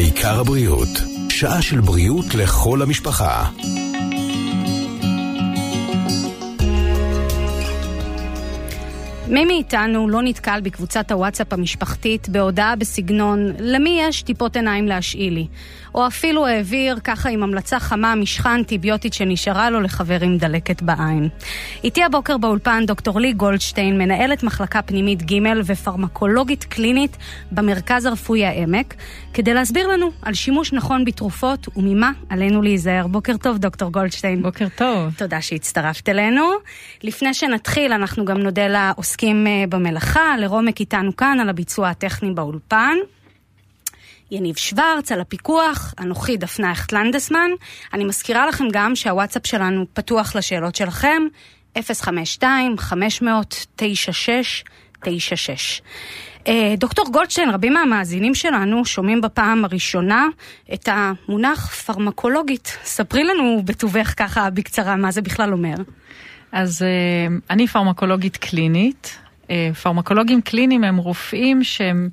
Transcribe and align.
העיקר 0.00 0.40
הבריאות, 0.40 0.88
שעה 1.28 1.62
של 1.62 1.80
בריאות 1.80 2.34
לכל 2.34 2.82
המשפחה. 2.82 3.44
מי 9.30 9.44
מאיתנו 9.44 10.08
לא 10.08 10.22
נתקל 10.22 10.60
בקבוצת 10.60 11.12
הוואטסאפ 11.12 11.52
המשפחתית 11.52 12.28
בהודעה 12.28 12.76
בסגנון 12.76 13.52
למי 13.58 14.00
יש 14.02 14.22
טיפות 14.22 14.56
עיניים 14.56 14.86
להשאיל 14.86 15.34
לי? 15.34 15.46
או 15.94 16.06
אפילו 16.06 16.46
העביר 16.46 16.98
ככה 17.04 17.28
עם 17.28 17.42
המלצה 17.42 17.80
חמה 17.80 18.14
משחה 18.14 18.54
אנטיביוטית 18.54 19.12
שנשארה 19.12 19.70
לו 19.70 19.80
לחבר 19.80 20.20
עם 20.20 20.38
דלקת 20.38 20.82
בעין. 20.82 21.28
איתי 21.84 22.02
הבוקר 22.02 22.38
באולפן 22.38 22.86
דוקטור 22.86 23.20
לי 23.20 23.32
גולדשטיין, 23.32 23.98
מנהלת 23.98 24.42
מחלקה 24.42 24.82
פנימית 24.82 25.32
ג' 25.32 25.38
ופרמקולוגית 25.64 26.64
קלינית 26.64 27.16
במרכז 27.52 28.06
הרפואי 28.06 28.44
העמק, 28.44 28.94
כדי 29.34 29.54
להסביר 29.54 29.88
לנו 29.88 30.10
על 30.22 30.34
שימוש 30.34 30.72
נכון 30.72 31.04
בתרופות 31.04 31.68
וממה 31.76 32.10
עלינו 32.28 32.62
להיזהר. 32.62 33.06
בוקר 33.06 33.36
טוב, 33.36 33.58
דוקטור 33.58 33.92
גולדשטיין. 33.92 34.42
בוקר 34.42 34.66
טוב. 34.76 35.14
תודה 35.16 35.40
שהצטרפת 35.40 36.08
אלינו. 36.08 36.50
לפני 37.02 37.34
שנתחיל, 37.34 37.92
אנחנו 37.92 38.24
גם 38.24 38.38
נודה 38.38 38.68
לעוסקים 38.68 39.19
אה, 39.24 39.64
במלאכה, 39.68 40.36
לרומק 40.38 40.80
איתנו 40.80 41.16
כאן 41.16 41.40
על 41.40 41.48
הביצוע 41.48 41.88
הטכני 41.88 42.30
באולפן. 42.30 42.96
יניב 44.30 44.56
שוורץ 44.56 45.12
על 45.12 45.20
הפיקוח, 45.20 45.94
אנוכי 46.00 46.36
דפנה 46.36 46.72
אכטלנדסמן. 46.72 47.50
אני 47.92 48.04
מזכירה 48.04 48.46
לכם 48.46 48.64
גם 48.72 48.96
שהוואטסאפ 48.96 49.46
שלנו 49.46 49.86
פתוח 49.92 50.36
לשאלות 50.36 50.74
שלכם, 50.74 51.22
052-500-9696. 51.78 51.80
אה, 56.46 56.74
דוקטור 56.78 57.12
גולדשטיין, 57.12 57.50
רבים 57.50 57.72
מהמאזינים 57.72 58.34
שלנו 58.34 58.84
שומעים 58.84 59.20
בפעם 59.20 59.64
הראשונה 59.64 60.26
את 60.74 60.88
המונח 60.92 61.74
פרמקולוגית. 61.74 62.78
ספרי 62.84 63.24
לנו 63.24 63.62
בטובך 63.64 64.14
ככה 64.16 64.50
בקצרה 64.50 64.96
מה 64.96 65.10
זה 65.10 65.22
בכלל 65.22 65.52
אומר. 65.52 65.74
אז 66.52 66.82
אה, 66.82 67.36
אני 67.50 67.66
פרמקולוגית 67.66 68.36
קלינית. 68.36 69.18
אה, 69.50 69.70
פרמקולוגים 69.82 70.40
קליניים 70.40 70.84
הם 70.84 70.96
רופאים 70.96 71.64
שהם... 71.64 72.08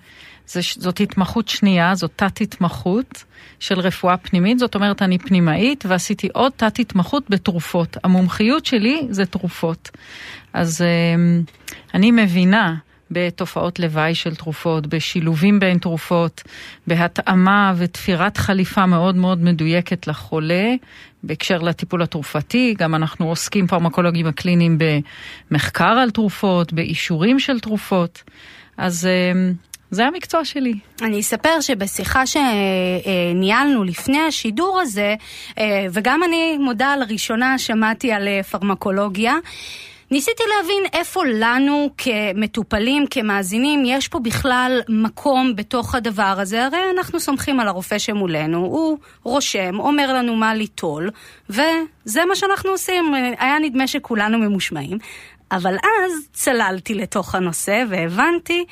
זאת 0.78 1.00
התמחות 1.00 1.48
שנייה, 1.48 1.96
זאת 1.96 2.12
תת-התמחות 2.16 3.24
של 3.60 3.80
רפואה 3.80 4.18
פנימית, 4.18 4.60
זאת 4.60 4.76
אומרת 4.76 5.02
אני 5.02 5.18
פנימאית 5.18 5.84
ועשיתי 5.88 6.28
עוד 6.34 6.52
תת-התמחות 6.56 7.30
בתרופות. 7.30 7.98
המומחיות 8.04 8.66
שלי 8.66 9.08
זה 9.10 9.26
תרופות. 9.26 9.90
אז 10.54 10.82
אמ, 10.82 11.42
אני 11.94 12.12
מבינה 12.12 12.76
בתופעות 13.12 13.80
לוואי 13.80 14.16
של 14.16 14.36
תרופות, 14.36 14.88
בשילובים 14.88 15.60
בין 15.60 15.78
תרופות, 15.78 16.44
בהתאמה 16.88 17.74
ותפירת 17.78 18.38
חליפה 18.38 18.86
מאוד 18.86 19.16
מאוד 19.16 19.44
מדויקת 19.44 20.08
לחולה, 20.08 20.74
בהקשר 21.24 21.58
לטיפול 21.58 22.02
התרופתי, 22.02 22.76
גם 22.78 22.96
אנחנו 22.96 23.30
עוסקים 23.30 23.68
פרמקולוגים 23.68 24.28
הקליניים 24.28 24.78
במחקר 25.52 25.86
על 25.86 26.12
תרופות, 26.12 26.74
באישורים 26.74 27.40
של 27.40 27.60
תרופות. 27.60 28.24
אז 28.78 29.08
אמ, 29.08 29.54
זה 29.92 30.06
המקצוע 30.06 30.46
שלי. 30.46 30.74
אני 31.02 31.20
אספר 31.20 31.62
שבשיחה 31.62 32.24
שניהלנו 32.28 33.84
לפני 33.84 34.20
השידור 34.20 34.80
הזה, 34.82 35.16
אה, 35.58 35.86
וגם 35.92 36.24
אני 36.24 36.58
מודה 36.58 36.96
לראשונה 36.96 37.58
שמעתי 37.58 38.12
על 38.12 38.28
אה, 38.28 38.44
פרמקולוגיה, 38.44 39.34
ניסיתי 40.12 40.44
להבין 40.58 40.84
איפה 40.94 41.22
לנו 41.26 41.90
כמטופלים, 41.98 43.06
כמאזינים, 43.08 43.84
יש 43.86 44.08
פה 44.08 44.20
בכלל 44.20 44.82
מקום 44.90 45.56
בתוך 45.56 45.96
הדבר 45.96 46.36
הזה. 46.38 46.66
הרי 46.66 46.78
אנחנו 46.98 47.20
סומכים 47.20 47.60
על 47.60 47.68
הרופא 47.68 47.98
שמולנו, 47.98 48.58
הוא 48.58 48.98
רושם, 49.24 49.80
אומר 49.80 50.14
לנו 50.14 50.36
מה 50.36 50.56
ליטול, 50.56 51.10
וזה 51.50 52.26
מה 52.28 52.36
שאנחנו 52.36 52.70
עושים. 52.70 53.14
היה 53.40 53.60
נדמה 53.60 53.88
שכולנו 53.88 54.38
ממושמעים. 54.38 54.98
אבל 55.52 55.76
אז 55.76 56.12
צללתי 56.34 56.94
לתוך 56.94 57.36
הנושא 57.36 57.84
והבנתי 57.90 58.66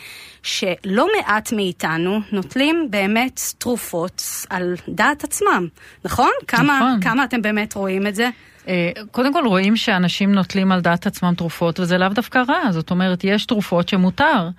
שלא 0.43 1.07
מעט 1.17 1.53
מאיתנו 1.53 2.19
נוטלים 2.31 2.87
באמת 2.89 3.41
תרופות 3.57 4.23
על 4.49 4.75
דעת 4.87 5.23
עצמם, 5.23 5.67
נכון? 6.05 6.31
כמה, 6.47 6.77
נכון. 6.77 7.01
כמה 7.01 7.23
אתם 7.23 7.41
באמת 7.41 7.73
רואים 7.73 8.07
את 8.07 8.15
זה? 8.15 8.29
אה, 8.67 8.91
קודם 9.11 9.33
כל 9.33 9.47
רואים 9.47 9.75
שאנשים 9.75 10.31
נוטלים 10.31 10.71
על 10.71 10.81
דעת 10.81 11.07
עצמם 11.07 11.33
תרופות 11.37 11.79
וזה 11.79 11.97
לאו 11.97 12.09
דווקא 12.09 12.41
רע, 12.47 12.71
זאת 12.71 12.91
אומרת 12.91 13.23
יש 13.23 13.45
תרופות 13.45 13.89
שמותר. 13.89 14.49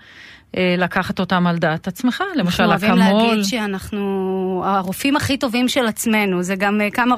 אה, 0.57 0.75
לקחת 0.79 1.21
אותם 1.21 1.47
על 1.47 1.59
דעת 1.59 1.89
עצמך, 1.89 2.23
למשל 2.35 2.63
אקמול. 2.63 2.73
אנחנו 2.73 3.11
אוהבים 3.11 3.29
להגיד 3.29 3.45
שאנחנו 3.45 4.63
הרופאים 4.67 5.17
הכי 5.17 5.37
טובים 5.37 5.69
של 5.69 5.87
עצמנו, 5.87 6.43
זה 6.43 6.57
גם 6.57 6.81
אה, 6.81 6.91
כמה, 6.91 7.15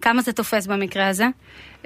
כמה 0.00 0.22
זה 0.22 0.32
תופס 0.32 0.66
במקרה 0.66 1.08
הזה? 1.08 1.26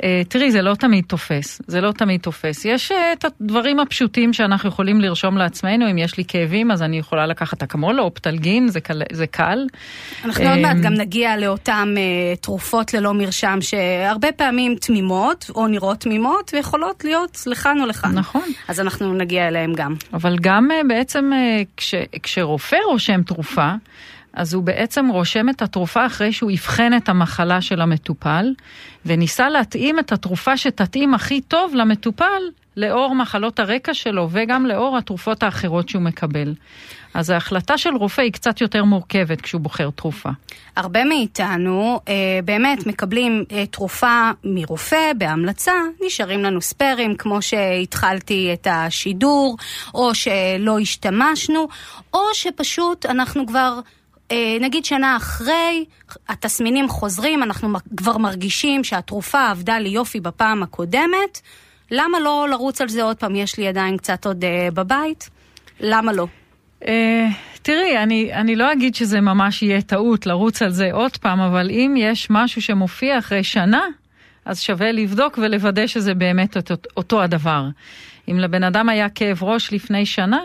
אה, 0.03 0.22
תראי, 0.28 0.50
זה 0.50 0.62
לא 0.62 0.75
תמיד 0.75 1.05
תופס, 1.05 1.62
זה 1.66 1.81
לא 1.81 1.93
תמיד 1.93 2.21
תופס. 2.21 2.65
יש 2.65 2.93
אה, 2.93 3.12
את 3.12 3.25
הדברים 3.25 3.81
הפשוטים 3.81 4.32
שאנחנו 4.32 4.69
יכולים 4.69 5.00
לרשום 5.00 5.38
לעצמנו, 5.38 5.91
אם 5.91 5.99
יש 5.99 6.19
לי 6.19 6.25
כאבים 6.28 6.71
אז 6.71 6.82
אני 6.82 6.99
יכולה 6.99 7.27
לקחת 7.27 7.62
אקמול 7.62 8.00
או 8.00 8.15
פטלגין, 8.15 8.69
זה 8.69 8.81
קל. 8.81 9.03
זה 9.12 9.27
קל. 9.27 9.66
אנחנו 10.25 10.44
עוד 10.44 10.59
מעט 10.59 10.77
גם 10.77 10.94
נגיע 10.94 11.37
לאותן 11.37 11.94
uh, 11.97 12.41
תרופות 12.41 12.94
ללא 12.94 13.15
מרשם, 13.15 13.59
שהרבה 13.60 14.32
פעמים 14.32 14.75
תמימות, 14.75 15.50
או 15.55 15.66
נראות 15.66 16.00
תמימות, 16.00 16.50
ויכולות 16.55 17.05
להיות 17.05 17.43
לכאן 17.47 17.81
או 17.81 17.87
לכאן. 17.87 18.12
נכון. 18.15 18.49
אז 18.69 18.81
אנחנו 18.81 19.15
נגיע 19.15 19.49
אליהם 19.49 19.72
גם. 19.75 19.94
אבל 20.12 20.37
גם 20.41 20.69
בעצם 20.88 21.31
כש, 21.76 21.94
כשרופא 22.22 22.76
רושם 22.87 23.22
תרופה, 23.22 23.72
אז 24.34 24.55
הוא 24.55 24.62
בעצם 24.62 25.09
רושם 25.09 25.49
את 25.49 25.62
התרופה 25.62 26.06
אחרי 26.06 26.33
שהוא 26.33 26.50
אבחן 26.53 26.97
את 26.97 27.09
המחלה 27.09 27.61
של 27.61 27.81
המטופל, 27.81 28.55
וניסה 29.06 29.49
להתאים 29.49 29.99
את 29.99 30.12
התרופה 30.12 30.56
שתתאים 30.56 31.15
הכי 31.15 31.41
טוב 31.41 31.75
למטופל 31.75 32.43
לאור 32.77 33.15
מחלות 33.15 33.61
הרקע 33.61 33.94
שלו 33.94 34.28
וגם 34.31 34.67
לאור 34.67 34.99
התרופות 34.99 35.43
האחרות 35.43 35.89
שהוא 35.89 36.03
מקבל. 36.03 36.55
אז 37.15 37.31
ההחלטה 37.31 37.78
של 37.78 37.94
רופא 37.94 38.21
היא 38.23 38.33
קצת 38.33 38.61
יותר 38.61 38.84
מורכבת 38.84 39.41
כשהוא 39.41 39.61
בוחר 39.61 39.91
תרופה. 39.91 40.31
הרבה 40.77 41.05
מאיתנו 41.05 42.00
אה, 42.09 42.15
באמת 42.44 42.87
מקבלים 42.87 43.44
אה, 43.53 43.67
תרופה 43.67 44.31
מרופא 44.44 45.12
בהמלצה, 45.19 45.73
נשארים 46.06 46.44
לנו 46.44 46.61
ספיירים 46.61 47.17
כמו 47.17 47.43
שהתחלתי 47.43 48.50
את 48.53 48.67
השידור, 48.71 49.56
או 49.94 50.15
שלא 50.15 50.78
השתמשנו, 50.78 51.69
או 52.15 52.21
שפשוט 52.34 53.06
אנחנו 53.06 53.47
כבר 53.47 53.81
נגיד 54.61 54.84
שנה 54.84 55.17
אחרי, 55.17 55.84
התסמינים 56.28 56.89
חוזרים, 56.89 57.43
אנחנו 57.43 57.69
כבר 57.97 58.19
מרגישים 58.19 58.84
שהתרופה 58.84 59.50
עבדה 59.50 59.78
לי 59.78 59.89
יופי 59.89 60.21
בפעם 60.21 60.62
הקודמת, 60.62 61.41
למה 61.91 62.21
לא 62.21 62.47
לרוץ 62.50 62.81
על 62.81 62.89
זה 62.89 63.03
עוד 63.03 63.17
פעם? 63.17 63.37
יש 63.37 63.59
לי 63.59 63.69
עדיין 63.69 63.97
קצת 63.97 64.27
עוד 64.27 64.44
uh, 64.44 64.75
בבית, 64.75 65.31
למה 65.81 66.12
לא? 66.12 66.27
Uh, 66.83 66.87
תראי, 67.62 67.99
אני, 67.99 68.34
אני 68.34 68.56
לא 68.56 68.73
אגיד 68.73 68.94
שזה 68.94 69.21
ממש 69.21 69.62
יהיה 69.62 69.83
טעות 69.83 70.27
לרוץ 70.27 70.62
על 70.62 70.71
זה 70.71 70.89
עוד 70.93 71.17
פעם, 71.17 71.41
אבל 71.41 71.71
אם 71.71 71.94
יש 71.99 72.27
משהו 72.31 72.62
שמופיע 72.62 73.19
אחרי 73.19 73.44
שנה, 73.44 73.83
אז 74.44 74.61
שווה 74.61 74.93
לבדוק 74.93 75.39
ולוודא 75.43 75.87
שזה 75.87 76.15
באמת 76.15 76.56
אותו, 76.56 76.75
אותו 76.97 77.23
הדבר. 77.23 77.65
אם 78.28 78.39
לבן 78.39 78.65
אדם 78.65 78.89
היה 78.89 79.09
כאב 79.09 79.43
ראש 79.43 79.73
לפני 79.73 80.06
שנה, 80.06 80.41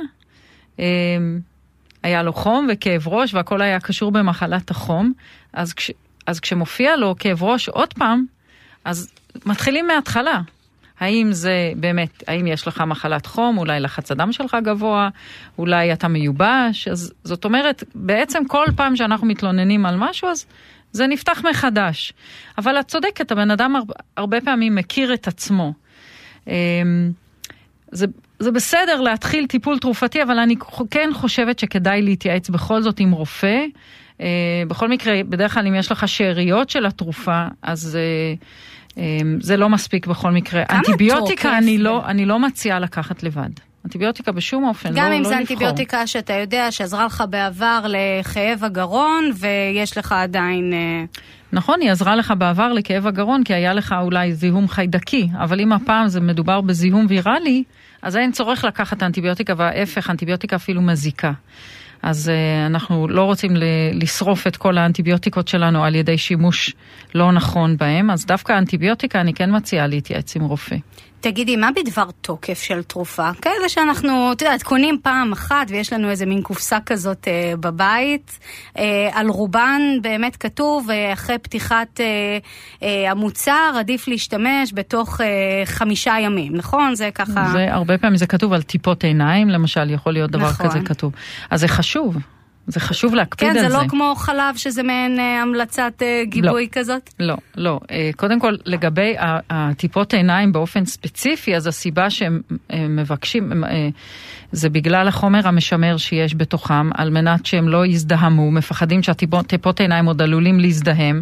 היה 2.03 2.23
לו 2.23 2.33
חום 2.33 2.67
וכאב 2.71 3.07
ראש 3.07 3.33
והכל 3.33 3.61
היה 3.61 3.79
קשור 3.79 4.11
במחלת 4.11 4.71
החום, 4.71 5.13
אז, 5.53 5.73
כש, 5.73 5.91
אז 6.27 6.39
כשמופיע 6.39 6.95
לו 6.95 7.15
כאב 7.19 7.43
ראש 7.43 7.69
עוד 7.69 7.93
פעם, 7.93 8.25
אז 8.85 9.13
מתחילים 9.45 9.87
מההתחלה. 9.87 10.41
האם 10.99 11.31
זה 11.31 11.71
באמת, 11.75 12.23
האם 12.27 12.47
יש 12.47 12.67
לך 12.67 12.83
מחלת 12.87 13.25
חום, 13.25 13.57
אולי 13.57 13.79
לחץ 13.79 14.11
הדם 14.11 14.31
שלך 14.31 14.57
גבוה, 14.63 15.09
אולי 15.57 15.93
אתה 15.93 16.07
מיובש, 16.07 16.87
אז 16.87 17.13
זאת 17.23 17.45
אומרת, 17.45 17.83
בעצם 17.95 18.43
כל 18.47 18.65
פעם 18.75 18.95
שאנחנו 18.95 19.27
מתלוננים 19.27 19.85
על 19.85 19.95
משהו, 19.97 20.29
אז 20.29 20.45
זה 20.91 21.07
נפתח 21.07 21.41
מחדש. 21.49 22.13
אבל 22.57 22.79
את 22.79 22.87
צודקת, 22.87 23.31
הבן 23.31 23.51
אדם 23.51 23.75
הרבה, 24.17 24.41
פעמים 24.41 24.75
מכיר 24.75 25.13
את 25.13 25.27
עצמו. 25.27 25.73
אמ, 26.47 27.11
זה, 27.91 28.05
זה 28.39 28.51
בסדר 28.51 29.01
להתחיל 29.01 29.47
טיפול 29.47 29.79
תרופתי, 29.79 30.23
אבל 30.23 30.39
אני 30.39 30.55
כן 30.91 31.09
חושבת 31.13 31.59
שכדאי 31.59 32.01
להתייעץ 32.01 32.49
בכל 32.49 32.81
זאת 32.81 32.99
עם 32.99 33.11
רופא. 33.11 33.65
Uh, 34.17 34.21
בכל 34.67 34.89
מקרה, 34.89 35.13
בדרך 35.29 35.53
כלל 35.53 35.67
אם 35.67 35.75
יש 35.75 35.91
לך 35.91 36.07
שאריות 36.07 36.69
של 36.69 36.85
התרופה, 36.85 37.43
אז 37.61 37.97
uh, 37.97 38.95
um, 38.95 38.97
זה 39.39 39.57
לא 39.57 39.69
מספיק 39.69 40.07
בכל 40.07 40.31
מקרה. 40.31 40.63
אנטיביוטיקה 40.69 41.57
אני 41.57 41.77
לא, 41.77 42.05
אני 42.05 42.25
לא 42.25 42.39
מציעה 42.39 42.79
לקחת 42.79 43.23
לבד. 43.23 43.49
אנטיביוטיקה 43.85 44.31
בשום 44.31 44.63
אופן, 44.63 44.89
גם 44.95 45.09
לא, 45.09 45.17
אם 45.17 45.21
לא 45.21 45.29
זה 45.29 45.35
לבחור. 45.35 45.39
אנטיביוטיקה 45.39 46.07
שאתה 46.07 46.33
יודע 46.33 46.71
שעזרה 46.71 47.05
לך 47.05 47.23
בעבר 47.29 47.85
לכאב 47.89 48.63
הגרון, 48.63 49.31
ויש 49.39 49.97
לך 49.97 50.11
עדיין... 50.11 50.73
נכון, 51.53 51.81
היא 51.81 51.91
עזרה 51.91 52.15
לך 52.15 52.33
בעבר 52.37 52.73
לכאב 52.73 53.07
הגרון, 53.07 53.43
כי 53.43 53.53
היה 53.53 53.73
לך 53.73 53.95
אולי 54.01 54.33
זיהום 54.33 54.67
חיידקי, 54.67 55.27
אבל 55.43 55.59
אם 55.59 55.71
הפעם 55.71 56.07
זה 56.07 56.21
מדובר 56.21 56.61
בזיהום 56.61 57.05
ויראלי, 57.09 57.63
אז 58.01 58.17
אין 58.17 58.31
צורך 58.31 58.63
לקחת 58.63 59.03
אנטיביוטיקה, 59.03 59.53
וההפך, 59.57 60.09
אנטיביוטיקה 60.09 60.55
אפילו 60.55 60.81
מזיקה. 60.81 61.31
אז 62.01 62.31
uh, 62.31 62.67
אנחנו 62.67 63.07
לא 63.07 63.23
רוצים 63.23 63.51
לשרוף 63.93 64.47
את 64.47 64.57
כל 64.57 64.77
האנטיביוטיקות 64.77 65.47
שלנו 65.47 65.83
על 65.83 65.95
ידי 65.95 66.17
שימוש 66.17 66.75
לא 67.15 67.31
נכון 67.31 67.77
בהם, 67.77 68.11
אז 68.11 68.25
דווקא 68.25 68.53
האנטיביוטיקה 68.53 69.21
אני 69.21 69.33
כן 69.33 69.55
מציעה 69.55 69.87
להתייעץ 69.87 70.35
עם 70.35 70.41
רופא. 70.41 70.75
תגידי, 71.21 71.55
מה 71.55 71.69
בדבר 71.75 72.09
תוקף 72.21 72.61
של 72.61 72.83
תרופה? 72.83 73.29
כאלה 73.41 73.69
שאנחנו, 73.69 74.31
את 74.31 74.41
יודעת, 74.41 74.63
קונים 74.63 74.99
פעם 75.03 75.31
אחת 75.31 75.67
ויש 75.69 75.93
לנו 75.93 76.09
איזה 76.09 76.25
מין 76.25 76.41
קופסה 76.41 76.77
כזאת 76.85 77.27
אה, 77.27 77.53
בבית. 77.59 78.39
אה, 78.77 79.09
על 79.13 79.27
רובן 79.27 79.81
באמת 80.01 80.35
כתוב, 80.35 80.89
אה, 80.89 81.13
אחרי 81.13 81.37
פתיחת 81.37 81.99
אה, 81.99 82.05
אה, 82.83 83.11
המוצר 83.11 83.73
עדיף 83.79 84.07
להשתמש 84.07 84.73
בתוך 84.73 85.21
אה, 85.21 85.61
חמישה 85.65 86.15
ימים, 86.21 86.55
נכון? 86.55 86.95
זה 86.95 87.09
ככה... 87.15 87.49
זה 87.51 87.73
הרבה 87.73 87.97
פעמים 87.97 88.17
זה 88.17 88.27
כתוב 88.27 88.53
על 88.53 88.61
טיפות 88.61 89.03
עיניים, 89.03 89.49
למשל, 89.49 89.89
יכול 89.89 90.13
להיות 90.13 90.31
דבר 90.31 90.49
נכון. 90.49 90.67
כזה 90.67 90.79
כתוב. 90.79 91.13
אז 91.49 91.59
זה 91.59 91.67
חשוב. 91.67 92.17
זה 92.69 92.79
חשוב 92.79 93.15
להקפיד 93.15 93.49
כן, 93.49 93.55
על 93.55 93.61
זה. 93.61 93.67
כן, 93.67 93.71
זה 93.71 93.83
לא 93.83 93.89
כמו 93.89 94.13
חלב 94.17 94.55
שזה 94.55 94.83
מעין 94.83 95.19
אה, 95.19 95.41
המלצת 95.41 95.93
אה, 96.01 96.23
גיבוי 96.25 96.63
לא, 96.63 96.69
כזאת? 96.71 97.09
לא, 97.19 97.35
לא. 97.55 97.79
אה, 97.91 98.09
קודם 98.15 98.39
כל, 98.39 98.55
לגבי 98.65 99.15
הטיפות 99.49 100.13
עיניים 100.13 100.51
באופן 100.51 100.85
ספציפי, 100.85 101.55
אז 101.55 101.67
הסיבה 101.67 102.09
שהם 102.09 102.41
אה, 102.73 102.87
מבקשים, 102.89 103.63
אה, 103.63 103.89
זה 104.51 104.69
בגלל 104.69 105.07
החומר 105.07 105.47
המשמר 105.47 105.97
שיש 105.97 106.35
בתוכם, 106.35 106.89
על 106.93 107.09
מנת 107.09 107.45
שהם 107.45 107.69
לא 107.69 107.85
יזדהמו, 107.85 108.51
מפחדים 108.51 109.03
שהטיפות 109.03 109.79
עיניים 109.79 110.05
עוד 110.05 110.21
עלולים 110.21 110.59
להזדהם, 110.59 111.21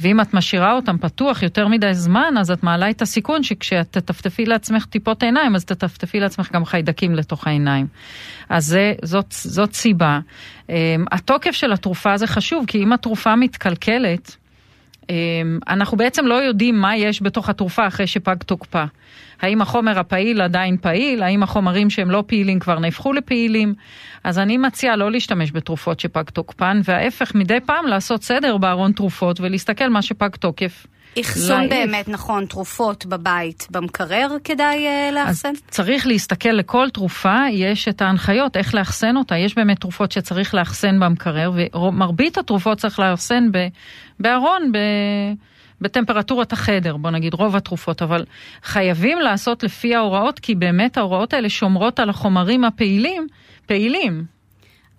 ואם 0.00 0.20
את 0.20 0.34
משאירה 0.34 0.72
אותם 0.72 0.98
פתוח 0.98 1.42
יותר 1.42 1.68
מדי 1.68 1.94
זמן, 1.94 2.34
אז 2.40 2.50
את 2.50 2.62
מעלה 2.62 2.90
את 2.90 3.02
הסיכון 3.02 3.42
שכשאת 3.42 3.86
תטפטפי 3.90 4.46
לעצמך 4.46 4.84
טיפות 4.84 5.22
עיניים, 5.22 5.54
אז 5.54 5.64
תטפטפי 5.64 6.20
לעצמך 6.20 6.52
גם 6.52 6.64
חיידקים 6.64 7.14
לתוך 7.14 7.46
העיניים. 7.46 7.86
אז 8.48 8.66
זה, 8.66 8.92
זאת, 9.02 9.26
זאת 9.30 9.72
סיבה. 9.72 10.20
אמ, 10.68 10.74
התוקף 11.12 11.52
של 11.52 11.72
התרופה 11.72 12.16
זה 12.16 12.26
חשוב, 12.26 12.64
כי 12.66 12.82
אם 12.82 12.92
התרופה 12.92 13.36
מתקלקלת, 13.36 14.36
אמ, 15.10 15.14
אנחנו 15.68 15.96
בעצם 15.96 16.26
לא 16.26 16.34
יודעים 16.34 16.80
מה 16.80 16.96
יש 16.96 17.22
בתוך 17.22 17.48
התרופה 17.48 17.86
אחרי 17.86 18.06
שפג 18.06 18.36
תוקפה. 18.46 18.84
האם 19.42 19.62
החומר 19.62 19.98
הפעיל 19.98 20.40
עדיין 20.42 20.76
פעיל, 20.76 21.22
האם 21.22 21.42
החומרים 21.42 21.90
שהם 21.90 22.10
לא 22.10 22.24
פעילים 22.26 22.58
כבר 22.58 22.78
נהפכו 22.78 23.12
לפעילים. 23.12 23.74
אז 24.24 24.38
אני 24.38 24.58
מציעה 24.58 24.96
לא 24.96 25.10
להשתמש 25.10 25.52
בתרופות 25.52 26.00
שפג 26.00 26.24
תוקפן, 26.24 26.80
וההפך, 26.84 27.34
מדי 27.34 27.60
פעם 27.66 27.86
לעשות 27.86 28.22
סדר 28.22 28.56
בארון 28.56 28.92
תרופות 28.92 29.40
ולהסתכל 29.40 29.88
מה 29.88 30.02
שפג 30.02 30.28
תוקף. 30.28 30.86
אחסון 31.20 31.68
באמת, 31.68 32.08
נכון, 32.08 32.46
תרופות 32.46 33.06
בבית, 33.06 33.66
במקרר 33.70 34.36
כדאי 34.44 34.86
uh, 34.86 35.14
לאחסן? 35.14 35.48
אז 35.48 35.62
צריך 35.68 36.06
להסתכל 36.06 36.48
לכל 36.48 36.88
תרופה, 36.92 37.38
יש 37.50 37.88
את 37.88 38.02
ההנחיות 38.02 38.56
איך 38.56 38.74
לאחסן 38.74 39.16
אותה. 39.16 39.36
יש 39.36 39.54
באמת 39.54 39.80
תרופות 39.80 40.12
שצריך 40.12 40.54
לאחסן 40.54 41.00
במקרר, 41.00 41.52
ומרבית 41.74 42.38
התרופות 42.38 42.78
צריך 42.78 42.98
לאחסן 42.98 43.44
בארון, 44.20 44.72
ב... 44.72 44.78
בטמפרטורת 45.82 46.52
החדר, 46.52 46.96
בוא 46.96 47.10
נגיד 47.10 47.34
רוב 47.34 47.56
התרופות, 47.56 48.02
אבל 48.02 48.24
חייבים 48.62 49.20
לעשות 49.20 49.62
לפי 49.62 49.94
ההוראות, 49.94 50.38
כי 50.38 50.54
באמת 50.54 50.96
ההוראות 50.96 51.32
האלה 51.32 51.48
שומרות 51.48 52.00
על 52.00 52.10
החומרים 52.10 52.64
הפעילים, 52.64 53.26
פעילים. 53.66 54.31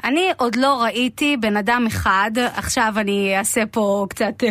אני 0.04 0.30
עוד 0.38 0.56
לא 0.56 0.84
ראיתי 0.84 1.38
בן 1.38 1.58
אדם 1.58 1.86
אחד, 1.88 2.32
עכשיו 2.56 2.94
אני 2.98 3.38
אעשה 3.38 3.66
פה 3.72 4.06
קצת 4.10 4.44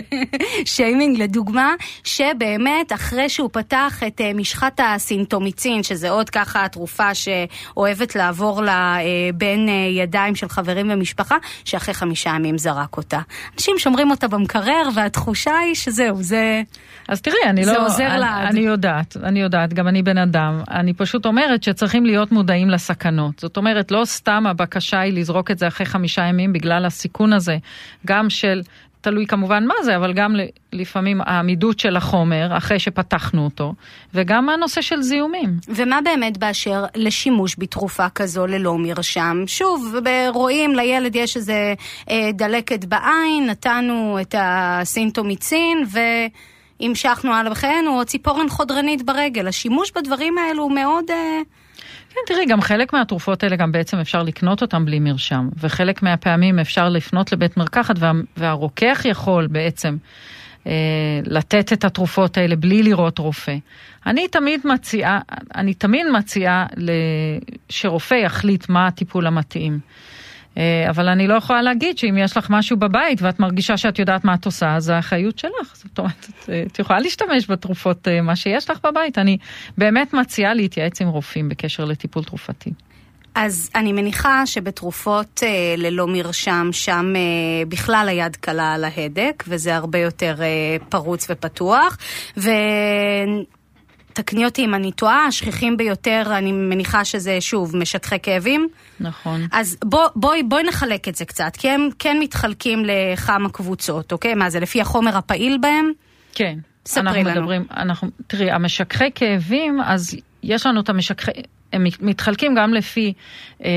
שיימינג 0.64 1.22
לדוגמה, 1.22 1.74
שבאמת 2.04 2.92
אחרי 2.92 3.28
שהוא 3.28 3.50
פתח 3.52 4.02
את 4.06 4.20
אה, 4.20 4.34
משחת 4.34 4.80
הסינטומיצין, 4.84 5.82
שזה 5.82 6.10
עוד 6.10 6.30
ככה 6.30 6.68
תרופה 6.68 7.14
שאוהבת 7.14 8.16
לעבור 8.16 8.62
לה 8.62 8.96
אה, 9.00 9.04
בין 9.34 9.68
אה, 9.68 9.74
ידיים 10.02 10.34
של 10.34 10.48
חברים 10.48 10.90
ומשפחה, 10.90 11.36
שאחרי 11.64 11.94
חמישה 11.94 12.30
ימים 12.30 12.58
זרק 12.58 12.96
אותה. 12.96 13.18
אנשים 13.54 13.78
שומרים 13.78 14.10
אותה 14.10 14.28
במקרר 14.28 14.88
והתחושה 14.94 15.58
היא 15.58 15.74
שזהו, 15.74 16.22
זה... 16.22 16.62
אז 17.08 17.20
תראי, 17.20 17.36
אני 17.46 17.64
זה 17.64 17.72
לא... 17.72 17.78
זה 17.78 17.84
עוזר 17.84 18.06
אני, 18.06 18.20
לעד. 18.20 18.46
אני 18.46 18.60
יודעת, 18.60 19.16
אני 19.22 19.40
יודעת, 19.40 19.74
גם 19.74 19.88
אני 19.88 20.02
בן 20.02 20.18
אדם. 20.18 20.62
אני 20.70 20.92
פשוט 20.92 21.26
אומרת 21.26 21.62
שצריכים 21.62 22.06
להיות 22.06 22.32
מודעים 22.32 22.70
לסכנות. 22.70 23.38
זאת 23.38 23.56
אומרת, 23.56 23.90
לא 23.90 24.04
סתם 24.04 24.46
הבקשה 24.46 25.00
היא 25.00 25.12
לזרוק 25.12 25.41
את 25.50 25.58
זה 25.58 25.68
אחרי 25.68 25.86
חמישה 25.86 26.22
ימים 26.22 26.52
בגלל 26.52 26.84
הסיכון 26.84 27.32
הזה, 27.32 27.56
גם 28.06 28.30
של... 28.30 28.62
תלוי 29.02 29.26
כמובן 29.26 29.66
מה 29.66 29.74
זה, 29.82 29.96
אבל 29.96 30.12
גם 30.12 30.36
לפעמים 30.72 31.20
העמידות 31.20 31.78
של 31.78 31.96
החומר 31.96 32.56
אחרי 32.56 32.78
שפתחנו 32.78 33.44
אותו, 33.44 33.74
וגם 34.14 34.48
הנושא 34.48 34.80
של 34.80 35.02
זיהומים. 35.02 35.56
ומה 35.68 35.98
באמת 36.04 36.38
באשר 36.38 36.84
לשימוש 36.94 37.56
בתרופה 37.58 38.08
כזו 38.08 38.46
ללא 38.46 38.78
מרשם? 38.78 39.44
שוב, 39.46 39.94
רואים 40.28 40.74
לילד 40.74 41.16
יש 41.16 41.36
איזה 41.36 41.74
אה, 42.10 42.30
דלקת 42.32 42.84
בעין, 42.84 43.46
נתנו 43.46 44.18
את 44.20 44.34
הסינטומיצין 44.38 45.84
ו... 45.92 45.98
המשכנו 46.80 47.34
הלאה 47.34 47.50
בחיינו, 47.50 47.98
או 48.00 48.04
ציפורן 48.04 48.48
חודרנית 48.48 49.02
ברגל. 49.02 49.46
השימוש 49.48 49.92
בדברים 49.96 50.38
האלו 50.38 50.62
הוא 50.62 50.72
מאוד... 50.72 51.04
אה... 51.10 51.40
כן, 52.12 52.20
תראי, 52.26 52.46
גם 52.46 52.60
חלק 52.60 52.92
מהתרופות 52.92 53.42
האלה 53.42 53.56
גם 53.56 53.72
בעצם 53.72 53.98
אפשר 53.98 54.22
לקנות 54.22 54.62
אותן 54.62 54.84
בלי 54.84 54.98
מרשם, 54.98 55.48
וחלק 55.60 56.02
מהפעמים 56.02 56.58
אפשר 56.58 56.88
לפנות 56.88 57.32
לבית 57.32 57.56
מרקחת 57.56 57.94
וה, 57.98 58.12
והרוקח 58.36 59.02
יכול 59.04 59.46
בעצם 59.46 59.96
אה, 60.66 60.72
לתת 61.26 61.72
את 61.72 61.84
התרופות 61.84 62.38
האלה 62.38 62.56
בלי 62.56 62.82
לראות 62.82 63.18
רופא. 63.18 63.56
אני 64.06 64.28
תמיד 64.28 64.60
מציעה, 64.64 65.20
אני 65.54 65.74
תמיד 65.74 66.06
מציעה 66.12 66.66
שרופא 67.68 68.14
יחליט 68.14 68.68
מה 68.68 68.86
הטיפול 68.86 69.26
המתאים. 69.26 69.78
אה, 70.58 70.90
אבל 70.90 71.08
אני 71.08 71.26
לא 71.26 71.34
יכולה 71.34 71.62
להגיד 71.62 71.98
שאם 71.98 72.18
יש 72.18 72.36
לך 72.36 72.50
משהו 72.50 72.76
בבית 72.76 73.22
ואת 73.22 73.40
מרגישה 73.40 73.76
שאת 73.76 73.98
יודעת 73.98 74.24
מה 74.24 74.34
את 74.34 74.46
עושה, 74.46 74.76
אז 74.76 74.88
האחריות 74.88 75.38
שלך. 75.38 75.74
זאת 75.74 75.98
אומרת, 75.98 76.30
את 76.66 76.78
יכולה 76.78 77.00
להשתמש 77.00 77.50
בתרופות, 77.50 78.08
אה, 78.08 78.20
מה 78.20 78.36
שיש 78.36 78.70
לך 78.70 78.78
בבית. 78.84 79.18
אני 79.18 79.38
באמת 79.78 80.14
מציעה 80.14 80.54
להתייעץ 80.54 81.00
עם 81.00 81.08
רופאים 81.08 81.48
בקשר 81.48 81.84
לטיפול 81.84 82.24
תרופתי. 82.24 82.70
אז 83.34 83.70
אני 83.74 83.92
מניחה 83.92 84.46
שבתרופות 84.46 85.40
אה, 85.42 85.74
ללא 85.76 86.06
מרשם, 86.06 86.68
שם 86.72 87.12
אה, 87.16 87.64
בכלל 87.68 88.06
היד 88.08 88.36
קלה 88.36 88.72
על 88.74 88.84
ההדק, 88.84 89.44
וזה 89.48 89.76
הרבה 89.76 89.98
יותר 89.98 90.34
אה, 90.42 90.76
פרוץ 90.88 91.26
ופתוח. 91.30 91.98
ו... 92.36 92.50
תקני 94.12 94.44
אותי 94.44 94.64
אם 94.64 94.74
אני 94.74 94.92
טועה, 94.92 95.26
השכיחים 95.26 95.76
ביותר, 95.76 96.22
אני 96.38 96.52
מניחה 96.52 97.04
שזה 97.04 97.40
שוב 97.40 97.76
משטחי 97.76 98.16
כאבים. 98.22 98.68
נכון. 99.00 99.46
אז 99.52 99.78
בוא, 99.84 100.08
בואי, 100.16 100.42
בואי 100.42 100.62
נחלק 100.62 101.08
את 101.08 101.14
זה 101.14 101.24
קצת, 101.24 101.56
כי 101.58 101.68
הם 101.68 101.88
כן 101.98 102.16
מתחלקים 102.20 102.82
לכמה 102.84 103.48
קבוצות, 103.48 104.12
אוקיי? 104.12 104.34
מה 104.34 104.50
זה, 104.50 104.60
לפי 104.60 104.80
החומר 104.80 105.16
הפעיל 105.16 105.58
בהם? 105.60 105.92
כן. 106.34 106.58
ספרי 106.86 107.02
אנחנו 107.02 107.20
לנו. 107.20 107.40
מדברים, 107.40 107.64
אנחנו, 107.76 108.08
תראי, 108.26 108.50
המשככי 108.50 109.04
כאבים, 109.14 109.80
אז 109.80 110.16
יש 110.42 110.66
לנו 110.66 110.80
את 110.80 110.88
המשככי, 110.88 111.30
הם 111.72 111.84
מתחלקים 112.00 112.54
גם 112.54 112.74
לפי 112.74 113.12
אה, 113.64 113.70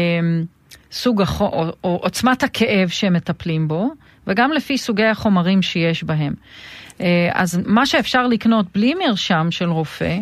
סוג 0.91 1.21
החו, 1.21 1.45
או, 1.45 1.65
או 1.83 1.99
עוצמת 2.03 2.43
הכאב 2.43 2.89
שהם 2.89 3.13
מטפלים 3.13 3.67
בו, 3.67 3.93
וגם 4.27 4.51
לפי 4.51 4.77
סוגי 4.77 5.05
החומרים 5.05 5.61
שיש 5.61 6.03
בהם. 6.03 6.33
אה, 7.01 7.29
אז 7.33 7.59
מה 7.65 7.85
שאפשר 7.85 8.27
לקנות 8.27 8.65
בלי 8.73 8.93
מרשם 8.93 9.47
של 9.51 9.69
רופא, 9.69 10.17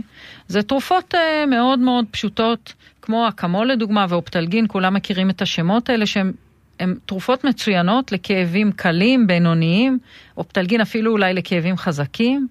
זה 0.48 0.64
תרופות 0.64 1.16
אה, 1.16 1.46
מאוד 1.46 1.80
מאוד 1.80 2.06
פשוטות, 2.12 2.74
כמו 3.02 3.28
אקמול 3.28 3.72
לדוגמה 3.72 4.06
ואופטלגין, 4.10 4.66
כולם 4.68 4.94
מכירים 4.94 5.30
את 5.30 5.42
השמות 5.42 5.90
האלה 5.90 6.06
שהן 6.06 6.32
הן 6.80 6.96
תרופות 7.06 7.44
מצוינות 7.44 8.12
לכאבים 8.12 8.72
קלים, 8.72 9.28
בינוניים, 9.28 10.00
אופטלגין 10.38 10.82
אפילו 10.82 11.12
אולי 11.12 11.34
לכאבים 11.34 11.78
חזקים, 11.78 12.48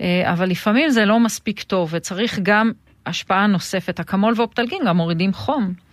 אה, 0.00 0.32
אבל 0.32 0.48
לפעמים 0.48 0.90
זה 0.90 1.04
לא 1.04 1.20
מספיק 1.20 1.62
טוב 1.62 1.88
וצריך 1.92 2.38
גם 2.42 2.72
השפעה 3.06 3.46
נוספת. 3.46 4.00
אקמול 4.00 4.34
ואופטלגין 4.36 4.82
גם 4.86 4.96
מורידים 4.96 5.32
חום. 5.32 5.83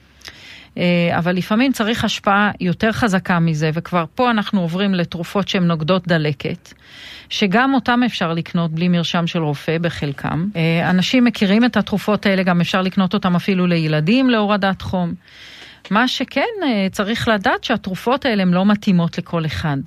אבל 1.17 1.35
לפעמים 1.35 1.71
צריך 1.71 2.03
השפעה 2.03 2.51
יותר 2.59 2.91
חזקה 2.91 3.39
מזה, 3.39 3.69
וכבר 3.73 4.05
פה 4.15 4.31
אנחנו 4.31 4.61
עוברים 4.61 4.93
לתרופות 4.93 5.47
שהן 5.47 5.63
נוגדות 5.63 6.07
דלקת. 6.07 6.73
שגם 7.31 7.73
אותם 7.73 7.99
אפשר 8.05 8.33
לקנות 8.33 8.71
בלי 8.71 8.87
מרשם 8.87 9.27
של 9.27 9.39
רופא 9.39 9.77
בחלקם. 9.77 10.47
אה, 10.55 10.89
אנשים 10.89 11.23
מכירים 11.23 11.65
את 11.65 11.77
התרופות 11.77 12.25
האלה, 12.25 12.43
גם 12.43 12.61
אפשר 12.61 12.81
לקנות 12.81 13.13
אותם 13.13 13.35
אפילו 13.35 13.67
לילדים 13.67 14.29
להורדת 14.29 14.81
חום. 14.81 15.13
מה 15.91 16.07
שכן, 16.07 16.41
אה, 16.63 16.87
צריך 16.91 17.27
לדעת 17.27 17.63
שהתרופות 17.63 18.25
האלה 18.25 18.41
הן 18.43 18.51
לא 18.51 18.65
מתאימות 18.65 19.17
לכל 19.17 19.45
אחד. 19.45 19.77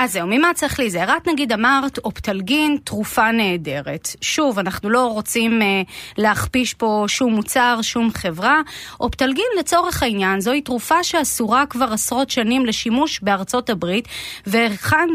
אז 0.00 0.12
זהו, 0.12 0.26
ממה 0.26 0.48
צריך 0.54 0.78
להיזהר? 0.78 1.16
את 1.16 1.28
נגיד 1.28 1.52
אמרת 1.52 1.98
אופטלגין, 1.98 2.76
תרופה 2.84 3.32
נהדרת. 3.32 4.08
שוב, 4.20 4.58
אנחנו 4.58 4.90
לא 4.90 5.06
רוצים 5.06 5.62
אה, 5.62 5.82
להכפיש 6.18 6.74
פה 6.74 7.04
שום 7.08 7.34
מוצר, 7.34 7.78
שום 7.82 8.10
חברה. 8.14 8.60
אופטלגין 9.00 9.44
לצורך 9.58 10.02
העניין, 10.02 10.40
זוהי 10.40 10.60
תרופה 10.60 11.04
שאסורה 11.04 11.66
כבר 11.66 11.92
עשרות 11.92 12.30
שנים 12.30 12.66
לשימוש 12.66 13.20
בארצות 13.22 13.70
הברית, 13.70 14.08
וכאן 14.46 15.08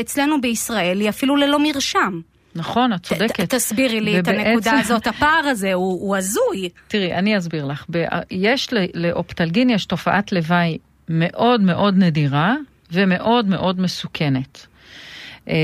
אצלנו 0.00 0.40
בישראל 0.40 1.00
היא 1.00 1.08
אפילו 1.08 1.36
ללא 1.36 1.58
מרשם. 1.62 2.20
נכון, 2.54 2.92
את 2.92 3.02
צודקת. 3.02 3.40
ת, 3.40 3.54
תסבירי 3.54 4.00
לי 4.00 4.20
ובעצם... 4.20 4.40
את 4.40 4.46
הנקודה 4.46 4.72
הזאת, 4.78 5.06
הפער 5.06 5.44
הזה 5.44 5.72
הוא, 5.72 6.00
הוא 6.00 6.16
הזוי. 6.16 6.68
תראי, 6.88 7.14
אני 7.14 7.38
אסביר 7.38 7.64
לך. 7.64 7.84
ב... 7.90 8.04
יש 8.30 8.68
לאופטלגין 8.94 9.70
יש 9.70 9.86
תופעת 9.86 10.32
לוואי 10.32 10.78
מאוד 11.08 11.60
מאוד 11.60 11.94
נדירה 11.96 12.54
ומאוד 12.92 13.46
מאוד 13.46 13.80
מסוכנת, 13.80 14.66
אמ, 15.48 15.54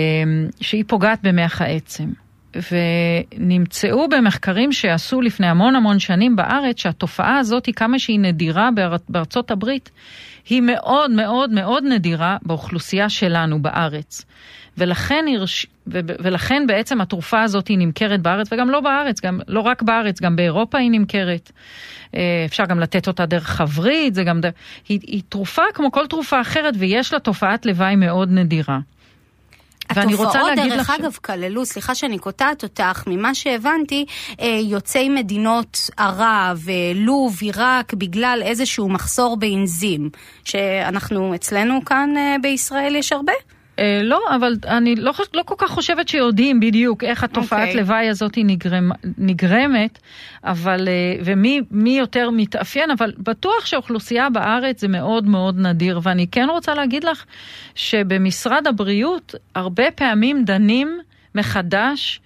שהיא 0.60 0.84
פוגעת 0.86 1.18
במח 1.22 1.62
העצם. 1.62 2.08
ונמצאו 2.72 4.08
במחקרים 4.08 4.72
שעשו 4.72 5.20
לפני 5.20 5.46
המון 5.46 5.76
המון 5.76 5.98
שנים 5.98 6.36
בארץ 6.36 6.80
שהתופעה 6.80 7.38
הזאת, 7.38 7.68
כמה 7.76 7.98
שהיא 7.98 8.20
נדירה 8.20 8.68
בארצות 9.08 9.50
הברית, 9.50 9.90
היא 10.48 10.62
מאוד 10.62 11.10
מאוד 11.10 11.50
מאוד 11.50 11.84
נדירה 11.84 12.36
באוכלוסייה 12.42 13.08
שלנו 13.08 13.62
בארץ. 13.62 14.24
ולכן, 14.78 15.24
הרש... 15.34 15.66
ו... 15.86 16.00
ולכן 16.22 16.66
בעצם 16.66 17.00
התרופה 17.00 17.42
הזאת 17.42 17.68
היא 17.68 17.78
נמכרת 17.78 18.20
בארץ, 18.22 18.46
וגם 18.52 18.70
לא 18.70 18.80
בארץ, 18.80 19.20
גם 19.20 19.40
לא 19.48 19.60
רק 19.60 19.82
בארץ, 19.82 20.20
גם 20.20 20.36
באירופה 20.36 20.78
היא 20.78 20.90
נמכרת. 20.90 21.52
אה, 22.14 22.42
אפשר 22.46 22.64
גם 22.64 22.80
לתת 22.80 23.06
אותה 23.06 23.26
דרך 23.26 23.60
הווריד, 23.60 24.14
זה 24.14 24.24
גם... 24.24 24.40
היא, 24.88 25.00
היא 25.02 25.22
תרופה 25.28 25.62
כמו 25.74 25.92
כל 25.92 26.06
תרופה 26.06 26.40
אחרת, 26.40 26.74
ויש 26.78 27.12
לה 27.12 27.18
תופעת 27.18 27.66
לוואי 27.66 27.96
מאוד 27.96 28.28
נדירה. 28.30 28.78
ואני 29.96 30.14
רוצה 30.14 30.42
להגיד 30.42 30.72
לך... 30.72 30.90
התופעות, 30.90 31.00
דרך 31.00 31.00
אגב, 31.00 31.18
כללו, 31.24 31.66
סליחה 31.66 31.94
שאני 31.94 32.18
קוטעת 32.18 32.62
אותך, 32.62 33.02
ממה 33.06 33.34
שהבנתי, 33.34 34.06
אה, 34.40 34.60
יוצאי 34.62 35.08
מדינות 35.08 35.90
ערב, 35.96 36.64
אה, 36.68 36.92
לוב, 36.94 37.38
עיראק, 37.40 37.94
בגלל 37.94 38.40
איזשהו 38.44 38.88
מחסור 38.88 39.36
באנזים, 39.36 40.10
שאנחנו 40.44 41.34
אצלנו 41.34 41.84
כאן 41.84 42.10
בישראל 42.42 42.96
יש 42.96 43.12
הרבה? 43.12 43.32
אה, 43.78 44.00
לא, 44.04 44.20
אבל 44.36 44.56
אני 44.66 44.96
לא, 44.96 45.12
לא 45.34 45.42
כל 45.42 45.54
כך 45.58 45.70
חושבת 45.70 46.08
שיודעים 46.08 46.60
בדיוק 46.60 47.04
איך 47.04 47.24
התופעת 47.24 47.58
okay. 47.58 47.62
אוקיי. 47.62 47.80
לוואי 47.80 48.08
הזאת 48.08 48.32
נגרם, 48.36 48.90
נגרמת, 49.18 49.98
אבל, 50.44 50.88
אה, 50.88 51.20
ומי 51.24 51.98
יותר 51.98 52.30
מתאפיין, 52.30 52.90
אבל 52.90 53.12
בטוח 53.18 53.66
שאוכלוסייה 53.66 54.30
בארץ 54.30 54.80
זה 54.80 54.88
מאוד 54.88 55.26
מאוד 55.26 55.58
נדיר, 55.58 56.00
ואני 56.02 56.26
כן 56.26 56.46
רוצה 56.50 56.74
להגיד 56.74 57.04
לך 57.04 57.24
שבמשרד 57.74 58.66
הבריאות 58.66 59.34
הרבה 59.54 59.90
פעמים 59.90 60.44
דנים 60.44 60.98
מחדש 61.34 62.20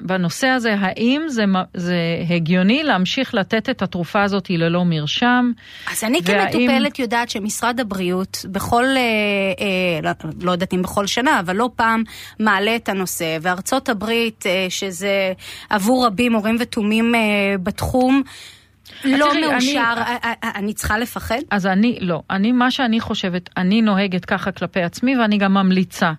בנושא 0.00 0.46
הזה, 0.46 0.74
האם 0.78 1.22
זה, 1.28 1.44
זה 1.74 1.96
הגיוני 2.30 2.82
להמשיך 2.82 3.34
לתת 3.34 3.70
את 3.70 3.82
התרופה 3.82 4.22
הזאת 4.22 4.50
ללא 4.50 4.84
מרשם? 4.84 5.52
אז 5.92 6.04
אני 6.04 6.20
והאם... 6.24 6.50
כמטופלת 6.50 6.98
יודעת 6.98 7.30
שמשרד 7.30 7.80
הבריאות 7.80 8.44
בכל, 8.50 8.84
אה, 8.84 8.90
אה, 9.60 10.00
לא, 10.02 10.10
לא 10.40 10.52
יודעת 10.52 10.74
אם 10.74 10.82
בכל 10.82 11.06
שנה, 11.06 11.40
אבל 11.40 11.56
לא 11.56 11.70
פעם 11.76 12.02
מעלה 12.38 12.76
את 12.76 12.88
הנושא, 12.88 13.38
וארצות 13.42 13.88
הברית, 13.88 14.44
אה, 14.46 14.66
שזה 14.68 15.32
עבור 15.70 16.06
רבים 16.06 16.32
הורים 16.32 16.56
ותומים 16.60 17.14
אה, 17.14 17.20
בתחום, 17.62 18.22
לא 19.04 19.26
תראי, 19.30 19.40
מאושר, 19.40 19.94
אני, 19.96 20.16
אני, 20.24 20.52
אני 20.54 20.72
צריכה 20.72 20.98
לפחד? 20.98 21.38
אז 21.50 21.66
אני, 21.66 21.98
לא. 22.00 22.22
אני, 22.30 22.52
מה 22.52 22.70
שאני 22.70 23.00
חושבת, 23.00 23.50
אני 23.56 23.82
נוהגת 23.82 24.24
ככה 24.24 24.52
כלפי 24.52 24.82
עצמי 24.82 25.18
ואני 25.18 25.38
גם 25.38 25.54
ממליצה. 25.54 26.12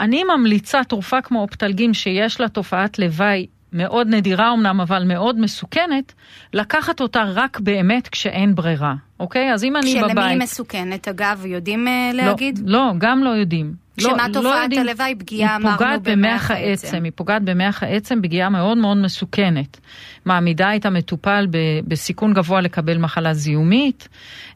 אני 0.00 0.24
ממליצה 0.24 0.84
תרופה 0.84 1.22
כמו 1.22 1.42
אופטלגין 1.42 1.94
שיש 1.94 2.40
לה 2.40 2.48
תופעת 2.48 2.98
לוואי 2.98 3.46
מאוד 3.72 4.08
נדירה 4.08 4.52
אמנם, 4.52 4.80
אבל 4.80 5.04
מאוד 5.04 5.40
מסוכנת, 5.40 6.12
לקחת 6.54 7.00
אותה 7.00 7.22
רק 7.34 7.60
באמת 7.60 8.08
כשאין 8.08 8.54
ברירה, 8.54 8.94
אוקיי? 9.20 9.52
אז 9.52 9.64
אם 9.64 9.76
אני 9.76 9.94
בבית... 9.94 10.10
כשלמי 10.10 10.30
היא 10.30 10.38
מסוכנת, 10.38 11.08
אגב, 11.08 11.46
יודעים 11.46 11.86
uh, 11.86 12.16
להגיד? 12.16 12.60
לא, 12.64 12.78
לא, 12.78 12.92
גם 12.98 13.24
לא 13.24 13.30
יודעים. 13.30 13.74
שמה 14.00 14.28
לא, 14.28 14.32
תופעת 14.32 14.72
לא 14.72 14.80
הלוואי? 14.80 15.14
פגיעה, 15.14 15.56
אמרנו, 15.56 16.00
במח 16.02 16.50
העצם. 16.50 16.86
העצם. 16.86 17.04
היא 17.04 17.12
פוגעת 17.14 17.42
במח 17.42 17.82
העצם 17.82 18.18
פגיעה 18.22 18.48
מאוד 18.48 18.78
מאוד 18.78 18.96
מסוכנת. 18.96 19.80
מעמידה 20.24 20.76
את 20.76 20.86
המטופל 20.86 21.46
ב, 21.50 21.58
בסיכון 21.88 22.34
גבוה 22.34 22.60
לקבל 22.60 22.98
מחלה 22.98 23.34
זיהומית, 23.34 24.08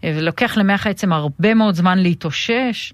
אה, 0.05 0.15
ולוקח 0.17 0.57
למח 0.57 0.87
העצם 0.87 1.13
הרבה 1.13 1.55
מאוד 1.55 1.75
זמן 1.75 1.99
להתאושש. 1.99 2.93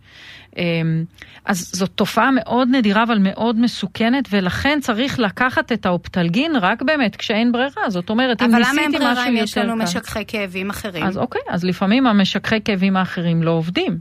אמ, 0.56 1.04
אז 1.44 1.70
זאת 1.74 1.90
תופעה 1.94 2.30
מאוד 2.30 2.68
נדירה 2.72 3.02
אבל 3.02 3.18
מאוד 3.18 3.60
מסוכנת, 3.60 4.28
ולכן 4.30 4.78
צריך 4.82 5.18
לקחת 5.18 5.72
את 5.72 5.86
האופטלגין 5.86 6.56
רק 6.56 6.82
באמת 6.82 7.16
כשאין 7.16 7.52
ברירה. 7.52 7.90
זאת 7.90 8.10
אומרת, 8.10 8.42
אם 8.42 8.54
ניסיתי 8.54 8.70
משהו 8.70 8.82
יותר 8.82 8.98
קל... 8.98 9.04
אבל 9.04 9.12
למה 9.12 9.12
אין 9.12 9.14
ברירה 9.14 9.28
אם 9.28 9.44
יש 9.44 9.58
לנו 9.58 9.76
משככי 9.76 10.24
כאבים 10.26 10.70
אחרים? 10.70 11.04
אז 11.04 11.18
אוקיי, 11.18 11.42
אז 11.48 11.64
לפעמים 11.64 12.06
המשככי 12.06 12.60
כאבים 12.64 12.96
האחרים 12.96 13.42
לא 13.42 13.50
עובדים. 13.50 13.98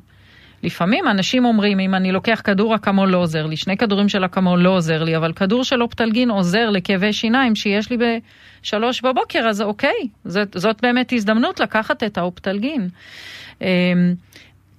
לפעמים 0.63 1.07
אנשים 1.07 1.45
אומרים, 1.45 1.79
אם 1.79 1.95
אני 1.95 2.11
לוקח 2.11 2.41
כדור 2.43 2.75
אקמול 2.75 3.09
לא 3.09 3.17
עוזר 3.17 3.45
לי, 3.45 3.57
שני 3.57 3.77
כדורים 3.77 4.09
של 4.09 4.25
אקמול 4.25 4.59
לא 4.59 4.69
עוזר 4.69 5.03
לי, 5.03 5.17
אבל 5.17 5.33
כדור 5.33 5.63
של 5.63 5.81
אופטלגין 5.81 6.29
עוזר 6.29 6.69
לכאבי 6.69 7.13
שיניים 7.13 7.55
שיש 7.55 7.91
לי 7.91 7.97
בשלוש 7.97 9.01
בבוקר, 9.01 9.39
אז 9.49 9.61
אוקיי, 9.61 10.07
זאת, 10.25 10.47
זאת 10.55 10.81
באמת 10.81 11.13
הזדמנות 11.13 11.59
לקחת 11.59 12.03
את 12.03 12.17
האופטלגין. 12.17 12.89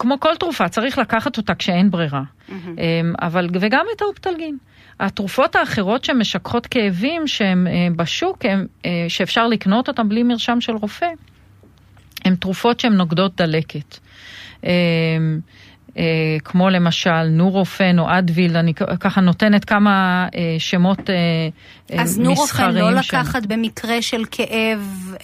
אמ, 0.00 0.02
כמו 0.02 0.20
כל 0.20 0.36
תרופה, 0.36 0.68
צריך 0.68 0.98
לקחת 0.98 1.36
אותה 1.36 1.54
כשאין 1.54 1.90
ברירה. 1.90 2.22
Mm-hmm. 2.48 2.52
אבל, 3.20 3.48
וגם 3.60 3.86
את 3.96 4.02
האופטלגין. 4.02 4.56
התרופות 5.00 5.56
האחרות 5.56 6.04
שמשככות 6.04 6.66
כאבים 6.66 7.26
שהן 7.26 7.66
אה, 7.66 7.72
בשוק, 7.96 8.44
הם, 8.44 8.66
אה, 8.86 9.04
שאפשר 9.08 9.46
לקנות 9.46 9.88
אותן 9.88 10.08
בלי 10.08 10.22
מרשם 10.22 10.60
של 10.60 10.72
רופא, 10.72 11.08
הן 12.24 12.34
תרופות 12.34 12.80
שהן 12.80 12.92
נוגדות 12.92 13.36
דלקת. 13.36 13.98
אה, 15.98 16.02
כמו 16.44 16.70
למשל 16.70 17.22
נורופן 17.30 17.98
או 17.98 18.04
אדוויל, 18.18 18.56
אני 18.56 18.74
ככה 18.74 19.20
נותנת 19.20 19.64
כמה 19.64 20.26
אה, 20.34 20.56
שמות 20.58 21.10
אה, 21.10 21.14
מסחריים. 21.84 22.02
אז 22.02 22.18
נורופן 22.18 22.74
לא 22.74 22.90
לקחת 22.90 23.46
במקרה 23.46 24.02
של 24.02 24.24
כאב, 24.30 25.14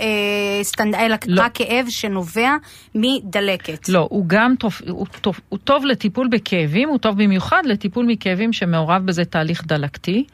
סטנד... 0.62 0.94
אלא 0.94 1.16
לא. 1.26 1.42
רק 1.42 1.54
כאב 1.54 1.86
שנובע 1.88 2.50
מדלקת. 2.94 3.88
לא, 3.88 4.08
הוא 4.10 4.24
גם 4.26 4.54
טוב, 4.58 4.80
הוא, 4.88 5.06
טוב, 5.20 5.40
הוא 5.48 5.58
טוב 5.58 5.84
לטיפול 5.84 6.28
בכאבים, 6.28 6.88
הוא 6.88 6.98
טוב 6.98 7.22
במיוחד 7.22 7.62
לטיפול 7.66 8.06
מכאבים 8.08 8.52
שמעורב 8.52 9.02
בזה 9.06 9.24
תהליך 9.24 9.66
דלקתי. 9.66 10.24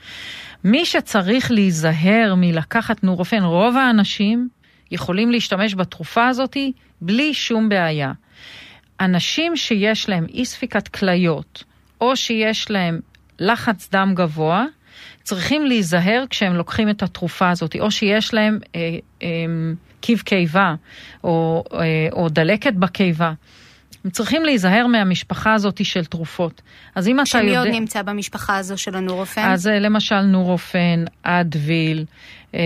מי 0.64 0.84
שצריך 0.84 1.50
להיזהר 1.50 2.34
מלקחת 2.36 3.04
נורופן, 3.04 3.42
רוב 3.42 3.76
האנשים 3.76 4.48
יכולים 4.90 5.30
להשתמש 5.30 5.74
בתרופה 5.74 6.28
הזאת 6.28 6.56
בלי 7.00 7.34
שום 7.34 7.68
בעיה. 7.68 8.12
אנשים 9.04 9.56
שיש 9.56 10.08
להם 10.08 10.26
אי 10.28 10.44
ספיקת 10.44 10.88
כליות, 10.88 11.64
או 12.00 12.16
שיש 12.16 12.70
להם 12.70 13.00
לחץ 13.38 13.88
דם 13.92 14.12
גבוה, 14.16 14.64
צריכים 15.22 15.66
להיזהר 15.66 16.24
כשהם 16.30 16.52
לוקחים 16.52 16.90
את 16.90 17.02
התרופה 17.02 17.50
הזאת, 17.50 17.76
או 17.80 17.90
שיש 17.90 18.34
להם 18.34 18.58
אה, 18.74 18.80
אה, 19.22 19.28
קיב 20.00 20.18
קיבה, 20.18 20.74
או, 21.24 21.64
אה, 21.74 22.08
או 22.12 22.28
דלקת 22.28 22.72
בקיבה. 22.72 23.32
הם 24.04 24.10
צריכים 24.10 24.44
להיזהר 24.44 24.86
מהמשפחה 24.86 25.54
הזאת 25.54 25.84
של 25.84 26.04
תרופות. 26.04 26.62
אז 26.94 27.08
אם 27.08 27.20
אתה 27.20 27.38
יודע... 27.38 27.48
שמי 27.48 27.56
עוד 27.56 27.68
נמצא 27.68 28.02
במשפחה 28.02 28.56
הזו 28.56 28.78
של 28.78 28.96
הנורופן? 28.96 29.40
אז 29.44 29.68
אה, 29.68 29.78
למשל 29.78 30.20
נורופן, 30.20 31.04
אדוויל, 31.22 32.04
אה, 32.54 32.60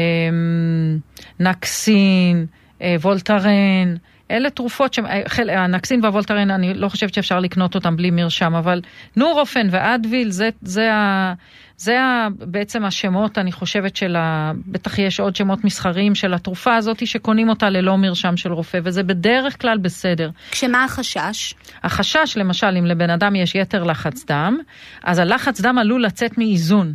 נקסין, 1.41 2.47
אה, 2.83 2.97
וולטרן. 3.01 3.95
אלה 4.31 4.51
תרופות 4.51 4.95
שהנקסין 4.95 6.05
והוולטרן, 6.05 6.51
אני 6.51 6.75
לא 6.75 6.89
חושבת 6.89 7.15
שאפשר 7.15 7.41
לקנות 7.41 7.75
אותם 7.75 7.97
בלי 7.97 8.11
מרשם, 8.11 8.55
אבל 8.55 8.81
נורופן 9.17 9.67
ואדוויל, 9.71 10.31
זה, 10.31 10.49
זה, 10.63 10.95
ה, 10.95 11.35
זה 11.77 12.01
ה, 12.01 12.29
בעצם 12.39 12.85
השמות, 12.85 13.39
אני 13.39 13.53
חושבת, 13.53 13.97
של 13.97 14.17
ה... 14.17 14.53
בטח 14.67 14.99
יש 14.99 15.21
עוד 15.21 15.37
שמות 15.37 15.65
מסחריים 15.65 16.15
של 16.15 16.35
התרופה 16.35 16.77
הזאת 16.77 17.07
שקונים 17.07 17.49
אותה 17.49 17.71
ללא 17.71 17.97
מרשם 17.99 18.37
של 18.37 18.53
רופא, 18.53 18.79
וזה 18.85 19.03
בדרך 19.03 19.61
כלל 19.61 19.79
בסדר. 19.79 20.31
כשמה 20.51 20.85
החשש? 20.85 21.55
החשש, 21.83 22.37
למשל, 22.37 22.77
אם 22.79 22.87
לבן 22.87 23.11
אדם 23.11 23.37
יש 23.37 23.55
יתר 23.55 23.85
לחץ 23.85 24.25
דם, 24.25 24.59
אז 25.05 25.19
הלחץ 25.19 25.61
דם 25.61 25.79
עלול 25.79 26.05
לצאת 26.05 26.39
מאיזון. 26.39 26.93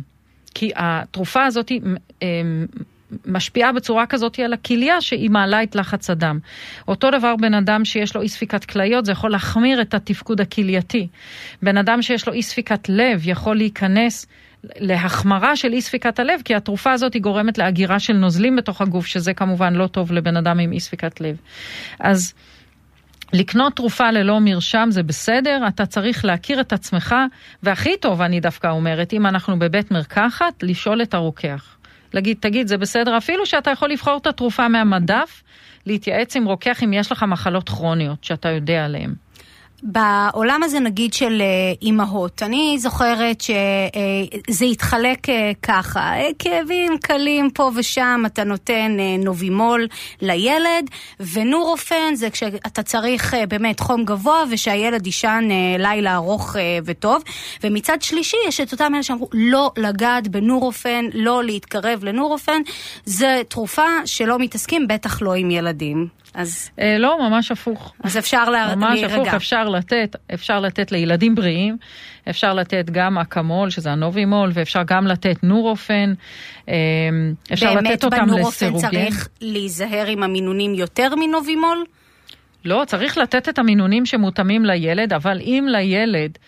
כי 0.54 0.70
התרופה 0.76 1.44
הזאת 1.44 1.72
משפיעה 3.26 3.72
בצורה 3.72 4.06
כזאת 4.06 4.38
על 4.38 4.52
הכליה 4.52 5.00
שהיא 5.00 5.30
מעלה 5.30 5.62
את 5.62 5.74
לחץ 5.74 6.10
הדם. 6.10 6.38
אותו 6.88 7.10
דבר 7.10 7.36
בן 7.36 7.54
אדם 7.54 7.84
שיש 7.84 8.16
לו 8.16 8.22
אי 8.22 8.28
ספיקת 8.28 8.64
כליות, 8.64 9.04
זה 9.04 9.12
יכול 9.12 9.30
להחמיר 9.30 9.82
את 9.82 9.94
התפקוד 9.94 10.40
הכלייתי. 10.40 11.08
בן 11.62 11.76
אדם 11.76 12.02
שיש 12.02 12.26
לו 12.26 12.32
אי 12.32 12.42
ספיקת 12.42 12.88
לב 12.88 13.28
יכול 13.28 13.56
להיכנס 13.56 14.26
להחמרה 14.76 15.56
של 15.56 15.72
אי 15.72 15.80
ספיקת 15.80 16.18
הלב, 16.18 16.40
כי 16.44 16.54
התרופה 16.54 16.92
הזאת 16.92 17.14
היא 17.14 17.22
גורמת 17.22 17.58
להגירה 17.58 17.98
של 17.98 18.12
נוזלים 18.12 18.56
בתוך 18.56 18.80
הגוף, 18.80 19.06
שזה 19.06 19.34
כמובן 19.34 19.74
לא 19.74 19.86
טוב 19.86 20.12
לבן 20.12 20.36
אדם 20.36 20.58
עם 20.58 20.72
אי 20.72 20.80
ספיקת 20.80 21.20
לב. 21.20 21.36
אז 22.00 22.34
לקנות 23.32 23.76
תרופה 23.76 24.10
ללא 24.10 24.38
מרשם 24.40 24.86
זה 24.90 25.02
בסדר, 25.02 25.64
אתה 25.68 25.86
צריך 25.86 26.24
להכיר 26.24 26.60
את 26.60 26.72
עצמך, 26.72 27.14
והכי 27.62 27.96
טוב, 27.96 28.20
אני 28.20 28.40
דווקא 28.40 28.66
אומרת, 28.66 29.12
אם 29.12 29.26
אנחנו 29.26 29.58
בבית 29.58 29.90
מרקחת, 29.90 30.62
לשאול 30.62 31.02
את 31.02 31.14
הרוקח. 31.14 31.76
להגיד, 32.14 32.36
תגיד, 32.40 32.66
זה 32.66 32.78
בסדר, 32.78 33.16
אפילו 33.16 33.46
שאתה 33.46 33.70
יכול 33.70 33.90
לבחור 33.90 34.16
את 34.16 34.26
התרופה 34.26 34.68
מהמדף, 34.68 35.42
להתייעץ 35.86 36.36
עם 36.36 36.44
רוקח 36.44 36.82
אם 36.82 36.92
יש 36.92 37.12
לך 37.12 37.22
מחלות 37.22 37.68
כרוניות 37.68 38.24
שאתה 38.24 38.48
יודע 38.48 38.84
עליהן. 38.84 39.14
בעולם 39.82 40.62
הזה 40.62 40.80
נגיד 40.80 41.12
של 41.12 41.40
אה, 41.40 41.46
אימהות, 41.82 42.42
אני 42.42 42.76
זוכרת 42.78 43.40
שזה 43.40 44.64
התחלק 44.64 45.28
אה, 45.28 45.52
ככה, 45.62 46.00
אה, 46.00 46.28
כאבים 46.38 46.98
קלים 46.98 47.50
פה 47.50 47.70
ושם, 47.74 48.22
אתה 48.26 48.44
נותן 48.44 48.96
נובימול 49.18 49.86
לילד, 50.20 50.90
ונורופן 51.32 52.14
זה 52.14 52.30
כשאתה 52.30 52.82
צריך 52.82 53.34
באמת 53.48 53.80
חום 53.80 54.04
גבוה 54.04 54.44
ושהילד 54.50 55.06
יישן 55.06 55.48
לילה 55.78 56.14
ארוך 56.14 56.56
וטוב, 56.84 57.22
ומצד 57.64 58.02
שלישי 58.02 58.36
יש 58.48 58.60
את 58.60 58.72
אותם 58.72 58.94
אלה 58.94 59.02
שאמרו 59.02 59.28
לא 59.32 59.72
לגעת 59.76 60.28
בנורופן, 60.28 61.04
לא 61.14 61.44
להתקרב 61.44 62.04
לנורופן, 62.04 62.62
זו 63.06 63.26
תרופה 63.48 63.88
שלא 64.04 64.38
מתעסקים, 64.38 64.88
בטח 64.88 65.22
לא 65.22 65.34
עם 65.34 65.50
ילדים. 65.50 66.21
אז... 66.34 66.70
אה, 66.78 66.98
לא, 66.98 67.28
ממש 67.28 67.52
הפוך. 67.52 67.92
אז 68.04 68.18
אפשר 68.18 68.50
להירגע. 68.50 68.74
ממש 68.74 69.00
להירגע. 69.00 69.14
הפוך, 69.22 69.34
אפשר 69.34 69.68
לתת, 69.68 70.16
אפשר 70.34 70.60
לתת 70.60 70.92
לילדים 70.92 71.34
בריאים, 71.34 71.76
אפשר 72.30 72.54
לתת 72.54 72.90
גם 72.90 73.18
אקמול, 73.18 73.70
שזה 73.70 73.90
הנובימול, 73.90 74.50
ואפשר 74.54 74.82
גם 74.86 75.06
לתת 75.06 75.36
נורופן, 75.42 76.12
אה, 76.68 76.74
אפשר 77.52 77.74
לתת 77.74 78.04
אותם 78.04 78.16
לסירוגן. 78.16 78.28
באמת 78.28 78.28
בנורופן 78.28 78.78
צריך 78.78 79.28
להיזהר 79.40 80.06
עם 80.06 80.22
המינונים 80.22 80.74
יותר 80.74 81.14
מנובימול? 81.14 81.84
לא, 82.64 82.82
צריך 82.86 83.18
לתת 83.18 83.48
את 83.48 83.58
המינונים 83.58 84.06
שמותאמים 84.06 84.64
לילד, 84.64 85.12
אבל 85.12 85.40
אם 85.40 85.66
לילד 85.68 86.38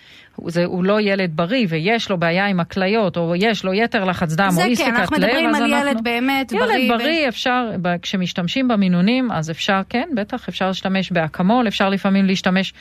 זה, 0.47 0.65
הוא 0.65 0.85
לא 0.85 1.01
ילד 1.01 1.31
בריא 1.35 1.67
ויש 1.69 2.11
לו 2.11 2.19
בעיה 2.19 2.47
עם 2.47 2.61
הכליות, 2.61 3.17
או 3.17 3.35
יש 3.37 3.65
לו 3.65 3.75
יתר 3.75 4.05
לחץ 4.05 4.35
דם, 4.35 4.49
או 4.57 4.65
אי 4.65 4.77
ספיקת 4.77 4.89
לב, 4.89 4.95
אז 4.95 5.01
אנחנו... 5.01 5.17
זה 5.17 5.27
כן, 5.27 5.35
אנחנו 5.35 5.47
מדברים 5.47 5.55
על 5.55 5.89
ילד. 5.89 6.05
באמת 6.05 6.53
ילד 6.53 6.63
בריא. 6.63 6.77
ילד 6.77 6.89
בריא, 6.89 7.27
ו... 7.27 7.29
אפשר, 7.29 7.71
כשמשתמשים 8.03 8.69
במינונים, 8.69 9.33
אז 9.33 9.51
אפשר, 9.51 9.81
כן, 9.89 10.09
בטח, 10.15 10.49
אפשר 10.49 10.67
להשתמש 10.69 11.13
באקמול, 11.13 11.69
אפשר 11.69 11.89
לפעמים 11.89 12.27
להשתמש 12.27 12.73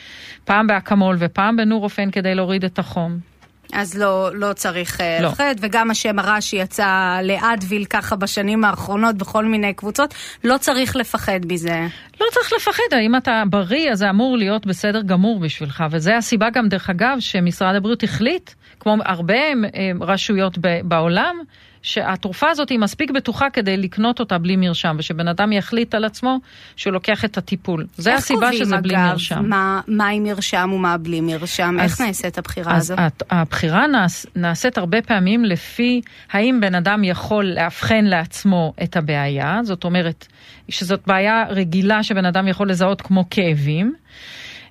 פעם 0.45 0.67
באקמול 0.67 1.15
ופעם 1.19 1.55
בנורופן 1.55 2.11
כדי 2.11 2.35
להוריד 2.35 2.65
את 2.65 2.79
החום. 2.79 3.32
אז 3.73 3.97
לא, 3.97 4.29
לא 4.33 4.53
צריך 4.53 5.01
אה, 5.01 5.17
לא. 5.21 5.27
לפחד, 5.27 5.55
וגם 5.59 5.91
השם 5.91 6.19
הרע 6.19 6.41
שיצא 6.41 7.19
לאדוויל 7.23 7.85
ככה 7.85 8.15
בשנים 8.15 8.63
האחרונות 8.63 9.15
בכל 9.15 9.45
מיני 9.45 9.73
קבוצות, 9.73 10.13
לא 10.43 10.57
צריך 10.57 10.95
לפחד 10.95 11.39
מזה. 11.51 11.87
לא 12.21 12.25
צריך 12.31 12.53
לפחד, 12.53 12.83
האם 12.91 13.15
אתה 13.15 13.43
בריא, 13.49 13.91
אז 13.91 13.97
זה 13.97 14.09
אמור 14.09 14.37
להיות 14.37 14.65
בסדר 14.65 15.01
גמור 15.01 15.39
בשבילך, 15.39 15.83
וזה 15.91 16.17
הסיבה 16.17 16.49
גם, 16.49 16.69
דרך 16.69 16.89
אגב, 16.89 17.17
שמשרד 17.19 17.75
הבריאות 17.75 18.03
החליט, 18.03 18.51
כמו 18.79 18.95
הרבה 19.05 19.33
אה, 19.35 19.91
רשויות 20.01 20.57
בעולם, 20.83 21.35
שהתרופה 21.83 22.49
הזאת 22.49 22.69
היא 22.69 22.79
מספיק 22.79 23.11
בטוחה 23.11 23.49
כדי 23.49 23.77
לקנות 23.77 24.19
אותה 24.19 24.37
בלי 24.37 24.55
מרשם, 24.55 24.95
ושבן 24.99 25.27
אדם 25.27 25.51
יחליט 25.51 25.95
על 25.95 26.05
עצמו 26.05 26.39
שהוא 26.75 26.93
לוקח 26.93 27.25
את 27.25 27.37
הטיפול. 27.37 27.85
זה 27.97 28.15
הסיבה 28.15 28.53
שזה 28.53 28.77
בלי 28.77 28.95
אגב, 28.95 29.11
מרשם. 29.11 29.35
איך 29.35 29.43
קובעים 29.43 29.53
אגב 29.53 29.83
מה 29.87 30.07
עם 30.07 30.23
מרשם 30.23 30.69
ומה 30.73 30.97
בלי 30.97 31.21
מרשם? 31.21 31.77
אז, 31.81 31.91
איך 31.91 32.01
נעשית 32.01 32.37
הבחירה 32.37 32.75
אז 32.75 32.91
הזו? 32.91 33.01
הבחירה 33.29 33.87
נעש, 33.87 34.25
נעשית 34.35 34.77
הרבה 34.77 35.01
פעמים 35.01 35.45
לפי 35.45 36.01
האם 36.31 36.59
בן 36.61 36.75
אדם 36.75 37.03
יכול 37.03 37.45
לאבחן 37.45 38.05
לעצמו 38.05 38.73
את 38.83 38.97
הבעיה, 38.97 39.59
זאת 39.63 39.83
אומרת 39.83 40.27
שזאת 40.69 41.01
בעיה 41.07 41.43
רגילה 41.49 42.03
שבן 42.03 42.25
אדם 42.25 42.47
יכול 42.47 42.69
לזהות 42.69 43.01
כמו 43.01 43.23
כאבים. 43.29 43.93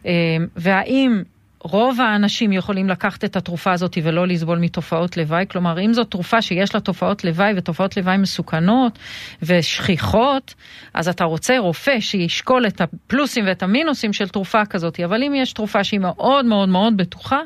אה, 0.07 0.13
והאם 0.57 1.23
רוב 1.65 2.01
האנשים 2.01 2.53
יכולים 2.53 2.89
לקחת 2.89 3.25
את 3.25 3.37
התרופה 3.37 3.73
הזאת 3.73 3.99
ולא 4.03 4.27
לסבול 4.27 4.59
מתופעות 4.59 5.17
לוואי, 5.17 5.45
כלומר 5.51 5.81
אם 5.81 5.93
זו 5.93 6.05
תרופה 6.05 6.43
שיש 6.43 6.75
לה 6.75 6.81
תופעות 6.81 7.25
לוואי 7.25 7.53
ותופעות 7.57 7.97
לוואי 7.97 8.17
מסוכנות 8.17 8.99
ושכיחות, 9.43 10.55
אז 10.95 11.09
אתה 11.09 11.25
רוצה 11.25 11.59
רופא 11.59 12.01
שישקול 12.01 12.67
את 12.67 12.81
הפלוסים 12.81 13.45
ואת 13.47 13.63
המינוסים 13.63 14.13
של 14.13 14.29
תרופה 14.29 14.65
כזאת, 14.65 15.01
אבל 15.01 15.23
אם 15.23 15.35
יש 15.35 15.53
תרופה 15.53 15.85
שהיא 15.85 16.01
מאוד 16.01 16.45
מאוד 16.45 16.69
מאוד 16.69 16.97
בטוחה, 16.97 17.41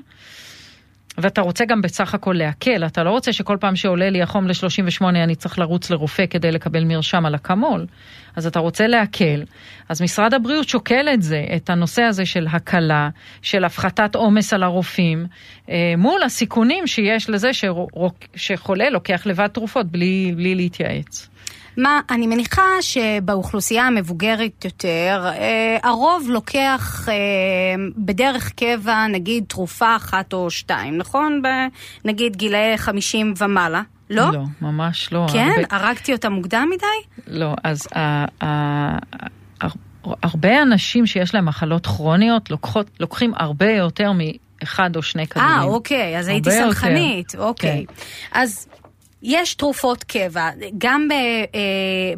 ואתה 1.19 1.41
רוצה 1.41 1.65
גם 1.65 1.83
בסך 1.83 2.15
הכל 2.15 2.33
להקל, 2.33 2.87
אתה 2.87 3.03
לא 3.03 3.11
רוצה 3.11 3.33
שכל 3.33 3.57
פעם 3.61 3.77
שעולה 3.77 4.11
לי 4.11 4.23
החום 4.23 4.49
ל-38 4.49 5.05
אני 5.05 5.35
צריך 5.35 5.59
לרוץ 5.59 5.91
לרופא 5.91 6.27
כדי 6.27 6.53
לקבל 6.53 6.85
מרשם 6.85 7.27
על 7.27 7.35
אקמול, 7.35 7.87
אז 8.37 8.47
אתה 8.47 8.59
רוצה 8.59 8.87
להקל. 8.87 9.43
אז 9.89 10.03
משרד 10.03 10.35
הבריאות 10.35 10.69
שוקל 10.69 11.09
את 11.15 11.23
זה, 11.23 11.45
את 11.57 11.71
הנושא 11.71 12.03
הזה 12.03 12.27
של 12.27 12.47
הקלה, 12.51 13.09
של 13.43 13.65
הפחתת 13.65 14.15
עומס 14.15 14.53
על 14.53 14.63
הרופאים, 14.63 15.27
אה, 15.71 15.95
מול 15.99 16.23
הסיכונים 16.23 16.87
שיש 16.87 17.31
לזה 17.31 17.51
שחולה 18.37 18.91
לוקח 18.91 19.27
לבד 19.27 19.47
תרופות 19.47 19.87
בלי, 19.87 20.33
בלי 20.37 20.55
להתייעץ. 20.55 21.29
מה, 21.77 22.01
אני 22.11 22.27
מניחה 22.27 22.63
שבאוכלוסייה 22.81 23.87
המבוגרת 23.87 24.65
יותר, 24.65 25.27
אה, 25.27 25.77
הרוב 25.83 26.27
לוקח 26.29 27.09
אה, 27.09 27.15
בדרך 27.97 28.53
קבע, 28.53 29.07
נגיד, 29.07 29.45
תרופה 29.49 29.97
אחת 29.97 30.33
או 30.33 30.51
שתיים, 30.51 30.99
נכון? 30.99 31.43
נגיד 32.05 32.37
גילאי 32.37 32.79
50 32.79 33.35
ומעלה. 33.39 33.83
לא? 34.11 34.33
לא, 34.33 34.41
ממש 34.61 35.13
לא. 35.13 35.27
כן? 35.33 35.51
הרבה... 35.71 35.87
הרגתי 35.87 36.13
אותה 36.13 36.29
מוקדם 36.29 36.69
מדי? 36.75 37.31
לא, 37.39 37.55
אז 37.65 37.89
uh, 37.93 37.97
uh, 38.43 38.47
הרבה 40.23 40.63
אנשים 40.63 41.07
שיש 41.07 41.35
להם 41.35 41.47
מחלות 41.47 41.87
כרוניות 41.87 42.51
לוקחות, 42.51 42.91
לוקחים 43.01 43.33
הרבה 43.37 43.71
יותר 43.71 44.13
מאחד 44.13 44.97
או 44.97 45.03
שני 45.03 45.27
כדורים. 45.27 45.51
אה, 45.51 45.63
אוקיי, 45.63 46.19
אז 46.19 46.29
הייתי 46.29 46.51
סלחנית, 46.51 47.35
אוקיי. 47.39 47.85
כן. 47.89 47.95
אז 48.33 48.69
יש 49.23 49.55
תרופות 49.55 50.05
קבע, 50.05 50.51
גם 50.79 51.09
ב, 51.09 51.13
אה, 51.13 51.61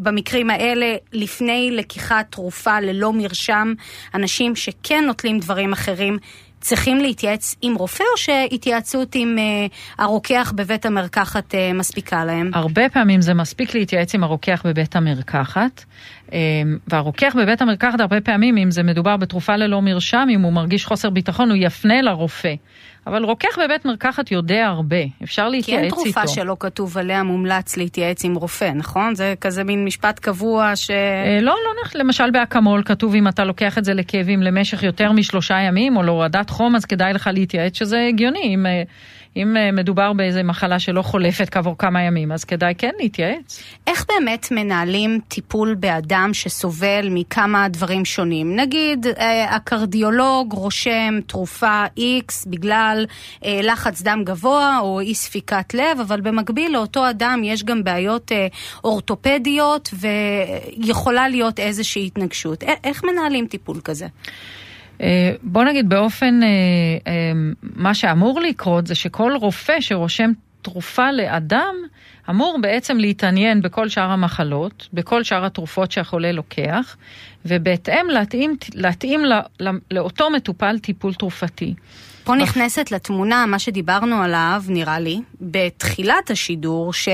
במקרים 0.00 0.50
האלה, 0.50 0.96
לפני 1.12 1.70
לקיחת 1.72 2.26
תרופה 2.30 2.80
ללא 2.80 3.12
מרשם, 3.12 3.72
אנשים 4.14 4.56
שכן 4.56 5.04
נוטלים 5.06 5.38
דברים 5.38 5.72
אחרים, 5.72 6.18
צריכים 6.61 6.98
להתייעץ 6.98 7.56
עם 7.62 7.74
רופא 7.74 8.04
או 8.12 8.16
שהתייעצות 8.16 9.14
עם 9.14 9.37
אה, 9.38 9.66
הרוקח 10.04 10.52
בבית 10.56 10.87
המרקחת 10.87 11.54
אה, 11.54 11.72
מספיקה 11.72 12.24
להם? 12.24 12.50
הרבה 12.54 12.88
פעמים 12.88 13.20
זה 13.20 13.34
מספיק 13.34 13.74
להתייעץ 13.74 14.14
עם 14.14 14.24
הרוקח 14.24 14.62
בבית 14.66 14.96
המרקחת. 14.96 15.84
אה, 16.32 16.38
והרוקח 16.88 17.37
בבית 17.38 17.62
המרקחת 17.62 18.00
הרבה 18.00 18.20
פעמים, 18.20 18.56
אם 18.56 18.70
זה 18.70 18.82
מדובר 18.82 19.16
בתרופה 19.16 19.56
ללא 19.56 19.82
מרשם, 19.82 20.26
אם 20.30 20.40
הוא 20.40 20.52
מרגיש 20.52 20.87
חוסר 20.87 21.11
ביטחון, 21.11 21.50
הוא 21.50 21.58
יפנה 21.61 22.02
לרופא. 22.02 22.54
אבל 23.09 23.25
רוקח 23.25 23.59
בבית 23.64 23.85
מרקחת 23.85 24.31
יודע 24.31 24.66
הרבה, 24.66 24.97
אפשר 25.23 25.49
להתייעץ 25.49 25.85
איתו. 25.85 25.97
כי 25.97 26.03
אין 26.03 26.12
תרופה 26.12 26.29
שלא 26.29 26.57
כתוב 26.61 26.99
עליה 26.99 27.23
מומלץ 27.23 27.77
להתייעץ 27.77 28.25
עם 28.25 28.35
רופא, 28.35 28.71
נכון? 28.75 29.14
זה 29.14 29.35
כזה 29.40 29.64
מין 29.64 29.85
משפט 29.85 30.18
קבוע 30.18 30.77
ש... 30.77 30.90
אה, 30.90 31.38
לא, 31.42 31.55
לא, 31.64 32.01
למשל 32.01 32.31
באקמול 32.31 32.83
כתוב 32.85 33.14
אם 33.14 33.29
אתה 33.29 33.44
לוקח 33.44 33.79
את 33.79 33.85
זה 33.85 33.94
לכאבים 33.94 34.42
למשך 34.42 34.83
יותר 34.83 35.12
משלושה 35.12 35.61
ימים, 35.61 35.97
או 35.97 36.03
להורדת 36.03 36.51
חום, 36.51 36.77
אז 36.77 36.85
כדאי 36.85 37.12
לך 37.12 37.31
להתייעץ 37.33 37.79
שזה 37.79 38.07
הגיוני. 38.09 38.55
אם... 38.55 38.66
אה, 38.66 38.83
אם 39.38 39.57
אה, 39.57 39.72
מדובר 39.72 40.12
באיזה 40.12 40.42
מחלה 40.42 40.79
שלא 40.79 41.03
חולפת 41.03 41.48
כעבור 41.48 41.79
כמה 41.79 42.03
ימים, 42.03 42.33
אז 42.33 42.44
כדאי 42.44 42.74
כן 42.79 42.90
להתייעץ. 42.98 43.62
איך 43.87 44.07
באמת 44.09 44.48
מנהלים 44.51 45.20
טיפול 45.29 45.74
באדם 45.74 46.31
שסובל 46.33 47.09
מכמה 47.11 47.68
דברים 47.68 48.05
שונים? 48.05 48.57
נגיד, 48.57 49.07
אה, 49.07 49.55
הקרדיולוג 49.55 50.53
רושם 50.53 51.18
תרופה 51.27 51.85
X 51.98 52.33
בגלל 52.46 53.07
אה, 53.44 53.61
לחץ 53.62 54.03
דם 54.03 54.22
גבוה 54.24 54.79
או 54.81 55.01
אי 55.01 55.14
ספיקת 55.14 55.74
לב, 55.74 56.01
אבל 56.01 56.20
במקביל 56.20 56.72
לאותו 56.72 57.11
אדם 57.11 57.40
יש 57.44 57.64
גם 57.64 57.85
בעיות 57.85 58.33
אורתופדיות 58.85 59.90
ויכולה 59.98 61.29
להיות 61.29 61.61
איזושהי 61.61 62.07
התנגשות. 62.07 62.64
איך 62.85 63.05
מנהלים 63.05 63.46
טיפול 63.46 63.81
כזה? 63.85 64.07
אה, 65.00 65.32
בוא 65.42 65.64
נגיד 65.64 65.88
באופן, 65.88 66.42
אה, 66.42 66.48
אה, 67.06 67.32
מה 67.62 67.94
שאמור 67.94 68.40
לקרות 68.40 68.87
זה 68.87 68.94
שכל 68.94 69.32
רופא 69.40 69.80
שרושם 69.80 70.30
תרופה 70.62 71.12
לאדם, 71.12 71.74
אמור 72.30 72.58
בעצם 72.62 72.98
להתעניין 72.98 73.62
בכל 73.62 73.88
שאר 73.88 74.11
המחלות, 74.11 74.88
בכל 74.92 75.22
שאר 75.22 75.44
התרופות 75.44 75.92
שהחולה 75.92 76.32
לוקח, 76.32 76.96
ובהתאם 77.46 78.06
להתאים, 78.11 78.56
להתאים 78.74 79.24
לא, 79.24 79.37
לא, 79.61 79.70
לאותו 79.90 80.30
מטופל 80.30 80.78
טיפול 80.78 81.14
תרופתי. 81.14 81.74
פה 82.24 82.34
נכנסת 82.34 82.90
לתמונה 82.90 83.46
מה 83.46 83.58
שדיברנו 83.58 84.22
עליו, 84.22 84.62
נראה 84.68 85.00
לי, 85.00 85.20
בתחילת 85.40 86.30
השידור, 86.30 86.92
ש... 86.92 87.08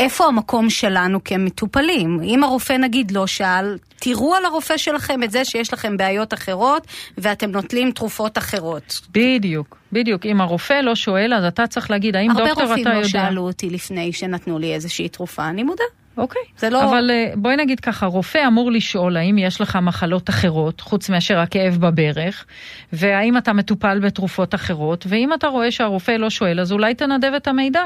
איפה 0.00 0.26
המקום 0.26 0.70
שלנו 0.70 1.24
כמטופלים? 1.24 2.20
אם 2.22 2.44
הרופא 2.44 2.72
נגיד 2.72 3.10
לא 3.10 3.26
שאל, 3.26 3.78
תראו 3.98 4.34
על 4.34 4.44
הרופא 4.44 4.76
שלכם 4.76 5.22
את 5.22 5.30
זה 5.30 5.44
שיש 5.44 5.72
לכם 5.72 5.96
בעיות 5.96 6.34
אחרות 6.34 6.86
ואתם 7.18 7.50
נוטלים 7.50 7.90
תרופות 7.90 8.38
אחרות. 8.38 9.00
בדיוק, 9.10 9.78
בדיוק. 9.92 10.26
אם 10.26 10.40
הרופא 10.40 10.74
לא 10.74 10.94
שואל, 10.94 11.34
אז 11.34 11.44
אתה 11.44 11.66
צריך 11.66 11.90
להגיד, 11.90 12.16
האם 12.16 12.28
דוקטור 12.28 12.44
אתה 12.44 12.50
יודע... 12.50 12.62
הרבה 12.62 12.74
רופאים 12.74 13.02
לא 13.02 13.04
שאלו 13.04 13.42
אותי 13.42 13.70
לפני 13.70 14.12
שנתנו 14.12 14.58
לי 14.58 14.74
איזושהי 14.74 15.08
תרופה, 15.08 15.48
אני 15.48 15.62
מודה. 15.62 15.84
אוקיי, 16.16 16.42
זה 16.58 16.70
לא... 16.70 16.84
אבל 16.84 17.10
אה, 17.10 17.32
בואי 17.36 17.56
נגיד 17.56 17.80
ככה, 17.80 18.06
רופא 18.06 18.46
אמור 18.46 18.72
לשאול 18.72 19.16
האם 19.16 19.38
יש 19.38 19.60
לך 19.60 19.78
מחלות 19.82 20.30
אחרות, 20.30 20.80
חוץ 20.80 21.10
מאשר 21.10 21.38
הכאב 21.38 21.76
בברך, 21.80 22.44
והאם 22.92 23.36
אתה 23.36 23.52
מטופל 23.52 23.98
בתרופות 23.98 24.54
אחרות, 24.54 25.04
ואם 25.08 25.34
אתה 25.34 25.48
רואה 25.48 25.70
שהרופא 25.70 26.12
לא 26.12 26.30
שואל, 26.30 26.60
אז 26.60 26.72
אולי 26.72 26.94
תנדב 26.94 27.32
את 27.36 27.48
המידע. 27.48 27.82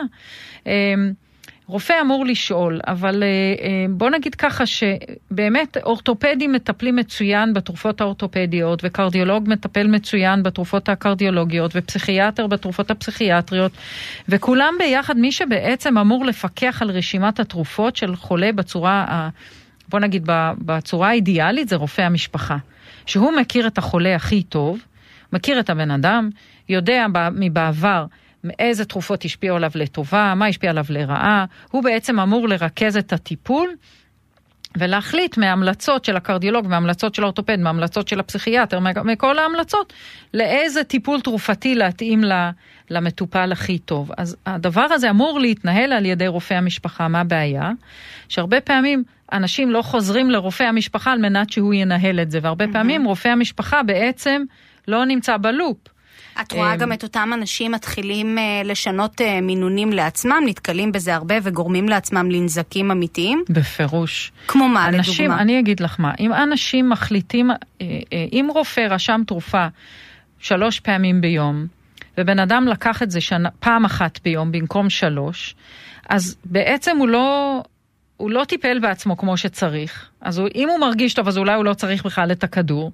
רופא 1.66 1.94
אמור 2.00 2.27
לשאול, 2.27 2.81
אבל 2.87 3.22
אה, 3.22 3.29
אה, 3.29 3.87
בוא 3.90 4.11
נגיד 4.11 4.35
ככה 4.35 4.64
שבאמת 4.66 5.77
אורתופדים 5.77 6.53
מטפלים 6.53 6.96
מצוין 6.96 7.55
בתרופות 7.55 8.00
האורתופדיות, 8.00 8.81
וקרדיולוג 8.85 9.48
מטפל 9.48 9.87
מצוין 9.87 10.42
בתרופות 10.42 10.88
הקרדיולוגיות, 10.88 11.72
ופסיכיאטר 11.74 12.46
בתרופות 12.46 12.90
הפסיכיאטריות, 12.90 13.72
וכולם 14.29 14.74
ביחד, 14.79 15.16
מי 15.16 15.33
שבעצם 15.33 15.98
אמור 15.98 16.24
לפקח 16.24 16.83
על 16.83 16.90
רשימת 16.90 17.40
התרופות 17.40 17.96
של 17.96 18.16
חולה 18.16 18.53
בצורה, 18.53 19.29
בוא 19.88 20.00
נגיד 20.00 20.22
בצורה 20.59 21.09
האידיאלית, 21.09 21.68
זה 21.68 21.77
רופא 21.77 22.03
המשפחה. 22.03 22.57
שהוא 23.07 23.33
מכיר 23.33 23.66
את 23.66 23.79
החולה 23.79 24.14
הכי 24.14 24.42
טוב, 24.42 24.79
מכיר 25.33 25.61
את 25.61 25.70
הבן 25.70 25.90
אדם, 25.90 26.31
יודע 26.68 27.07
מבעבר 27.33 28.07
איזה 28.59 28.85
תרופות 28.85 29.25
השפיעו 29.25 29.57
עליו 29.57 29.71
לטובה, 29.75 30.35
מה 30.37 30.47
השפיע 30.47 30.71
עליו 30.71 30.85
לרעה, 30.89 31.45
הוא 31.71 31.85
בעצם 31.85 32.21
אמור 32.21 32.49
לרכז 32.49 32.97
את 32.97 33.13
הטיפול 33.13 33.71
ולהחליט 34.77 35.39
מההמלצות 35.39 36.05
של 36.05 36.17
הקרדיולוג, 36.17 36.67
מההמלצות 36.69 37.15
של 37.15 37.23
האורתופד, 37.23 37.61
מההמלצות 37.61 38.09
של 38.09 38.21
הפסיכיאטר, 38.21 38.79
מכל 39.05 39.39
ההמלצות, 39.39 39.93
לאיזה 40.35 40.85
טיפול 40.85 41.21
תרופתי 41.21 41.75
להתאים 41.75 42.23
למטופל 42.91 43.53
הכי 43.53 43.79
טוב. 43.79 44.11
אז 44.17 44.37
הדבר 44.47 44.87
הזה 44.91 45.11
אמור 45.11 45.41
להתנהל 45.41 45.93
על 45.93 46.07
ידי 46.07 46.27
רופא 46.27 46.55
המשפחה. 46.55 47.09
מה 47.09 47.21
הבעיה? 47.21 47.71
שהרבה 48.29 48.61
פעמים 48.61 49.05
אנשים 49.33 49.71
לא 49.71 49.83
חוזרים 49.83 50.31
לרופא 50.31 50.65
המשפחה 50.65 51.13
על 51.13 51.19
מנת 51.19 51.51
שהוא 51.51 51.75
ינהל 51.75 52.21
את 52.21 52.31
זה, 52.31 52.39
והרבה 52.43 52.65
mm-hmm. 52.65 52.73
פעמים 52.73 53.05
רופא 53.05 53.29
המשפחה 53.29 53.83
בעצם 53.83 54.43
לא 54.89 55.05
נמצא 55.05 55.37
בלופ. 55.37 55.77
את 56.40 56.53
רואה 56.53 56.75
אמ, 56.75 56.79
גם 56.79 56.92
את 56.92 57.03
אותם 57.03 57.31
אנשים 57.35 57.73
מתחילים 57.73 58.38
אה, 58.38 58.62
לשנות 58.64 59.20
אה, 59.20 59.40
מינונים 59.40 59.92
לעצמם, 59.92 60.42
נתקלים 60.47 60.92
בזה 60.92 61.14
הרבה 61.14 61.35
וגורמים 61.42 61.88
לעצמם 61.88 62.31
לנזקים 62.31 62.90
אמיתיים? 62.90 63.44
בפירוש. 63.49 64.33
כמו 64.47 64.68
מה, 64.68 64.88
אנשים, 64.88 65.25
לדוגמה? 65.25 65.42
אני 65.42 65.61
אגיד 65.61 65.81
לך 65.81 66.01
מה, 66.01 66.12
אם 66.20 66.33
אנשים 66.33 66.88
מחליטים, 66.88 67.51
אה, 67.51 67.57
אם 68.12 68.49
רופא 68.55 68.81
רשם 68.81 69.20
תרופה 69.27 69.66
שלוש 70.38 70.81
פעמים 70.81 71.20
ביום, 71.20 71.66
ובן 72.18 72.38
אדם 72.38 72.66
לקח 72.68 73.03
את 73.03 73.11
זה 73.11 73.20
שנה, 73.20 73.49
פעם 73.61 73.85
אחת 73.85 74.18
ביום 74.25 74.53
במקום 74.53 74.90
שלוש, 74.90 75.55
אז 76.09 76.37
בעצם 76.44 76.97
הוא 76.97 77.09
לא, 77.09 77.62
הוא 78.16 78.31
לא 78.31 78.44
טיפל 78.44 78.79
בעצמו 78.79 79.16
כמו 79.16 79.37
שצריך. 79.37 80.09
אז 80.20 80.38
הוא, 80.38 80.49
אם 80.55 80.68
הוא 80.68 80.81
מרגיש 80.81 81.14
טוב, 81.14 81.29
אז 81.29 81.38
אולי 81.38 81.55
הוא 81.55 81.64
לא 81.64 81.75
צריך 81.75 82.07
בכלל 82.07 82.33
את 82.33 82.44
הכדור. 82.44 82.92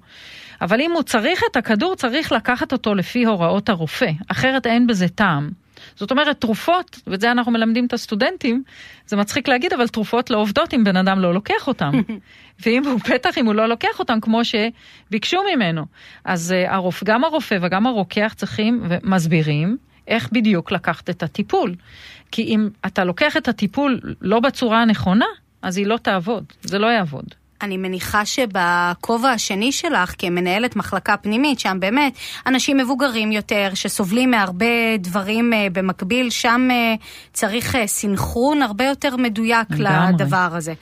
אבל 0.61 0.81
אם 0.81 0.91
הוא 0.91 1.03
צריך 1.03 1.41
את 1.51 1.55
הכדור, 1.55 1.95
צריך 1.95 2.31
לקחת 2.31 2.71
אותו 2.71 2.95
לפי 2.95 3.25
הוראות 3.25 3.69
הרופא, 3.69 4.11
אחרת 4.27 4.65
אין 4.65 4.87
בזה 4.87 5.07
טעם. 5.07 5.49
זאת 5.95 6.11
אומרת, 6.11 6.41
תרופות, 6.41 6.99
ואת 7.07 7.21
זה 7.21 7.31
אנחנו 7.31 7.51
מלמדים 7.51 7.85
את 7.85 7.93
הסטודנטים, 7.93 8.63
זה 9.05 9.15
מצחיק 9.15 9.47
להגיד, 9.47 9.73
אבל 9.73 9.87
תרופות 9.87 10.29
לא 10.29 10.37
עובדות 10.37 10.73
אם 10.73 10.83
בן 10.83 10.97
אדם 10.97 11.19
לא 11.19 11.33
לוקח 11.33 11.67
אותן. 11.67 11.91
ואם 12.65 12.87
הוא, 12.87 12.99
בטח 13.13 13.37
אם 13.37 13.45
הוא 13.45 13.55
לא 13.55 13.65
לוקח 13.65 13.99
אותן 13.99 14.19
כמו 14.19 14.41
שביקשו 14.45 15.37
ממנו. 15.55 15.85
אז 16.25 16.53
uh, 16.53 16.71
הרופ, 16.71 17.03
גם 17.03 17.23
הרופא 17.23 17.57
וגם 17.61 17.87
הרוקח 17.87 18.33
צריכים 18.37 18.83
ומסבירים 18.89 19.77
איך 20.07 20.29
בדיוק 20.31 20.71
לקחת 20.71 21.09
את 21.09 21.23
הטיפול. 21.23 21.75
כי 22.31 22.41
אם 22.41 22.69
אתה 22.85 23.03
לוקח 23.03 23.37
את 23.37 23.47
הטיפול 23.47 23.99
לא 24.21 24.39
בצורה 24.39 24.81
הנכונה, 24.81 25.25
אז 25.61 25.77
היא 25.77 25.85
לא 25.87 25.97
תעבוד, 25.97 26.43
זה 26.61 26.79
לא 26.79 26.87
יעבוד. 26.87 27.25
אני 27.63 27.77
מניחה 27.77 28.25
שבכובע 28.25 29.29
השני 29.29 29.71
שלך, 29.71 30.13
כמנהלת 30.17 30.75
מחלקה 30.75 31.17
פנימית, 31.17 31.59
שם 31.59 31.77
באמת 31.79 32.13
אנשים 32.47 32.77
מבוגרים 32.77 33.31
יותר, 33.31 33.69
שסובלים 33.73 34.31
מהרבה 34.31 34.97
דברים 34.99 35.53
uh, 35.53 35.73
במקביל, 35.73 36.29
שם 36.29 36.67
uh, 36.71 37.01
צריך 37.33 37.75
uh, 37.75 37.77
סינכרון 37.85 38.61
הרבה 38.61 38.85
יותר 38.85 39.15
מדויק 39.15 39.67
לגמרי. 39.71 40.13
לדבר 40.13 40.49
הזה. 40.51 40.73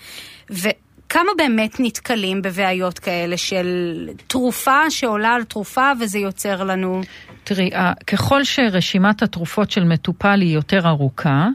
וכמה 0.49 1.31
באמת 1.37 1.75
נתקלים 1.79 2.41
בבעיות 2.41 2.99
כאלה 2.99 3.37
של 3.37 4.09
תרופה 4.27 4.89
שעולה 4.89 5.29
על 5.29 5.43
תרופה 5.43 5.91
וזה 5.99 6.19
יוצר 6.19 6.63
לנו... 6.63 7.01
תראי, 7.43 7.69
ככל 8.07 8.43
שרשימת 8.43 9.21
התרופות 9.21 9.71
של 9.71 9.83
מטופל 9.83 10.41
היא 10.41 10.55
יותר 10.55 10.87
ארוכה, 10.87 11.47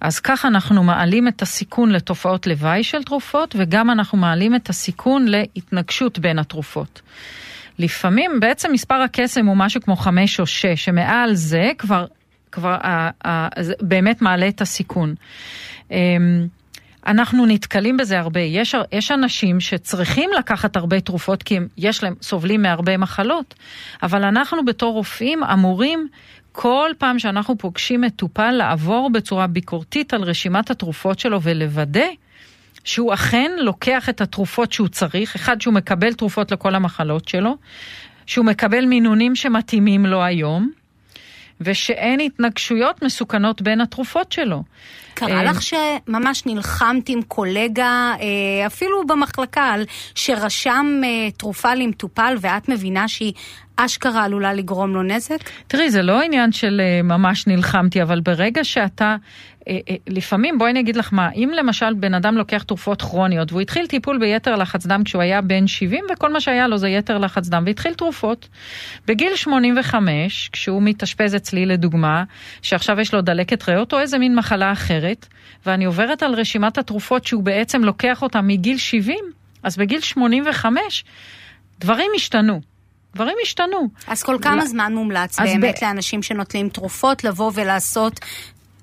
אז 0.00 0.20
ככה 0.20 0.48
אנחנו 0.48 0.82
מעלים 0.82 1.28
את 1.28 1.42
הסיכון 1.42 1.92
לתופעות 1.92 2.46
לוואי 2.46 2.84
של 2.84 3.02
תרופות, 3.02 3.54
וגם 3.58 3.90
אנחנו 3.90 4.18
מעלים 4.18 4.54
את 4.54 4.68
הסיכון 4.68 5.26
להתנגשות 5.28 6.18
בין 6.18 6.38
התרופות. 6.38 7.00
לפעמים 7.78 8.40
בעצם 8.40 8.72
מספר 8.72 8.94
הקסם 8.94 9.46
הוא 9.46 9.56
משהו 9.56 9.80
כמו 9.80 9.96
חמש 9.96 10.40
או 10.40 10.46
שש, 10.46 10.84
שמעל 10.84 11.34
זה 11.34 11.70
כבר, 11.78 12.06
כבר 12.52 12.76
ה, 12.82 13.10
ה, 13.28 13.62
זה 13.62 13.74
באמת 13.80 14.22
מעלה 14.22 14.48
את 14.48 14.60
הסיכון. 14.60 15.14
אמ, 15.90 16.46
אנחנו 17.06 17.46
נתקלים 17.46 17.96
בזה 17.96 18.18
הרבה. 18.18 18.40
יש, 18.40 18.74
יש 18.92 19.10
אנשים 19.10 19.60
שצריכים 19.60 20.30
לקחת 20.38 20.76
הרבה 20.76 21.00
תרופות 21.00 21.42
כי 21.42 21.56
הם, 21.56 21.68
יש 21.76 22.02
להם, 22.02 22.14
סובלים 22.22 22.62
מהרבה 22.62 22.96
מחלות, 22.96 23.54
אבל 24.02 24.24
אנחנו 24.24 24.64
בתור 24.64 24.92
רופאים 24.92 25.44
אמורים 25.44 26.08
כל 26.52 26.90
פעם 26.98 27.18
שאנחנו 27.18 27.58
פוגשים 27.58 28.00
מטופל 28.00 28.50
לעבור 28.50 29.10
בצורה 29.12 29.46
ביקורתית 29.46 30.14
על 30.14 30.22
רשימת 30.22 30.70
התרופות 30.70 31.18
שלו 31.18 31.42
ולוודא 31.42 32.06
שהוא 32.84 33.14
אכן 33.14 33.50
לוקח 33.58 34.08
את 34.08 34.20
התרופות 34.20 34.72
שהוא 34.72 34.88
צריך, 34.88 35.34
אחד 35.34 35.60
שהוא 35.60 35.74
מקבל 35.74 36.12
תרופות 36.12 36.52
לכל 36.52 36.74
המחלות 36.74 37.28
שלו, 37.28 37.56
שהוא 38.26 38.46
מקבל 38.46 38.84
מינונים 38.84 39.36
שמתאימים 39.36 40.06
לו 40.06 40.22
היום, 40.22 40.70
ושאין 41.60 42.20
התנגשויות 42.20 43.02
מסוכנות 43.02 43.62
בין 43.62 43.80
התרופות 43.80 44.32
שלו. 44.32 44.62
קרה 45.14 45.40
אה, 45.40 45.42
לך 45.42 45.62
שממש 45.62 46.46
נלחמת 46.46 47.08
עם 47.08 47.22
קולגה, 47.22 48.12
אה, 48.20 48.66
אפילו 48.66 49.06
במחלקה, 49.06 49.74
שרשם 50.14 51.00
אה, 51.04 51.30
תרופה 51.30 51.74
למטופל 51.74 52.34
ואת 52.40 52.68
מבינה 52.68 53.08
שהיא 53.08 53.32
אשכרה 53.76 54.24
עלולה 54.24 54.52
לגרום 54.52 54.94
לו 54.94 55.02
נזק? 55.02 55.38
תראי, 55.66 55.90
זה 55.90 56.02
לא 56.02 56.22
עניין 56.22 56.52
של 56.52 56.80
ממש 57.04 57.46
נלחמתי, 57.46 58.02
אבל 58.02 58.20
ברגע 58.20 58.64
שאתה 58.64 59.16
לפעמים, 60.06 60.58
בואי 60.58 60.70
אני 60.70 60.80
אגיד 60.80 60.96
לך 60.96 61.12
מה, 61.12 61.32
אם 61.32 61.50
למשל 61.56 61.94
בן 61.94 62.14
אדם 62.14 62.36
לוקח 62.36 62.62
תרופות 62.62 63.02
כרוניות 63.02 63.52
והוא 63.52 63.60
התחיל 63.60 63.86
טיפול 63.86 64.18
ביתר 64.18 64.56
לחץ 64.56 64.86
דם 64.86 65.04
כשהוא 65.04 65.22
היה 65.22 65.40
בן 65.40 65.66
70 65.66 66.04
וכל 66.12 66.32
מה 66.32 66.40
שהיה 66.40 66.68
לו 66.68 66.78
זה 66.78 66.88
יתר 66.88 67.18
לחץ 67.18 67.48
דם 67.48 67.62
והתחיל 67.66 67.94
תרופות. 67.94 68.48
בגיל 69.06 69.36
85, 69.36 70.50
כשהוא 70.52 70.82
מתאשפז 70.82 71.36
אצלי 71.36 71.66
לדוגמה, 71.66 72.24
שעכשיו 72.62 73.00
יש 73.00 73.14
לו 73.14 73.20
דלקת 73.20 73.68
ריאות 73.68 73.92
או 73.92 73.98
איזה 73.98 74.18
מין 74.18 74.34
מחלה 74.34 74.72
אחרת, 74.72 75.26
ואני 75.66 75.84
עוברת 75.84 76.22
על 76.22 76.34
רשימת 76.34 76.78
התרופות 76.78 77.26
שהוא 77.26 77.42
בעצם 77.42 77.84
לוקח 77.84 78.22
אותה 78.22 78.40
מגיל 78.40 78.78
70, 78.78 79.18
אז 79.62 79.76
בגיל 79.76 80.00
85 80.00 81.04
דברים 81.80 82.10
השתנו. 82.16 82.60
דברים 83.14 83.36
השתנו. 83.42 83.88
אז 84.06 84.22
כל 84.22 84.36
כמה 84.42 84.66
זמן 84.66 84.94
מומלץ 84.94 85.40
באמת 85.40 85.74
ב... 85.82 85.84
לאנשים 85.84 86.22
שנוטלים 86.22 86.68
תרופות 86.68 87.24
לבוא 87.24 87.50
ולעשות 87.54 88.20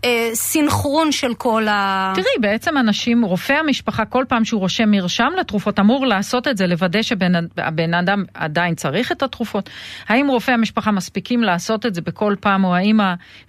אה, 0.05 0.29
סינכרון 0.33 1.11
של 1.11 1.33
כל 1.33 1.67
ה... 1.67 2.11
תראי, 2.15 2.27
בעצם 2.39 2.77
אנשים, 2.77 3.25
רופא 3.25 3.53
המשפחה, 3.53 4.05
כל 4.05 4.25
פעם 4.27 4.45
שהוא 4.45 4.61
רושם 4.61 4.91
מרשם 4.91 5.29
לתרופות, 5.39 5.79
אמור 5.79 6.05
לעשות 6.05 6.47
את 6.47 6.57
זה, 6.57 6.67
לוודא 6.67 7.01
שבן 7.01 7.93
אדם 7.93 8.23
עדיין 8.33 8.75
צריך 8.75 9.11
את 9.11 9.23
התרופות. 9.23 9.69
האם 10.07 10.27
רופא 10.27 10.51
המשפחה 10.51 10.91
מספיקים 10.91 11.43
לעשות 11.43 11.85
את 11.85 11.95
זה 11.95 12.01
בכל 12.01 12.35
פעם, 12.39 12.63
או 12.63 12.75
האם 12.75 12.99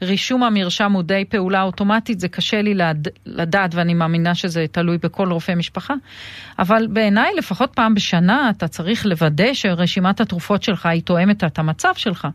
רישום 0.03 0.43
המרשם 0.43 0.93
הוא 0.93 1.03
די 1.03 1.25
פעולה 1.29 1.63
אוטומטית, 1.63 2.21
זה 2.21 2.29
קשה 2.29 2.63
לי 2.63 2.75
לד... 2.75 3.09
לדעת, 3.27 3.75
ואני 3.75 3.95
מאמינה 3.95 4.35
שזה 4.35 4.67
תלוי 4.73 4.99
בכל 4.99 5.33
רופא 5.33 5.53
משפחה. 5.53 5.95
אבל 6.59 6.87
בעיניי, 6.91 7.35
לפחות 7.39 7.71
פעם 7.75 7.95
בשנה, 7.95 8.51
אתה 8.51 8.69
צריך 8.69 9.07
לוודא 9.07 9.55
שרשימת 9.55 10.21
התרופות 10.21 10.63
שלך 10.63 10.87
היא 10.87 11.03
תואמת 11.03 11.45
את 11.45 11.59
המצב 11.59 11.93
שלך. 11.97 12.29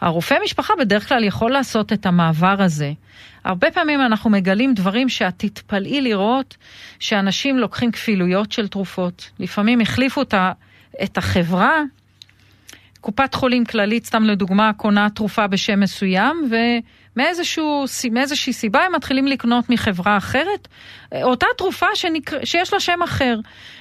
הרופא 0.00 0.34
משפחה 0.44 0.74
בדרך 0.78 1.08
כלל 1.08 1.24
יכול 1.24 1.52
לעשות 1.52 1.92
את 1.92 2.06
המעבר 2.06 2.56
הזה. 2.58 2.92
הרבה 3.44 3.70
פעמים 3.70 4.00
אנחנו 4.00 4.30
מגלים 4.30 4.74
דברים 4.74 5.08
שאת 5.08 5.34
תתפלאי 5.36 6.00
לראות 6.00 6.56
שאנשים 6.98 7.58
לוקחים 7.58 7.92
כפילויות 7.92 8.52
של 8.52 8.68
תרופות. 8.68 9.30
לפעמים 9.38 9.80
החליפו 9.80 10.22
את 11.02 11.18
החברה, 11.18 11.82
קופת 13.00 13.34
חולים 13.34 13.64
כללית, 13.64 14.06
סתם 14.06 14.24
לדוגמה, 14.24 14.72
קונה 14.72 15.10
תרופה 15.10 15.46
בשם 15.46 15.80
מסוים, 15.80 16.50
ומאיזושהי 17.16 18.52
סיבה 18.52 18.80
הם 18.84 18.94
מתחילים 18.94 19.26
לקנות 19.26 19.70
מחברה 19.70 20.16
אחרת, 20.16 20.68
אותה 21.22 21.46
תרופה 21.56 21.86
שנקר... 21.94 22.36
שיש 22.44 22.72
לה 22.72 22.80
שם 22.80 23.02
אחר. 23.04 23.38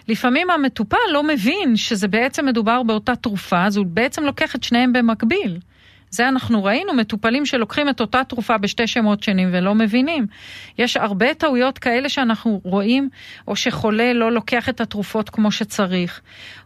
לפעמים 0.08 0.50
המטופל 0.50 0.98
לא 1.12 1.24
מבין 1.24 1.76
שזה 1.76 2.08
בעצם 2.08 2.46
מדובר 2.46 2.84
באותה 2.84 3.16
תרופה, 3.16 3.66
אז 3.66 3.78
הוא 3.78 3.86
בעצם 3.86 4.24
לוקח 4.24 4.56
את 4.56 4.64
שניהם 4.64 4.94
במקביל. 4.94 5.60
זה 6.12 6.28
אנחנו 6.28 6.64
ראינו, 6.64 6.94
מטופלים 6.94 7.46
שלוקחים 7.46 7.90
את 7.90 8.02
אותה 8.02 8.22
תרופה 8.24 8.58
בשתי 8.58 8.88
שמות 8.88 9.24
שונים 9.24 9.50
ולא 9.52 9.76
מבינים. 9.76 10.28
יש 10.78 10.98
הרבה 10.98 11.34
טעויות 11.34 11.80
כאלה 11.80 12.10
שאנחנו 12.10 12.62
רואים, 12.64 13.10
או 13.48 13.56
שחולה 13.56 14.14
לא 14.14 14.32
לוקח 14.32 14.70
את 14.70 14.82
התרופות 14.82 15.30
כמו 15.30 15.52
שצריך, 15.52 16.22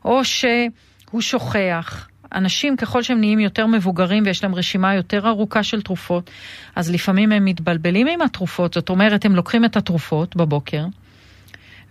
או 0.06 0.26
שהוא 0.26 1.22
שוכח. 1.22 2.08
אנשים 2.36 2.78
ככל 2.78 3.04
שהם 3.04 3.20
נהיים 3.20 3.40
יותר 3.40 3.68
מבוגרים 3.68 4.24
ויש 4.26 4.44
להם 4.44 4.56
רשימה 4.56 4.96
יותר 4.96 5.28
ארוכה 5.28 5.64
של 5.64 5.82
תרופות, 5.82 6.30
אז 6.76 6.92
לפעמים 6.92 7.32
הם 7.32 7.46
מתבלבלים 7.46 8.08
עם 8.08 8.22
התרופות, 8.22 8.74
זאת 8.74 8.90
אומרת 8.90 9.26
הם 9.26 9.36
לוקחים 9.36 9.66
את 9.66 9.78
התרופות 9.78 10.36
בבוקר, 10.36 10.86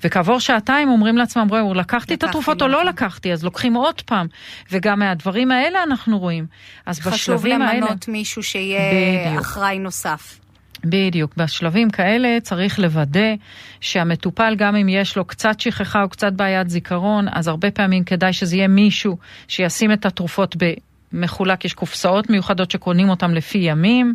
וכעבור 0.05 0.41
שעתיים 0.41 0.89
אומרים 0.89 1.17
לעצמם, 1.17 1.47
בואו, 1.49 1.75
לקחתי 1.75 2.15
את 2.15 2.23
התרופות 2.23 2.63
או 2.63 2.69
לא. 2.69 2.85
לקחתי, 2.85 3.33
אז 3.33 3.45
לוקחים 3.45 3.75
עוד 3.75 4.01
פעם. 4.01 4.27
וגם 4.73 4.99
מהדברים 4.99 5.51
האלה 5.51 5.83
אנחנו 5.83 6.19
רואים. 6.19 6.47
אז 6.87 7.01
בשלבים 7.01 7.63
האלה... 7.63 7.73
חשוב 7.73 7.85
למנות 7.85 8.09
מישהו 8.09 8.43
שיהיה 8.43 8.81
בדיוק. 9.27 9.41
אחראי 9.41 9.79
נוסף. 9.79 10.39
בדיוק, 10.85 11.37
בשלבים 11.37 11.91
כאלה 11.91 12.39
צריך 12.43 12.79
לוודא 12.79 13.35
שהמטופל, 13.81 14.55
גם 14.59 14.77
אם 14.77 14.89
יש 14.89 15.17
לו 15.17 15.25
קצת 15.25 15.61
שכחה 15.61 16.03
או 16.03 16.09
קצת 16.09 16.33
בעיית 16.33 16.71
זיכרון, 16.71 17.27
אז 17.33 17.49
הרבה 17.49 17.71
פעמים 17.71 18.05
כדאי 18.05 18.33
שזה 18.33 18.57
יהיה 18.57 18.69
מישהו 18.69 19.17
שישים 19.49 19.93
את 19.93 20.07
התרופות 20.07 20.57
ב... 20.63 20.73
מחולק, 21.15 21.65
יש 21.65 21.75
קופסאות 21.75 22.31
מיוחדות 22.31 22.71
שקונים 22.71 23.09
אותן 23.09 23.31
לפי 23.31 23.59
ימים, 23.59 24.15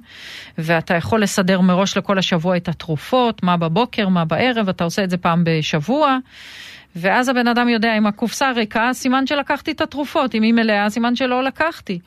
ואתה 0.58 0.96
יכול 0.96 1.22
לסדר 1.22 1.62
מראש 1.62 1.98
לכל 1.98 2.18
השבוע 2.18 2.58
את 2.58 2.68
התרופות, 2.68 3.44
מה 3.44 3.58
בבוקר, 3.58 4.08
מה 4.08 4.26
בערב, 4.26 4.70
אתה 4.70 4.84
עושה 4.84 5.04
את 5.04 5.10
זה 5.10 5.18
פעם 5.18 5.44
בשבוע. 5.46 6.18
ואז 6.96 7.30
הבן 7.30 7.48
אדם 7.48 7.70
יודע 7.70 7.98
אם 7.98 8.08
הקופסה 8.08 8.52
ריקה, 8.52 8.90
סימן 8.94 9.28
שלקחתי 9.28 9.72
את 9.72 9.82
התרופות, 9.82 10.36
אם 10.36 10.44
היא 10.44 10.54
מלאה, 10.54 10.90
סימן 10.90 11.16
שלא 11.16 11.44
לקחתי. 11.44 12.00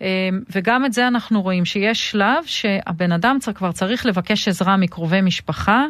אמ, 0.00 0.06
וגם 0.50 0.84
את 0.84 0.92
זה 0.92 1.08
אנחנו 1.08 1.42
רואים, 1.42 1.64
שיש 1.64 2.10
שלב 2.10 2.44
שהבן 2.46 3.12
אדם 3.12 3.38
כבר 3.54 3.72
צריך 3.72 4.06
לבקש 4.06 4.48
עזרה 4.48 4.76
מקרובי 4.76 5.20
משפחה. 5.20 5.84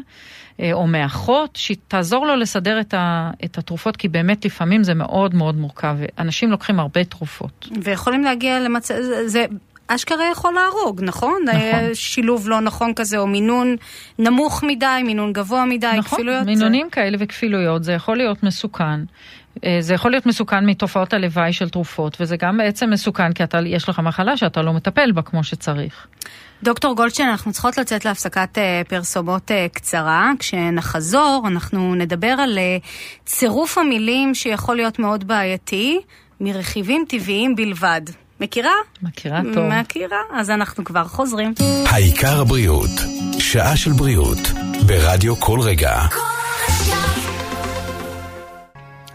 אה, 0.61 0.73
או 0.73 0.87
מאחות, 0.87 1.57
שתעזור 1.57 2.27
לו 2.27 2.37
לסדר 2.37 2.81
את, 2.81 2.95
ה, 2.95 3.31
את 3.45 3.59
התרופות, 3.59 3.97
כי 3.97 4.09
באמת 4.09 4.45
לפעמים 4.45 4.85
זה 4.85 4.95
מאוד 4.95 5.35
מאוד 5.35 5.55
מורכב. 5.55 5.97
אנשים 6.19 6.51
לוקחים 6.51 6.81
הרבה 6.81 7.05
תרופות. 7.05 7.69
ויכולים 7.83 8.25
להגיע 8.25 8.61
למצב, 8.61 8.95
זה, 9.01 9.29
זה 9.29 9.47
אשכרה 9.87 10.31
יכול 10.33 10.55
להרוג, 10.55 11.01
נכון? 11.05 11.43
נכון. 11.47 11.95
שילוב 11.95 12.49
לא 12.49 12.61
נכון 12.61 12.93
כזה, 12.97 13.19
או 13.19 13.27
מינון 13.27 13.77
נמוך 14.19 14.63
מדי, 14.63 15.03
מינון 15.05 15.33
גבוה 15.33 15.65
מדי, 15.65 15.87
נכון, 15.87 16.03
כפילויות. 16.03 16.43
נכון, 16.43 16.55
מינונים 16.55 16.87
זה... 16.87 16.91
כאלה 16.91 17.17
וכפילויות, 17.21 17.85
זה 17.85 17.93
יכול 17.93 18.17
להיות 18.17 18.43
מסוכן. 18.43 19.01
אה, 19.65 19.77
זה 19.81 19.95
יכול 19.95 20.11
להיות 20.11 20.27
מסוכן 20.27 20.67
מתופעות 20.67 21.13
הלוואי 21.13 21.53
של 21.53 21.69
תרופות, 21.69 22.17
וזה 22.21 22.37
גם 22.37 22.57
בעצם 22.57 22.91
מסוכן 22.91 23.33
כי 23.33 23.45
אתה, 23.45 23.61
יש 23.67 23.89
לך 23.89 23.99
מחלה 23.99 24.37
שאתה 24.37 24.63
לא 24.63 24.73
מטפל 24.73 25.13
בה 25.13 25.23
כמו 25.23 25.45
שצריך. 25.45 26.07
דוקטור 26.63 26.97
גולדשטיין, 26.97 27.29
אנחנו 27.29 27.53
צריכות 27.53 27.79
לצאת 27.79 28.05
להפסקת 28.05 28.59
uh, 28.59 28.89
פרסומות 28.89 29.51
uh, 29.51 29.55
קצרה. 29.75 30.31
כשנחזור, 30.39 31.45
אנחנו 31.47 31.95
נדבר 31.95 32.35
על 32.39 32.59
uh, 32.59 32.87
צירוף 33.27 33.79
המילים 33.79 34.35
שיכול 34.35 34.77
להיות 34.77 34.99
מאוד 34.99 35.29
בעייתי, 35.29 36.01
מרכיבים 36.41 37.05
טבעיים 37.09 37.57
בלבד. 37.57 38.01
מכירה? 38.41 38.73
מכירה 39.03 39.41
טוב. 39.55 39.65
מכירה, 39.69 40.19
אז 40.33 40.51
אנחנו 40.51 40.85
כבר 40.85 41.05
חוזרים. 41.05 41.55
העיקר 41.87 42.41
הבריאות, 42.41 42.91
שעה 43.39 43.77
של 43.77 43.93
בריאות, 43.93 44.39
ברדיו 44.87 45.37
כל 45.37 45.61
רגע. 45.61 46.01
כל 46.11 46.40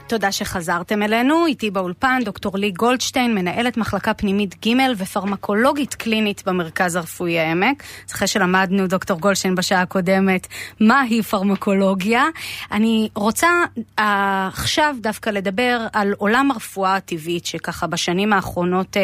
תודה 0.08 0.32
שחזרתם 0.32 1.04
אלינו. 1.04 1.46
איתי 1.46 1.72
באולפן 1.72 2.22
דוקטור 2.26 2.58
לי 2.58 2.72
גולדשטיין, 2.72 3.36
מנהלת 3.36 3.78
מחלקה 3.78 4.14
פנימית 4.14 4.68
ג' 4.68 4.78
ופרמקולוגית 4.98 5.94
קלינית 5.94 6.44
במרכז 6.46 6.96
הרפואי 6.96 7.40
העמק. 7.40 7.84
אחרי 8.12 8.28
שלמדנו, 8.28 8.88
דוקטור 8.88 9.20
גולדשטיין, 9.20 9.56
בשעה 9.56 9.82
הקודמת, 9.82 10.48
מהי 10.80 11.24
פרמקולוגיה. 11.24 12.24
אני 12.72 13.10
רוצה 13.16 13.48
uh, 13.78 14.02
עכשיו 14.48 14.96
דווקא 15.02 15.30
לדבר 15.30 15.88
על 15.94 16.14
עולם 16.18 16.52
הרפואה 16.52 16.96
הטבעית, 16.96 17.46
שככה 17.46 17.88
בשנים 17.88 18.34
האחרונות 18.34 18.98
uh, 18.98 19.00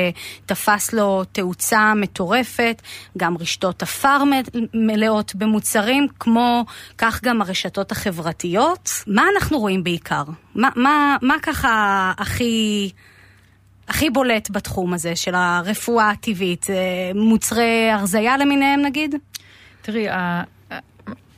תפס 0.45 0.93
לו 0.93 1.23
תאוצה 1.31 1.93
מטורפת, 1.95 2.81
גם 3.17 3.37
רשתות 3.37 3.81
עפר 3.81 4.23
מלאות 4.73 5.35
במוצרים, 5.35 6.07
כמו 6.19 6.65
כך 6.97 7.23
גם 7.23 7.41
הרשתות 7.41 7.91
החברתיות. 7.91 8.89
מה 9.07 9.23
אנחנו 9.35 9.59
רואים 9.59 9.83
בעיקר? 9.83 10.23
מה, 10.55 10.69
מה, 10.75 11.17
מה 11.21 11.35
ככה 11.41 12.13
הכי, 12.17 12.89
הכי 13.87 14.09
בולט 14.09 14.49
בתחום 14.51 14.93
הזה 14.93 15.15
של 15.15 15.35
הרפואה 15.35 16.09
הטבעית? 16.09 16.67
מוצרי 17.15 17.89
הרזייה 17.91 18.37
למיניהם 18.37 18.81
נגיד? 18.81 19.15
תראי, 19.81 20.07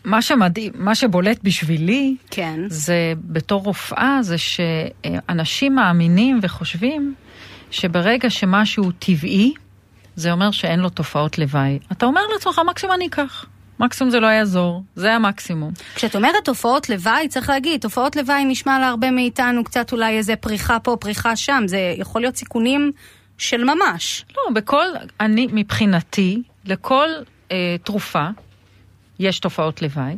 מה 0.06 0.22
שמדהים, 0.22 0.72
מה 0.76 0.96
שבולט 0.96 1.40
בשבילי, 1.44 2.16
כן. 2.32 2.60
זה 2.68 3.14
בתור 3.18 3.64
רופאה, 3.64 4.18
זה 4.22 4.36
שאנשים 4.38 5.76
מאמינים 5.76 6.40
וחושבים 6.42 7.14
שברגע 7.72 8.30
שמשהו 8.30 8.92
טבעי, 9.00 9.54
זה 10.16 10.32
אומר 10.32 10.52
שאין 10.52 10.80
לו 10.80 10.90
תופעות 10.90 11.38
לוואי. 11.38 11.80
אתה 11.92 12.06
אומר 12.06 12.22
לעצמך, 12.34 12.62
מקסימום 12.68 12.96
אני 12.96 13.08
אקח. 13.08 13.46
מקסימום 13.80 14.12
זה 14.12 14.20
לא 14.20 14.28
יעזור, 14.28 14.84
זה 14.96 15.14
המקסימום. 15.14 15.72
כשאת 15.96 16.16
אומרת 16.16 16.46
תופעות 16.46 16.90
לוואי, 16.90 17.28
צריך 17.28 17.50
להגיד, 17.50 17.82
תופעות 17.82 18.16
לוואי 18.16 18.46
נשמע 18.46 18.80
להרבה 18.80 19.12
מאיתנו 19.12 19.64
קצת 19.64 19.92
אולי 19.92 20.18
איזה 20.18 20.36
פריחה 20.36 20.80
פה, 20.80 20.98
פריחה 21.00 21.36
שם, 21.36 21.64
זה 21.66 21.96
יכול 21.98 22.22
להיות 22.22 22.36
סיכונים 22.36 22.92
של 23.38 23.64
ממש. 23.64 24.26
לא, 24.38 24.54
בכל, 24.54 24.86
אני, 25.20 25.48
מבחינתי, 25.54 26.42
לכל 26.66 27.08
אה, 27.52 27.76
תרופה 27.84 28.28
יש 29.20 29.40
תופעות 29.40 29.82
לוואי, 29.82 30.18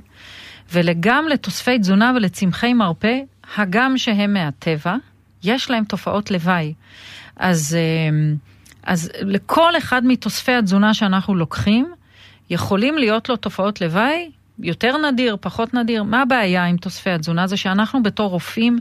וגם 0.72 1.28
לתוספי 1.28 1.80
תזונה 1.80 2.14
ולצמחי 2.16 2.74
מרפא, 2.74 3.20
הגם 3.58 3.98
שהם 3.98 4.34
מהטבע, 4.34 4.96
יש 5.44 5.70
להם 5.70 5.84
תופעות 5.84 6.32
לוואי. 6.32 6.74
אז, 7.36 7.78
אה, 7.80 8.36
אז 8.84 9.12
לכל 9.22 9.78
אחד 9.78 10.06
מתוספי 10.06 10.52
התזונה 10.52 10.94
שאנחנו 10.94 11.36
לוקחים, 11.36 11.95
יכולים 12.50 12.98
להיות 12.98 13.30
לו 13.30 13.36
תופעות 13.36 13.82
לוואי 13.82 14.32
יותר 14.60 14.98
נדיר, 14.98 15.38
פחות 15.42 15.74
נדיר. 15.74 16.04
מה 16.04 16.22
הבעיה 16.22 16.66
עם 16.66 16.78
תוספי 16.78 17.10
התזונה? 17.10 17.48
זה 17.48 17.58
שאנחנו 17.58 18.04
בתור 18.04 18.30
רופאים, 18.30 18.80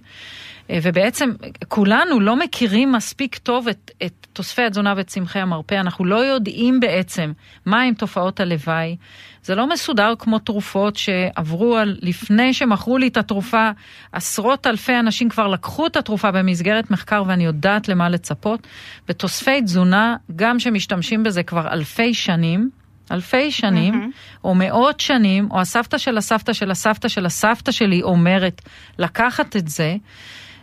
אה, 0.71 0.79
ובעצם 0.83 1.31
כולנו 1.69 2.21
לא 2.21 2.37
מכירים 2.37 2.93
מספיק 2.93 3.39
טוב 3.39 3.69
את, 3.69 3.91
את 4.03 4.27
תוספי 4.33 4.63
התזונה 4.63 4.95
וצמחי 4.97 5.39
המרפא, 5.39 5.75
אנחנו 5.75 6.05
לא 6.05 6.17
יודעים 6.17 6.81
בעצם 6.81 7.33
מה 7.67 7.83
עם 7.83 7.95
תופעות 7.95 8.41
הלוואי. 8.41 8.97
זה 9.43 9.55
לא 9.55 9.69
מסודר 9.69 10.15
כמו 10.19 10.39
תרופות 10.39 10.97
שעברו 10.97 11.77
על, 11.77 11.99
לפני 12.03 12.55
שמכרו 12.55 12.99
לי 12.99 13.09
את 13.09 13.17
התרופה, 13.17 13.71
עשרות 14.13 14.67
אלפי 14.67 14.99
אנשים 14.99 15.29
כבר 15.29 15.49
לקחו 15.49 15.87
את 15.87 15.97
התרופה 15.97 16.31
במסגרת 16.31 16.91
מחקר 16.91 17.23
ואני 17.27 17.45
יודעת 17.45 17.89
למה 17.89 18.09
לצפות. 18.09 18.67
ותוספי 19.09 19.63
תזונה, 19.63 20.17
גם 20.37 20.59
שמשתמשים 20.59 21.23
בזה 21.23 21.43
כבר 21.43 21.73
אלפי 21.73 22.15
שנים, 22.15 22.71
אלפי 23.11 23.51
שנים, 23.51 23.95
mm-hmm. 23.95 24.39
או 24.45 24.55
מאות 24.55 25.01
שנים, 25.01 25.49
או 25.51 25.61
הסבתא 25.61 25.99
של 25.99 26.19
הסבתא 26.19 26.53
של 26.53 26.71
הסבתא 26.71 27.09
של 27.09 27.27
הסבתא 27.27 27.73
שלי 27.73 28.03
אומרת 28.03 28.63
לקחת 28.99 29.57
את 29.57 29.69
זה, 29.69 29.97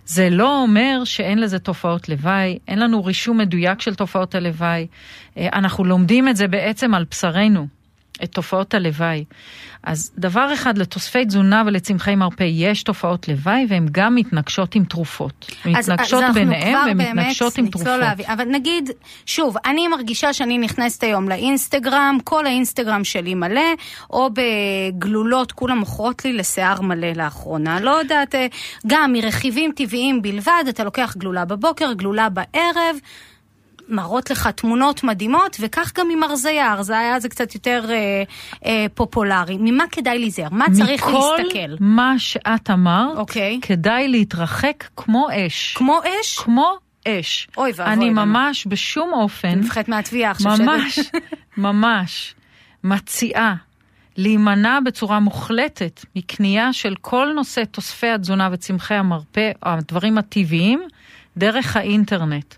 זה 0.06 0.30
לא 0.30 0.62
אומר 0.62 1.04
שאין 1.04 1.39
לזה 1.39 1.60
תופעות 1.60 2.10
לוואי, 2.10 2.60
אין 2.67 2.80
לנו 2.80 3.06
רישום 3.06 3.38
מדויק 3.38 3.82
של 3.82 3.95
תופעות 3.95 4.36
הלוואי. 4.36 4.88
אה, 5.38 5.49
אנחנו 5.54 5.84
לומדים 5.84 6.27
את 6.27 6.36
זה 6.36 6.47
בעצם 6.47 6.93
על 6.93 7.06
בשרנו. 7.12 7.67
את 8.23 8.31
תופעות 8.31 8.73
הלוואי. 8.73 9.25
אז 9.84 10.12
דבר 10.17 10.53
אחד, 10.53 10.77
לתוספי 10.77 11.25
תזונה 11.25 11.63
ולצמחי 11.65 12.15
מרפא 12.15 12.43
יש 12.43 12.84
תופעות 12.84 13.27
לוואי, 13.27 13.65
והן 13.69 13.88
גם 13.91 14.15
מתנגשות 14.15 14.75
עם 14.75 14.84
תרופות. 14.84 15.51
מתנגשות 15.65 16.23
ביניהן 16.34 16.75
והן 16.86 16.97
מתנגשות 16.97 17.57
עם 17.57 17.67
תרופות. 17.67 17.88
להביא. 17.88 18.25
אבל 18.27 18.45
נגיד, 18.45 18.89
שוב, 19.25 19.55
אני 19.65 19.88
מרגישה 19.88 20.34
שאני 20.34 20.57
נכנסת 20.57 21.03
היום 21.03 21.29
לאינסטגרם, 21.29 22.17
כל 22.23 22.45
האינסטגרם 22.45 23.03
שלי 23.03 23.34
מלא, 23.34 23.62
או 24.10 24.29
בגלולות, 24.34 25.51
כולם 25.51 25.77
מוכרות 25.77 26.25
לי 26.25 26.34
לשיער 26.34 26.81
מלא 26.81 27.12
לאחרונה. 27.15 27.79
לא 27.79 27.91
יודעת, 27.91 28.36
אה, 28.36 28.47
גם 28.88 29.13
מרכיבים 29.13 29.71
טבעיים 29.75 30.21
בלבד, 30.21 30.63
אתה 30.69 30.84
לוקח 30.84 31.15
גלולה 31.17 31.45
בבוקר, 31.45 31.93
גלולה 31.93 32.29
בערב. 32.29 32.95
מראות 33.91 34.30
לך 34.32 34.47
תמונות 34.47 35.04
מדהימות, 35.04 35.58
וכך 35.60 35.91
גם 35.97 36.08
עם 36.12 36.23
הרזייה, 36.23 36.71
הרזייה 36.71 37.19
זה 37.19 37.30
קצת 37.30 37.56
יותר 37.56 37.86
אה, 37.89 38.23
אה, 38.65 38.86
פופולרי. 38.93 39.58
ממה 39.60 39.84
כדאי 39.91 40.19
להיזהר? 40.19 40.47
מה 40.51 40.65
צריך 40.73 41.08
להסתכל? 41.08 41.73
מכל 41.73 41.75
מה 41.80 42.13
שאת 42.17 42.69
אמרת. 42.69 43.17
אוקיי. 43.17 43.60
כדאי 43.62 44.08
להתרחק 44.08 44.84
כמו 44.95 45.27
אש. 45.32 45.73
כמו 45.77 45.99
אש? 46.21 46.38
כמו 46.38 46.77
אש. 47.08 47.47
אוי 47.58 47.71
ואבוי. 47.75 47.93
אני 47.93 48.10
ממש 48.10 48.67
בשום 48.69 49.13
אופן... 49.13 49.47
אני 49.47 49.62
מפחדת 49.62 49.88
מהתביעה 49.88 50.32
עכשיו. 50.32 50.58
ממש, 50.60 50.99
ממש 51.58 52.36
מציעה 52.84 53.56
להימנע 54.17 54.80
בצורה 54.86 55.19
מוחלטת 55.19 56.06
מקנייה 56.15 56.73
של 56.73 56.95
כל 57.01 57.32
נושא 57.36 57.63
תוספי 57.71 58.08
התזונה 58.08 58.49
וצמחי 58.51 58.93
המרפא, 58.93 59.51
הדברים 59.63 60.17
הטבעיים, 60.17 60.82
דרך 61.38 61.75
האינטרנט. 61.75 62.56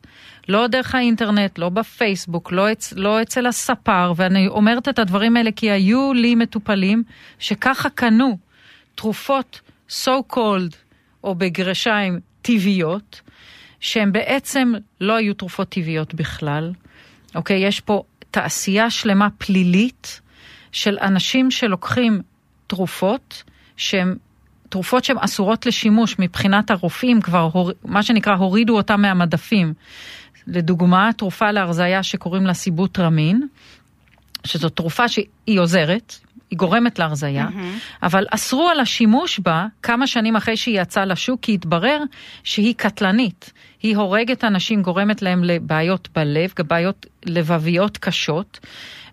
לא 0.50 0.68
דרך 0.68 0.96
האינטרנט, 0.96 1.58
לא 1.58 1.70
בפייסבוק, 1.70 2.52
לא, 2.52 2.72
אצ, 2.72 2.94
לא 2.96 3.22
אצל 3.22 3.46
הספר, 3.46 4.14
ואני 4.16 4.48
אומרת 4.48 4.90
את 4.90 5.00
הדברים 5.00 5.38
האלה 5.38 5.52
כי 5.56 5.72
היו 5.72 6.14
לי 6.14 6.36
מטופלים 6.36 7.04
שככה 7.40 7.90
קנו 7.90 8.38
תרופות 8.96 9.62
so 9.90 10.34
called, 10.34 10.76
או 11.24 11.36
בגרשיים, 11.36 12.20
טבעיות, 12.42 13.22
שהן 13.80 14.12
בעצם 14.12 14.74
לא 15.02 15.16
היו 15.16 15.34
תרופות 15.34 15.70
טבעיות 15.70 16.14
בכלל. 16.14 16.72
אוקיי, 17.36 17.68
יש 17.68 17.80
פה 17.80 18.04
תעשייה 18.32 18.90
שלמה 18.90 19.28
פלילית 19.38 20.22
של 20.72 20.98
אנשים 21.02 21.52
שלוקחים 21.52 22.22
תרופות 22.68 23.44
שהן 23.78 24.16
תרופות 24.70 25.04
שהן 25.04 25.18
אסורות 25.20 25.66
לשימוש 25.66 26.16
מבחינת 26.20 26.72
הרופאים 26.72 27.22
כבר, 27.22 27.50
מה 27.86 28.04
שנקרא, 28.04 28.34
הורידו 28.34 28.78
אותן 28.78 29.02
מהמדפים. 29.02 29.74
לדוגמה, 30.48 31.10
תרופה 31.18 31.52
להרזייה 31.52 32.04
שקוראים 32.04 32.46
לה 32.46 32.54
סיבוטרמין, 32.54 33.48
שזו 34.46 34.70
תרופה 34.70 35.08
שהיא 35.08 35.60
עוזרת, 35.60 36.16
היא 36.54 36.60
גורמת 36.60 37.00
להרזייה, 37.00 37.48
mm-hmm. 37.48 38.04
אבל 38.04 38.26
אסרו 38.30 38.70
על 38.70 38.80
השימוש 38.80 39.40
בה 39.40 39.66
כמה 39.84 40.08
שנים 40.08 40.36
אחרי 40.36 40.58
שהיא 40.58 40.82
יצאה 40.82 41.06
לשוק, 41.06 41.40
כי 41.42 41.54
התברר 41.54 42.00
שהיא 42.44 42.74
קטלנית. 42.78 43.54
היא 43.84 43.98
הורגת 43.98 44.44
אנשים, 44.44 44.82
גורמת 44.82 45.22
להם 45.22 45.44
לבעיות 45.44 46.10
בלב, 46.16 46.54
בעיות 46.68 47.06
לבביות 47.26 47.98
קשות, 47.98 48.60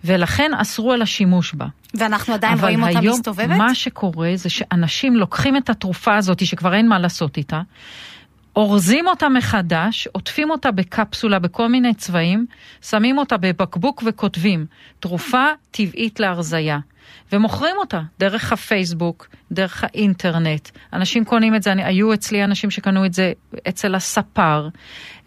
ולכן 0.04 0.50
אסרו 0.54 0.92
על 0.92 1.02
השימוש 1.02 1.54
בה. 1.54 1.66
ואנחנו 1.94 2.34
עדיין 2.34 2.58
רואים 2.60 2.82
אותה 2.84 3.00
מסתובבת? 3.00 3.44
אבל 3.44 3.52
היום 3.52 3.66
מה 3.66 3.74
שקורה 3.74 4.30
זה 4.34 4.50
שאנשים 4.50 5.16
לוקחים 5.16 5.56
את 5.56 5.70
התרופה 5.70 6.16
הזאת, 6.16 6.46
שכבר 6.46 6.74
אין 6.74 6.88
מה 6.88 6.98
לעשות 6.98 7.36
איתה, 7.36 7.60
אורזים 8.56 9.06
אותה 9.06 9.28
מחדש, 9.28 10.08
עוטפים 10.12 10.50
אותה 10.50 10.70
בקפסולה 10.70 11.38
בכל 11.38 11.68
מיני 11.68 11.94
צבעים, 11.94 12.46
שמים 12.82 13.18
אותה 13.18 13.36
בבקבוק 13.36 14.02
וכותבים, 14.06 14.66
תרופה 15.00 15.46
טבעית 15.70 16.20
להרזייה. 16.20 16.78
ומוכרים 17.32 17.76
אותה 17.78 18.00
דרך 18.18 18.52
הפייסבוק, 18.52 19.28
דרך 19.52 19.84
האינטרנט. 19.84 20.68
אנשים 20.92 21.24
קונים 21.24 21.54
את 21.54 21.62
זה, 21.62 21.72
אני, 21.72 21.84
היו 21.84 22.14
אצלי 22.14 22.44
אנשים 22.44 22.70
שקנו 22.70 23.06
את 23.06 23.14
זה 23.14 23.32
אצל 23.68 23.94
הספר, 23.94 24.68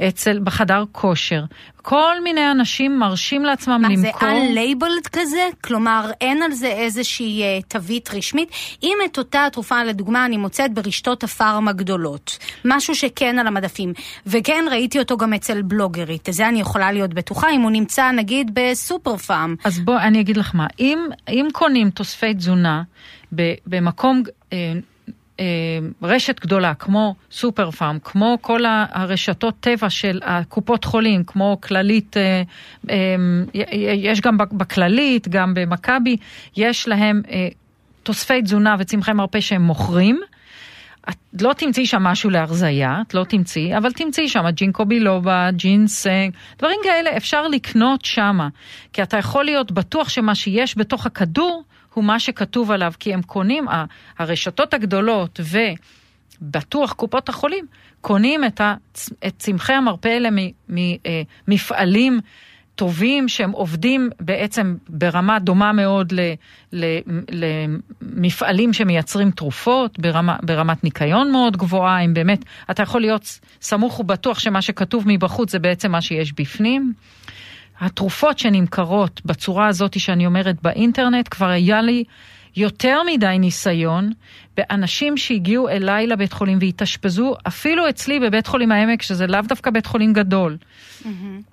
אצל, 0.08 0.40
בחדר 0.40 0.84
כושר. 0.92 1.44
כל 1.84 2.16
מיני 2.24 2.52
אנשים 2.52 3.00
מרשים 3.00 3.46
לעצמם 3.46 3.82
מה, 3.82 3.90
למכור. 3.90 4.30
מה, 4.30 4.36
זה 4.36 4.62
unlabeled 4.62 5.10
כזה? 5.12 5.48
כלומר, 5.64 6.12
אין 6.22 6.42
על 6.42 6.52
זה 6.52 6.68
איזושהי 6.68 7.42
uh, 7.44 7.64
תווית 7.68 8.10
רשמית? 8.14 8.50
אם 8.84 8.98
את 9.06 9.18
אותה 9.18 9.48
תרופה, 9.52 9.84
לדוגמה, 9.84 10.26
אני 10.26 10.38
מוצאת 10.38 10.74
ברשתות 10.74 11.24
הפארם 11.24 11.68
הגדולות, 11.68 12.38
משהו 12.66 12.96
שכן 12.96 13.40
על 13.40 13.48
המדפים, 13.48 13.94
וכן 14.28 14.66
ראיתי 14.72 15.00
אותו 15.00 15.18
גם 15.18 15.34
אצל 15.34 15.62
בלוגרית, 15.62 16.28
זה 16.32 16.48
אני 16.48 16.60
יכולה 16.60 16.92
להיות 16.92 17.14
בטוחה, 17.14 17.50
אם 17.50 17.62
הוא 17.62 17.72
נמצא 17.72 18.12
נגיד 18.12 18.52
בסופר 18.54 19.18
פארם. 19.18 19.56
אז 19.64 19.80
בוא, 19.80 19.98
אני 19.98 20.22
אגיד 20.22 20.38
לך 20.38 20.56
מה, 20.56 20.68
אם, 20.80 21.00
אם 21.30 21.48
קונים 21.52 21.73
תוספי 21.90 22.34
תזונה 22.34 22.84
במקום... 23.68 24.24
אה, 24.54 24.74
אה, 25.40 25.46
רשת 26.02 26.40
גדולה 26.40 26.74
כמו 26.74 27.16
סופר 27.32 27.72
פארם, 27.72 27.98
כמו 28.04 28.38
כל 28.42 28.64
הרשתות 28.68 29.56
טבע 29.60 29.90
של 29.90 30.20
הקופות 30.24 30.86
חולים, 30.86 31.24
כמו 31.24 31.58
כללית, 31.62 32.18
אה, 32.18 32.44
יש 33.94 34.22
גם 34.22 34.38
בכללית, 34.38 35.28
גם 35.28 35.54
במכבי, 35.54 36.18
יש 36.58 36.88
להם 36.88 37.22
תוספי 38.04 38.42
תזונה 38.42 38.76
וצמחי 38.80 39.14
מרפא 39.14 39.40
שהם 39.40 39.62
מוכרים. 39.62 40.22
את 41.10 41.42
לא 41.42 41.54
תמצאי 41.54 41.86
שם 41.86 42.04
משהו 42.04 42.30
להרזייה, 42.30 43.02
את 43.08 43.14
לא 43.14 43.24
תמצאי, 43.24 43.78
אבל 43.78 43.92
תמצאי 43.92 44.28
שם 44.28 44.50
ג'ינקו 44.50 44.86
בילובה, 44.86 45.50
ג'ינסנג, 45.52 46.34
דברים 46.58 46.80
כאלה 46.84 47.18
אפשר 47.18 47.48
לקנות 47.48 48.06
שמה. 48.06 48.50
כי 48.94 49.04
אתה 49.04 49.18
יכול 49.18 49.46
להיות 49.46 49.72
בטוח 49.72 50.10
שמה 50.10 50.36
שיש 50.36 50.78
בתוך 50.78 51.06
הכדור 51.06 51.64
הוא 51.94 52.04
מה 52.04 52.20
שכתוב 52.20 52.72
עליו, 52.72 52.94
כי 53.00 53.14
הם 53.14 53.22
קונים, 53.22 53.66
הרשתות 54.20 54.74
הגדולות 54.74 55.40
ובטוח 56.42 56.94
קופות 56.94 57.30
החולים, 57.30 57.66
קונים 58.02 58.46
את, 58.46 58.62
צמחי 59.38 59.74
המרפא 59.74 60.08
האלה 60.08 60.30
ממפעלים 61.48 62.20
טובים 62.76 63.30
שהם 63.30 63.52
עובדים 63.52 64.10
בעצם 64.20 64.76
ברמה 64.90 65.40
דומה 65.40 65.72
מאוד 65.72 66.14
למפעלים 68.02 68.74
שמייצרים 68.74 69.32
תרופות, 69.32 70.00
ברמה, 70.00 70.38
ברמת 70.44 70.84
ניקיון 70.84 71.32
מאוד 71.32 71.58
גבוהה, 71.58 72.00
אם 72.00 72.14
באמת, 72.14 72.46
אתה 72.72 72.84
יכול 72.84 73.02
להיות 73.02 73.40
סמוך 73.62 74.00
ובטוח 74.00 74.40
שמה 74.40 74.62
שכתוב 74.62 75.04
מבחוץ 75.08 75.52
זה 75.52 75.60
בעצם 75.60 75.92
מה 75.92 76.02
שיש 76.02 76.34
בפנים. 76.34 76.94
התרופות 77.80 78.40
שנמכרות 78.40 79.22
בצורה 79.26 79.68
הזאת 79.68 80.00
שאני 80.00 80.26
אומרת 80.26 80.62
באינטרנט, 80.62 81.28
כבר 81.32 81.50
היה 81.50 81.82
לי 81.82 82.04
יותר 82.56 83.00
מדי 83.14 83.38
ניסיון 83.40 84.12
באנשים 84.58 85.18
שהגיעו 85.18 85.70
אליי 85.70 86.08
לבית 86.08 86.34
חולים 86.34 86.58
והתאשפזו, 86.62 87.36
אפילו 87.48 87.90
אצלי 87.90 88.20
בבית 88.20 88.48
חולים 88.48 88.72
העמק, 88.72 89.02
שזה 89.02 89.28
לאו 89.28 89.42
דווקא 89.48 89.72
בית 89.72 89.86
חולים 89.86 90.14
גדול. 90.14 90.58
Mm-hmm. 91.04 91.53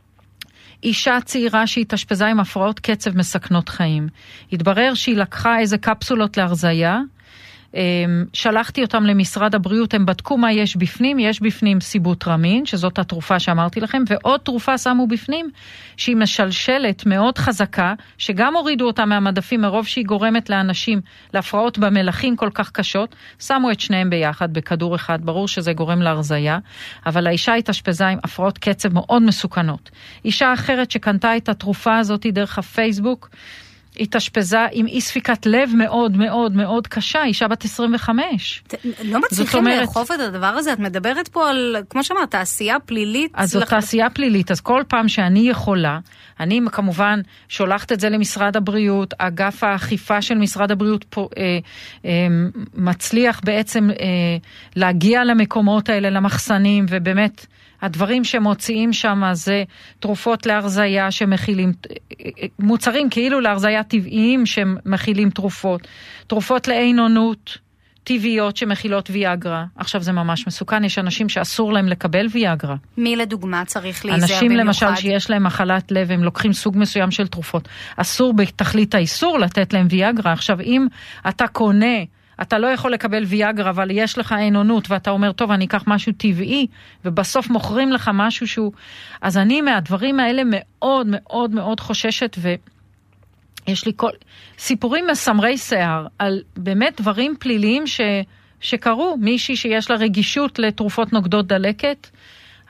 אישה 0.83 1.19
צעירה 1.25 1.67
שהתאשפזה 1.67 2.27
עם 2.27 2.41
הפרעות 2.41 2.81
קצב 2.81 3.17
מסכנות 3.17 3.69
חיים. 3.69 4.09
התברר 4.53 4.95
שהיא 4.95 5.17
לקחה 5.17 5.59
איזה 5.59 5.79
קפסולות 5.79 6.37
להרזייה, 6.37 6.99
שלחתי 8.33 8.83
אותם 8.83 9.05
למשרד 9.05 9.55
הבריאות, 9.55 9.95
הם 9.95 10.07
בדקו 10.07 10.39
מה 10.39 10.53
יש 10.53 10.77
בפנים, 10.77 11.19
יש 11.19 11.41
בפנים 11.43 11.81
סיבוטרמין, 11.81 12.67
שזאת 12.67 12.99
התרופה 12.99 13.39
שאמרתי 13.39 13.81
לכם, 13.81 14.03
ועוד 14.07 14.41
תרופה 14.41 14.79
שמו 14.79 15.07
בפנים, 15.07 15.51
שהיא 15.97 16.17
משלשלת 16.17 17.07
מאוד 17.07 17.39
חזקה, 17.39 17.95
שגם 18.19 18.57
הורידו 18.57 18.87
אותה 18.87 19.05
מהמדפים 19.05 19.61
מרוב 19.61 19.87
שהיא 19.87 20.05
גורמת 20.05 20.51
לאנשים 20.51 21.01
להפרעות 21.35 21.79
במלחים 21.79 22.37
כל 22.37 22.51
כך 22.55 22.71
קשות, 22.71 23.17
שמו 23.41 23.71
את 23.71 23.81
שניהם 23.81 24.11
ביחד 24.11 24.53
בכדור 24.53 24.95
אחד, 24.97 25.19
ברור 25.25 25.49
שזה 25.49 25.73
גורם 25.73 26.03
להרזייה, 26.03 26.59
אבל 27.07 27.27
האישה 27.27 27.55
התאשפזה 27.55 28.07
עם 28.07 28.19
הפרעות 28.25 28.59
קצב 28.59 28.95
מאוד 28.95 29.23
מסוכנות. 29.23 29.91
אישה 30.25 30.55
אחרת 30.55 30.91
שקנתה 30.91 31.37
את 31.37 31.49
התרופה 31.49 31.99
הזאת 31.99 32.27
דרך 32.27 32.59
הפייסבוק, 32.59 33.31
התאשפזה 34.01 34.67
עם 34.73 34.87
אי 34.87 35.01
ספיקת 35.01 35.47
לב 35.47 35.71
מאוד 35.75 36.17
מאוד 36.17 36.57
מאוד 36.57 36.87
קשה, 36.87 37.25
אישה 37.25 37.49
בת 37.49 37.65
25. 37.65 38.63
לא 39.05 39.21
מצליחים 39.21 39.61
אומרת, 39.61 39.81
לאכוף 39.81 40.11
את 40.11 40.21
הדבר 40.21 40.47
הזה? 40.47 40.73
את 40.73 40.79
מדברת 40.79 41.29
פה 41.29 41.51
על, 41.51 41.77
כמו 41.91 42.05
שאמרת, 42.05 42.31
תעשייה 42.31 42.81
פלילית. 42.81 43.33
אז 43.35 43.51
זאת 43.51 43.63
לח... 43.63 43.71
תעשייה 43.71 44.11
פלילית, 44.11 44.51
אז 44.51 44.61
כל 44.61 44.83
פעם 44.89 45.09
שאני 45.09 45.49
יכולה, 45.49 45.99
אני 46.41 46.61
כמובן 46.73 47.21
שולחת 47.49 47.93
את 47.93 48.01
זה 48.01 48.09
למשרד 48.09 48.57
הבריאות, 48.57 49.15
אגף 49.19 49.65
האכיפה 49.65 50.23
של 50.23 50.35
משרד 50.35 50.71
הבריאות 50.71 51.05
פה, 51.05 51.29
אה, 51.39 51.59
אה, 52.05 52.11
מצליח 52.75 53.41
בעצם 53.45 53.91
אה, 53.91 53.97
להגיע 54.77 55.25
למקומות 55.25 55.89
האלה, 55.89 56.11
למחסנים, 56.11 56.87
ובאמת... 56.89 57.47
הדברים 57.83 58.25
שמוציאים 58.25 58.93
שם 58.93 59.23
זה 59.33 59.65
תרופות 60.01 60.47
להרזייה 60.47 61.11
שמכילים, 61.11 61.73
מוצרים 62.59 63.11
כאילו 63.11 63.41
להרזייה 63.41 63.83
טבעיים 63.83 64.47
שמכילים 64.47 65.31
תרופות, 65.31 65.89
תרופות 66.27 66.69
לאין 66.69 66.99
עונות. 66.99 67.59
טבעיות 68.05 68.57
שמכילות 68.57 69.11
ויאגרה. 69.11 69.65
עכשיו 69.77 70.03
זה 70.03 70.13
ממש 70.13 70.47
מסוכן, 70.47 70.85
יש 70.85 70.99
אנשים 70.99 71.29
שאסור 71.29 71.73
להם 71.73 71.87
לקבל 71.89 72.27
ויאגרה. 72.33 72.77
מי 72.97 73.17
לדוגמה 73.17 73.65
צריך 73.65 74.05
להיזהר 74.05 74.27
במיוחד? 74.27 74.45
אנשים 74.45 74.57
למשל 74.57 74.97
שיש 74.97 75.31
להם 75.31 75.45
מחלת 75.45 75.93
לב, 75.93 76.11
הם 76.11 76.25
לוקחים 76.25 76.53
סוג 76.53 76.79
מסוים 76.79 77.11
של 77.11 77.27
תרופות. 77.27 77.69
אסור 77.97 78.35
בתכלית 78.35 78.95
האיסור 78.95 79.39
לתת 79.39 79.73
להם 79.73 79.87
ויאגרה. 79.91 80.33
עכשיו 80.33 80.61
אם 80.61 80.87
אתה 81.29 81.47
קונה 81.47 81.97
אתה 82.43 82.59
לא 82.59 82.67
יכול 82.67 82.93
לקבל 82.93 83.25
ויאגרה, 83.25 83.71
אבל 83.71 83.91
יש 83.91 84.19
לך 84.19 84.35
אין 84.39 84.57
עונות, 84.57 84.91
ואתה 84.91 85.11
אומר, 85.11 85.33
טוב, 85.33 85.51
אני 85.51 85.65
אקח 85.65 85.85
משהו 85.87 86.13
טבעי, 86.13 86.67
ובסוף 87.05 87.51
מוכרים 87.51 87.93
לך 87.93 88.11
משהו 88.15 88.49
שהוא... 88.49 88.73
אז 89.23 89.39
אני 89.39 89.61
מהדברים 89.61 90.21
האלה 90.21 90.43
מאוד 90.47 91.07
מאוד 91.11 91.51
מאוד 91.51 91.81
חוששת, 91.81 92.37
ויש 92.39 93.87
לי 93.87 93.93
כל... 93.97 94.11
סיפורים 94.59 95.07
מסמרי 95.11 95.59
שיער 95.59 96.07
על 96.19 96.43
באמת 96.57 97.01
דברים 97.01 97.35
פליליים 97.39 97.87
ש... 97.87 98.01
שקרו. 98.61 99.17
מישהי 99.21 99.57
שיש 99.57 99.91
לה 99.91 99.97
רגישות 99.97 100.59
לתרופות 100.59 101.13
נוגדות 101.13 101.47
דלקת, 101.47 102.09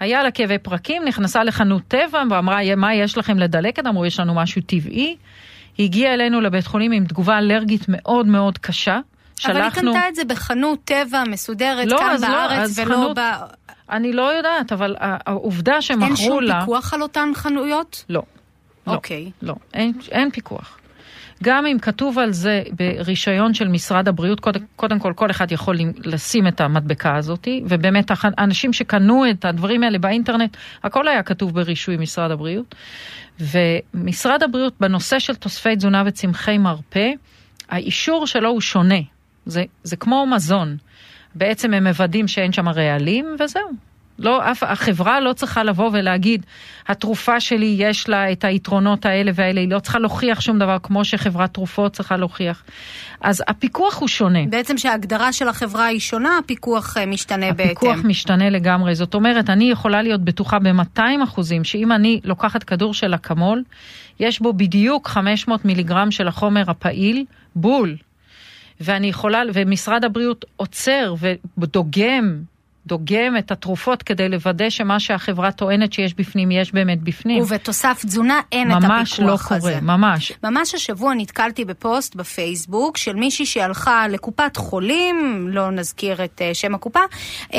היה 0.01 0.23
לה 0.23 0.31
כאבי 0.31 0.59
פרקים, 0.59 1.05
נכנסה 1.05 1.45
לחנות 1.45 1.83
טבע 1.89 2.23
ואמרה, 2.31 2.77
מה 2.77 2.95
יש 2.95 3.19
לכם 3.19 3.39
לדלקת? 3.39 3.87
אמרו, 3.87 4.07
יש 4.07 4.21
לנו 4.21 4.35
משהו 4.35 4.63
טבעי. 4.63 5.17
היא 5.79 5.87
הגיעה 5.87 6.15
אלינו 6.15 6.41
לבית 6.41 6.67
חולים 6.67 6.93
עם 6.93 7.05
תגובה 7.05 7.39
אלרגית 7.39 7.85
מאוד 7.89 8.27
מאוד 8.27 8.59
קשה. 8.59 8.99
שלחנו... 9.41 9.59
אבל 9.59 9.65
היא 9.65 9.71
קנתה 9.71 10.09
את 10.09 10.15
זה 10.15 10.25
בחנות 10.25 10.79
טבע 10.85 11.23
מסודרת 11.29 11.87
לא, 11.87 11.99
כאן 11.99 12.17
לא, 12.21 12.29
בארץ 12.29 12.79
ולא 12.79 12.95
חנות... 12.95 13.19
ב... 13.19 13.23
אני 13.91 14.13
לא 14.13 14.37
יודעת, 14.37 14.73
אבל 14.73 14.97
העובדה 15.01 15.83
שמכרו 15.83 16.01
לה... 16.01 16.07
אין 16.07 16.17
שום 16.17 16.43
לה... 16.43 16.61
פיקוח 16.61 16.95
על 16.95 17.03
אותן 17.03 17.31
חנויות? 17.35 18.05
לא. 18.09 18.23
אוקיי. 18.87 19.31
לא, 19.43 19.49
לא 19.49 19.55
אין, 19.75 19.93
אין 20.11 20.31
פיקוח. 20.31 20.81
גם 21.43 21.67
אם 21.67 21.79
כתוב 21.79 22.19
על 22.19 22.33
זה 22.33 22.63
ברישיון 22.73 23.55
של 23.55 23.69
משרד 23.69 24.09
הבריאות, 24.09 24.41
קודם, 24.41 24.61
קודם 24.77 24.99
כל 24.99 25.13
כל 25.17 25.31
אחד 25.31 25.53
יכול 25.53 25.77
לשים 26.05 26.47
את 26.47 26.61
המדבקה 26.61 27.17
הזאת, 27.17 27.49
ובאמת 27.65 28.11
האנשים 28.39 28.73
שקנו 28.73 29.31
את 29.31 29.45
הדברים 29.45 29.83
האלה 29.83 29.99
באינטרנט, 29.99 30.57
הכל 30.85 31.09
היה 31.09 31.23
כתוב 31.23 31.55
ברישוי 31.55 31.97
משרד 31.97 32.31
הבריאות. 32.31 32.75
ומשרד 33.41 34.43
הבריאות 34.43 34.75
בנושא 34.81 35.19
של 35.19 35.35
תוספי 35.35 35.77
תזונה 35.77 36.03
וצמחי 36.07 36.59
מרפא, 36.59 37.11
האישור 37.69 38.27
שלו 38.27 38.49
הוא 38.49 38.61
שונה. 38.61 39.01
זה, 39.47 39.65
זה 39.83 39.97
כמו 39.97 40.27
מזון. 40.27 40.77
בעצם 41.35 41.75
הם 41.75 41.87
מוודאים 41.87 42.29
שאין 42.29 42.53
שם 42.53 42.69
רעלים, 42.69 43.37
וזהו. 43.41 43.71
לא, 44.21 44.51
אף, 44.51 44.63
החברה 44.63 45.21
לא 45.21 45.33
צריכה 45.33 45.63
לבוא 45.65 45.91
ולהגיד, 45.93 46.47
התרופה 46.89 47.41
שלי 47.41 47.75
יש 47.79 48.09
לה 48.09 48.33
את 48.33 48.45
היתרונות 48.45 49.07
האלה 49.07 49.31
והאלה, 49.35 49.61
היא 49.61 49.69
לא 49.69 49.79
צריכה 49.79 49.99
להוכיח 49.99 50.41
שום 50.41 50.59
דבר 50.59 50.77
כמו 50.83 51.05
שחברת 51.05 51.55
תרופות 51.55 51.93
צריכה 51.93 52.17
להוכיח. 52.17 52.63
אז 53.21 53.43
הפיקוח 53.49 53.99
הוא 53.99 54.09
שונה. 54.09 54.39
בעצם 54.51 54.79
שההגדרה 54.79 55.33
של 55.33 55.49
החברה 55.49 55.87
היא 55.87 56.01
שונה, 56.01 56.39
הפיקוח 56.39 56.97
אה, 56.97 57.07
משתנה 57.07 57.49
הפיקוח 57.49 57.67
בהתאם. 57.67 57.91
הפיקוח 57.91 58.05
משתנה 58.05 58.51
לגמרי. 58.51 58.95
זאת 58.95 59.15
אומרת, 59.15 59.51
אני 59.51 59.71
יכולה 59.71 60.03
להיות 60.03 60.21
בטוחה 60.21 60.59
ב-200 60.59 61.25
אחוזים, 61.25 61.65
שאם 61.65 61.93
אני 61.93 62.21
לוקחת 62.25 62.63
כדור 62.63 62.95
של 62.95 63.15
אקמול, 63.15 63.63
יש 64.21 64.41
בו 64.41 64.53
בדיוק 64.53 65.09
500 65.09 65.65
מיליגרם 65.65 66.11
של 66.11 66.29
החומר 66.29 66.71
הפעיל, 66.71 67.25
בול. 67.57 67.97
ואני 68.81 69.07
יכולה, 69.07 69.43
ומשרד 69.55 70.05
הבריאות 70.05 70.45
עוצר 70.57 71.15
ודוגם 71.59 72.43
דוגם 72.91 73.37
את 73.39 73.51
התרופות 73.51 74.03
כדי 74.03 74.29
לוודא 74.29 74.71
שמה 74.71 75.01
שהחברה 75.01 75.53
טוענת 75.53 75.93
שיש 75.93 76.15
בפנים, 76.15 76.51
יש 76.51 76.73
באמת 76.73 77.03
בפנים. 77.03 77.43
ובתוסף 77.43 78.03
תזונה 78.07 78.41
אין 78.53 78.71
את 78.71 78.77
הפיקוח 78.77 78.93
הזה. 78.93 78.97
ממש 78.97 79.21
לא 79.21 79.59
קורה, 79.59 79.81
ממש. 79.81 80.33
ממש 80.45 80.75
השבוע 80.75 81.15
נתקלתי 81.15 81.65
בפוסט 81.65 82.15
בפייסבוק 82.15 82.97
של 82.97 83.15
מישהי 83.15 83.47
שהלכה 83.47 84.09
לקופת 84.09 84.57
חולים, 84.57 85.47
לא 85.49 85.71
נזכיר 85.71 86.25
את 86.25 86.41
uh, 86.41 86.55
שם 86.55 86.75
הקופה, 86.75 87.01
uh, 87.49 87.55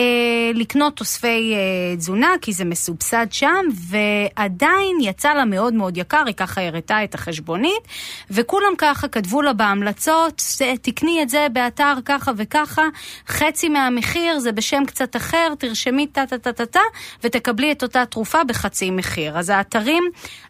לקנות 0.53 0.95
תוספי 0.95 1.53
uh, 1.53 1.97
תזונה, 1.97 2.29
כי 2.41 2.53
זה 2.53 2.65
מסובסד 2.65 3.27
שם, 3.31 3.65
ועדיין 3.89 4.97
יצא 5.01 5.33
לה 5.33 5.45
מאוד 5.45 5.73
מאוד 5.73 5.97
יקר, 5.97 6.23
היא 6.25 6.35
ככה 6.35 6.67
הראתה 6.67 7.03
את 7.03 7.15
החשבונית, 7.15 7.87
וכולם 8.31 8.73
ככה 8.77 9.07
כתבו 9.07 9.41
לה 9.41 9.53
בהמלצות, 9.53 10.41
תקני 10.81 11.23
את 11.23 11.29
זה 11.29 11.47
באתר 11.53 11.93
ככה 12.05 12.31
וככה, 12.37 12.83
חצי 13.27 13.69
מהמחיר 13.69 14.39
זה 14.39 14.51
בשם 14.51 14.83
קצת 14.87 15.15
אחר, 15.21 15.53
תרשמי 15.59 16.07
טה-טה-טה-טה, 16.07 16.79
ותקבלי 17.23 17.71
את 17.71 17.83
אותה 17.83 18.05
תרופה 18.05 18.43
בחצי 18.43 18.91
מחיר. 18.91 19.37
אז 19.37 19.49
האתרים 19.49 20.03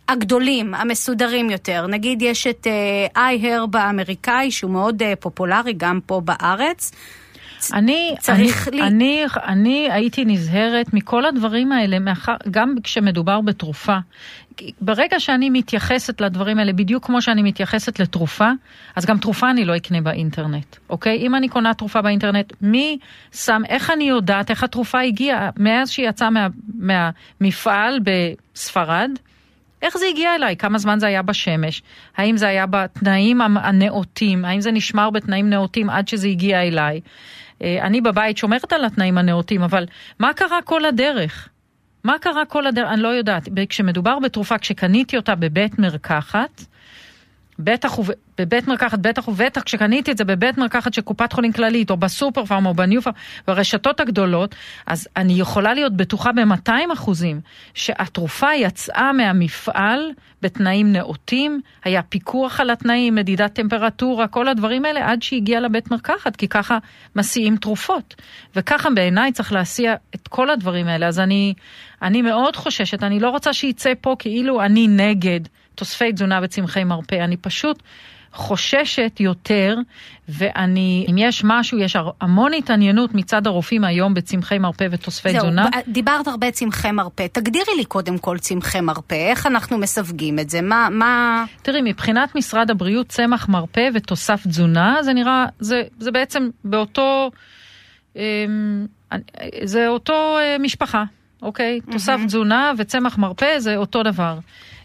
הגדולים, 0.07 0.73
המסודרים 0.73 1.49
יותר, 1.49 1.87
נגיד 1.87 2.21
יש 2.21 2.47
את 2.47 2.67
איי-הרב 3.15 3.75
uh, 3.75 3.79
האמריקאי, 3.79 4.51
שהוא 4.51 4.71
מאוד 4.71 5.01
uh, 5.01 5.05
פופולרי 5.19 5.73
גם 5.77 5.99
פה 6.05 6.21
בארץ. 6.25 6.91
אני, 7.73 8.15
צריך 8.19 8.67
אני, 8.67 8.77
לי... 8.77 8.87
אני, 8.87 9.25
אני 9.47 9.91
הייתי 9.91 10.25
נזהרת 10.25 10.93
מכל 10.93 11.25
הדברים 11.25 11.71
האלה, 11.71 11.99
מאחר, 11.99 12.35
גם 12.51 12.75
כשמדובר 12.83 13.41
בתרופה. 13.41 13.97
ברגע 14.81 15.19
שאני 15.19 15.49
מתייחסת 15.49 16.21
לדברים 16.21 16.59
האלה 16.59 16.73
בדיוק 16.73 17.05
כמו 17.05 17.21
שאני 17.21 17.43
מתייחסת 17.43 17.99
לתרופה, 17.99 18.49
אז 18.95 19.05
גם 19.05 19.17
תרופה 19.17 19.51
אני 19.51 19.65
לא 19.65 19.75
אקנה 19.75 20.01
באינטרנט, 20.01 20.75
אוקיי? 20.89 21.17
אם 21.17 21.35
אני 21.35 21.49
קונה 21.49 21.73
תרופה 21.73 22.01
באינטרנט, 22.01 22.53
מי 22.61 22.97
שם, 23.31 23.61
איך 23.69 23.89
אני 23.89 24.03
יודעת 24.03 24.49
איך 24.49 24.63
התרופה 24.63 24.99
הגיעה 24.99 25.49
מאז 25.57 25.89
שהיא 25.89 26.09
יצאה 26.09 26.29
מה, 26.29 26.47
מהמפעל 26.73 27.99
בספרד? 28.03 29.11
איך 29.81 29.97
זה 29.97 30.05
הגיע 30.09 30.35
אליי? 30.35 30.55
כמה 30.55 30.77
זמן 30.77 30.99
זה 30.99 31.07
היה 31.07 31.21
בשמש? 31.21 31.81
האם 32.17 32.37
זה 32.37 32.47
היה 32.47 32.65
בתנאים 32.65 33.41
הנאותים? 33.41 34.45
האם 34.45 34.61
זה 34.61 34.71
נשמר 34.71 35.09
בתנאים 35.09 35.49
נאותים 35.49 35.89
עד 35.89 36.07
שזה 36.07 36.27
הגיע 36.27 36.61
אליי? 36.61 37.01
אה, 37.61 37.77
אני 37.81 38.01
בבית 38.01 38.37
שומרת 38.37 38.73
על 38.73 38.85
התנאים 38.85 39.17
הנאותים, 39.17 39.63
אבל 39.63 39.85
מה 40.19 40.33
קרה 40.33 40.61
כל 40.61 40.85
הדרך? 40.85 41.49
מה 42.03 42.19
קרה 42.19 42.45
כל 42.45 42.67
הדרך? 42.67 42.89
אני 42.91 43.01
לא 43.01 43.07
יודעת. 43.07 43.49
כשמדובר 43.69 44.19
בתרופה, 44.19 44.57
כשקניתי 44.57 45.17
אותה 45.17 45.35
בבית 45.35 45.79
מרקחת, 45.79 46.61
בטח 47.59 47.99
בבית 48.37 48.67
מרקחת, 48.67 48.99
בטח 48.99 49.27
ובטח 49.27 49.61
כשקניתי 49.61 50.11
את 50.11 50.17
זה 50.17 50.23
בבית 50.23 50.57
מרקחת 50.57 50.93
של 50.93 51.01
קופת 51.01 51.33
חולים 51.33 51.51
כללית, 51.51 51.89
או 51.89 51.97
בסופר 51.97 52.45
פארם, 52.45 52.65
או 52.65 52.73
בניו 52.73 53.01
פארם, 53.01 53.13
ברשתות 53.47 53.99
הגדולות, 53.99 54.55
אז 54.87 55.07
אני 55.17 55.33
יכולה 55.33 55.73
להיות 55.73 55.93
בטוחה 55.93 56.31
ב-200 56.31 56.93
אחוזים 56.93 57.41
שהתרופה 57.73 58.53
יצאה 58.53 59.13
מהמפעל 59.13 60.11
בתנאים 60.41 60.91
נאותים, 60.93 61.61
היה 61.83 62.01
פיקוח 62.01 62.59
על 62.59 62.69
התנאים, 62.69 63.15
מדידת 63.15 63.53
טמפרטורה, 63.53 64.27
כל 64.27 64.47
הדברים 64.47 64.85
האלה, 64.85 65.11
עד 65.11 65.21
שהגיעה 65.21 65.61
לבית 65.61 65.91
מרקחת, 65.91 66.35
כי 66.35 66.47
ככה 66.47 66.77
מסיעים 67.15 67.57
תרופות. 67.57 68.15
וככה 68.55 68.89
בעיניי 68.89 69.31
צריך 69.31 69.53
להסיע 69.53 69.93
את 70.15 70.27
כל 70.27 70.49
הדברים 70.49 70.87
האלה. 70.87 71.07
אז 71.07 71.19
אני, 71.19 71.53
אני 72.01 72.21
מאוד 72.21 72.55
חוששת, 72.55 73.03
אני 73.03 73.19
לא 73.19 73.29
רוצה 73.29 73.53
שיצא 73.53 73.93
פה 74.01 74.15
כאילו 74.19 74.61
אני 74.61 74.87
נגד. 74.87 75.39
תוספי 75.75 76.13
תזונה 76.13 76.39
וצמחי 76.43 76.83
מרפא. 76.83 77.15
אני 77.15 77.37
פשוט 77.37 77.83
חוששת 78.33 79.19
יותר, 79.19 79.77
ואני, 80.29 81.05
אם 81.09 81.17
יש 81.17 81.41
משהו, 81.45 81.79
יש 81.79 81.95
המון 82.21 82.53
התעניינות 82.53 83.13
מצד 83.13 83.47
הרופאים 83.47 83.83
היום 83.83 84.13
בצמחי 84.13 84.57
מרפא 84.57 84.87
ותוספי 84.91 85.31
זהו, 85.31 85.41
תזונה. 85.41 85.67
זהו, 85.73 85.81
דיברת 85.87 86.27
הרבה 86.27 86.51
צמחי 86.51 86.91
מרפא. 86.91 87.27
תגדירי 87.31 87.71
לי 87.77 87.85
קודם 87.85 88.17
כל 88.17 88.37
צמחי 88.37 88.81
מרפא, 88.81 89.15
איך 89.15 89.47
אנחנו 89.47 89.77
מסווגים 89.77 90.39
את 90.39 90.49
זה? 90.49 90.61
מה... 90.61 90.87
מה... 90.91 91.45
תראי, 91.61 91.81
מבחינת 91.83 92.35
משרד 92.35 92.71
הבריאות, 92.71 93.07
צמח 93.07 93.49
מרפא 93.49 93.89
ותוסף 93.93 94.47
תזונה, 94.47 94.97
זה 95.03 95.13
נראה, 95.13 95.45
זה, 95.59 95.83
זה 95.99 96.11
בעצם 96.11 96.49
באותו, 96.63 97.31
אמ, 98.15 98.21
זה 99.63 99.87
אותו 99.87 100.37
אה, 100.39 100.57
משפחה, 100.59 101.03
אוקיי? 101.41 101.79
Mm-hmm. 101.79 101.91
תוסף 101.91 102.19
תזונה 102.25 102.71
וצמח 102.77 103.17
מרפא 103.17 103.59
זה 103.59 103.75
אותו 103.75 104.03
דבר. 104.03 104.39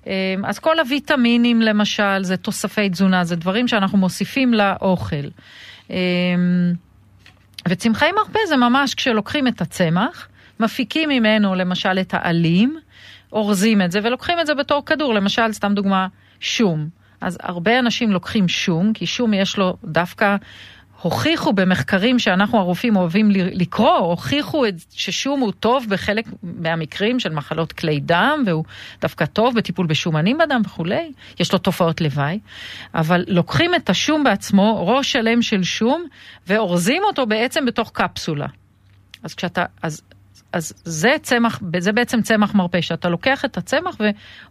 אמ, 0.07 0.45
אז 0.45 0.59
כל 0.59 0.79
הוויטמינים 0.79 1.63
למשל, 1.63 2.23
זה 2.23 2.37
תוספי 2.37 2.89
תזונה, 2.89 3.25
זה 3.25 3.37
דברים 3.37 3.69
שאנחנו 3.69 3.99
מוסיפים 3.99 4.55
לאוכל. 4.55 5.17
אמ, 5.91 5.97
וצמחי 7.69 8.13
מרפא 8.17 8.39
זה 8.49 8.57
ממש 8.57 8.95
כשלוקחים 8.95 9.49
את 9.49 9.61
הצמח, 9.61 10.29
מפיקים 10.61 11.09
ממנו 11.09 11.55
למשל 11.55 11.99
את 12.01 12.15
העלים, 12.15 12.79
אורזים 13.33 13.83
את 13.83 13.93
זה 13.93 14.01
ולוקחים 14.03 14.41
את 14.41 14.47
זה 14.47 14.55
בתור 14.55 14.85
כדור, 14.87 15.15
למשל, 15.15 15.53
סתם 15.53 15.75
דוגמה, 15.75 16.07
שום. 16.41 16.89
אז 17.21 17.39
הרבה 17.43 17.79
אנשים 17.79 18.13
לוקחים 18.13 18.49
שום, 18.49 18.93
כי 18.93 19.07
שום 19.07 19.35
יש 19.35 19.59
לו 19.59 19.77
דווקא 19.85 20.37
הוכיחו 21.03 21.53
במחקרים 21.53 22.19
שאנחנו 22.19 22.59
הרופאים 22.59 22.97
אוהבים 22.97 23.31
לקרוא, 23.31 23.99
הוכיחו 23.99 24.65
ששום 24.91 25.41
הוא 25.41 25.53
טוב 25.53 25.87
בחלק 25.89 26.27
מהמקרים 26.43 27.21
של 27.21 27.33
מחלות 27.33 27.73
כלי 27.73 28.01
דם, 28.01 28.43
והוא 28.47 28.65
דווקא 29.01 29.25
טוב 29.27 29.55
בטיפול 29.55 29.87
בשומנים 29.87 30.39
בדם 30.39 30.63
וכולי, 30.65 31.13
יש 31.41 31.53
לו 31.53 31.59
תופעות 31.59 32.01
לוואי, 32.01 32.39
אבל 32.95 33.25
לוקחים 33.29 33.75
את 33.75 33.91
השום 33.91 34.25
בעצמו, 34.25 34.87
ראש 34.87 35.13
שלם 35.13 35.43
של 35.43 35.63
שום, 35.63 36.05
ואורזים 36.47 37.03
אותו 37.05 37.27
בעצם 37.27 37.67
בתוך 37.67 37.91
קפסולה. 37.95 38.47
אז 39.23 39.35
כשאתה, 39.35 39.65
אז 39.83 40.03
אז 40.57 40.73
זה 40.85 41.17
צמח, 41.23 41.61
זה 41.79 41.93
בעצם 41.93 42.23
צמח 42.23 42.55
מרפא, 42.55 42.81
שאתה 42.81 43.09
לוקח 43.09 43.45
את 43.45 43.57
הצמח 43.57 43.97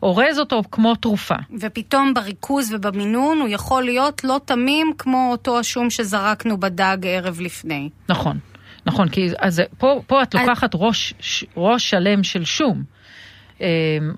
ואורז 0.02 0.40
אותו 0.40 0.62
כמו 0.72 0.96
תרופה. 0.96 1.36
ופתאום 1.60 2.14
בריכוז 2.14 2.74
ובמינון 2.74 3.40
הוא 3.40 3.50
יכול 3.50 3.84
להיות 3.84 4.24
לא 4.24 4.40
תמים 4.46 4.94
כמו 4.98 5.30
אותו 5.32 5.60
השום 5.60 5.90
שזרקנו 5.90 6.60
בדג 6.60 6.98
ערב 7.04 7.42
לפני. 7.42 7.90
נכון, 8.10 8.38
נכון, 8.86 9.10
כי 9.10 9.30
אז 9.40 9.62
פה, 9.78 10.02
פה 10.08 10.24
את 10.24 10.34
לוקחת 10.34 10.72
ראש, 10.74 11.14
ראש 11.58 11.90
שלם 11.90 12.24
של 12.24 12.46
שום. 12.46 12.95
אמ, 13.62 13.66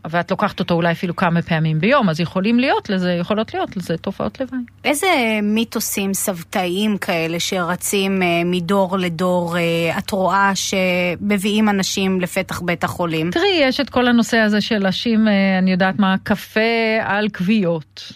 ואת 0.10 0.32
לוקחת 0.32 0.60
אותו 0.60 0.74
אולי 0.74 0.92
אפילו 0.92 1.16
כמה 1.16 1.42
פעמים 1.42 1.80
ביום, 1.80 2.10
אז 2.10 2.20
יכולים 2.20 2.60
להיות 2.60 2.90
לזה, 2.90 3.12
יכולות 3.12 3.54
להיות 3.54 3.78
לזה 3.78 3.98
תופעות 3.98 4.40
לוואי. 4.40 4.60
איזה 4.84 5.08
מיתוסים 5.44 6.14
סבתאיים 6.14 6.98
כאלה 6.98 7.40
שרצים 7.40 8.24
אה, 8.24 8.28
מדור 8.46 8.98
לדור, 8.98 9.58
אה, 9.58 9.98
את 9.98 10.12
רואה 10.12 10.52
שמביאים 10.56 11.70
אנשים 11.70 12.22
לפתח 12.22 12.62
בית 12.62 12.84
החולים? 12.84 13.32
תראי, 13.32 13.60
יש 13.62 13.80
את 13.80 13.90
כל 13.90 14.08
הנושא 14.08 14.38
הזה 14.38 14.62
של 14.62 14.88
לשים, 14.88 15.28
אה, 15.28 15.58
אני 15.60 15.72
יודעת 15.72 16.00
מה, 16.00 16.16
קפה 16.24 16.62
על 17.02 17.30
כוויות. 17.30 18.12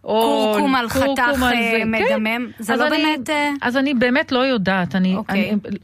קורקום 0.00 0.74
על 0.74 0.88
חתך 0.88 1.22
מדמם, 1.86 2.46
כן. 2.56 2.62
זה 2.62 2.76
לא 2.76 2.86
אני, 2.86 2.96
באמת... 2.96 3.30
אז 3.62 3.76
אני 3.76 3.94
באמת 3.94 4.32
לא 4.32 4.38
יודעת, 4.38 4.94
אני, 4.94 5.14
okay. 5.14 5.16
אוקיי. 5.16 5.50
אני, 5.50 5.78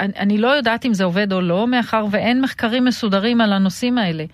אני, 0.00 0.12
אני 0.16 0.38
לא 0.38 0.48
יודעת 0.48 0.86
אם 0.86 0.94
זה 0.94 1.04
עובד 1.04 1.32
או 1.32 1.40
לא, 1.40 1.66
מאחר 1.66 2.06
ואין 2.10 2.40
מחקרים 2.40 2.84
מסודרים 2.84 3.40
על 3.40 3.52
הנושאים 3.52 3.98
האלה. 3.98 4.24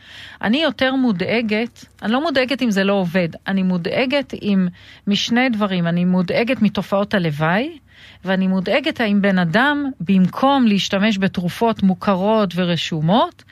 אני 0.42 0.62
יותר 0.62 0.94
מודאגת, 0.94 1.84
אני 2.02 2.12
לא 2.12 2.22
מודאגת 2.22 2.62
אם 2.62 2.70
זה 2.70 2.84
לא 2.84 2.92
עובד, 2.92 3.28
אני 3.46 3.62
מודאגת 3.62 4.34
עם, 4.40 4.68
משני 5.06 5.48
דברים, 5.48 5.86
אני 5.86 6.04
מודאגת 6.04 6.62
מתופעות 6.62 7.14
הלוואי, 7.14 7.78
ואני 8.24 8.46
מודאגת 8.46 9.00
האם 9.00 9.22
בן 9.22 9.38
אדם, 9.38 9.90
במקום 10.00 10.66
להשתמש 10.66 11.18
בתרופות 11.18 11.82
מוכרות 11.82 12.52
ורשומות, 12.56 13.44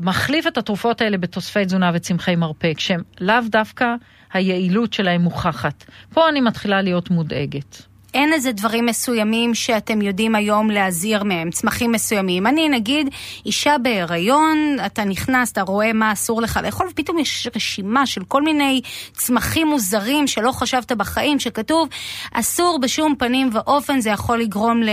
מחליף 0.00 0.46
את 0.46 0.58
התרופות 0.58 1.00
האלה 1.00 1.18
בתוספי 1.18 1.64
תזונה 1.64 1.90
וצמחי 1.94 2.36
מרפא, 2.36 2.74
כשהם 2.74 3.00
לאו 3.20 3.40
דווקא 3.48 3.94
היעילות 4.32 4.92
שלהם 4.92 5.20
מוכחת. 5.20 5.84
פה 6.14 6.28
אני 6.28 6.40
מתחילה 6.40 6.82
להיות 6.82 7.10
מודאגת. 7.10 7.93
אין 8.14 8.32
איזה 8.32 8.52
דברים 8.52 8.86
מסוימים 8.86 9.54
שאתם 9.54 10.02
יודעים 10.02 10.34
היום 10.34 10.70
להזהיר 10.70 11.24
מהם, 11.24 11.50
צמחים 11.50 11.92
מסוימים. 11.92 12.46
אני 12.46 12.68
נגיד, 12.68 13.08
אישה 13.46 13.76
בהיריון, 13.82 14.76
אתה 14.86 15.04
נכנס, 15.04 15.52
אתה 15.52 15.62
רואה 15.62 15.92
מה 15.92 16.12
אסור 16.12 16.42
לך 16.42 16.60
לאכול, 16.62 16.86
ופתאום 16.90 17.18
יש 17.18 17.48
רשימה 17.56 18.06
של 18.06 18.24
כל 18.24 18.42
מיני 18.42 18.80
צמחים 19.12 19.66
מוזרים 19.66 20.26
שלא 20.26 20.52
חשבת 20.52 20.92
בחיים, 20.92 21.38
שכתוב, 21.40 21.88
אסור 22.32 22.78
בשום 22.82 23.14
פנים 23.18 23.50
ואופן, 23.52 24.00
זה 24.00 24.10
יכול 24.10 24.40
לגרום 24.40 24.82
אה, 24.82 24.88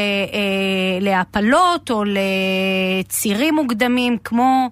להפלות 1.01 1.91
או 1.91 2.03
לצירים 3.03 3.55
מוקדמים, 3.55 4.17
כמו 4.23 4.69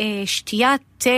אה, 0.00 0.22
שתיית 0.26 0.80
תה 0.98 1.10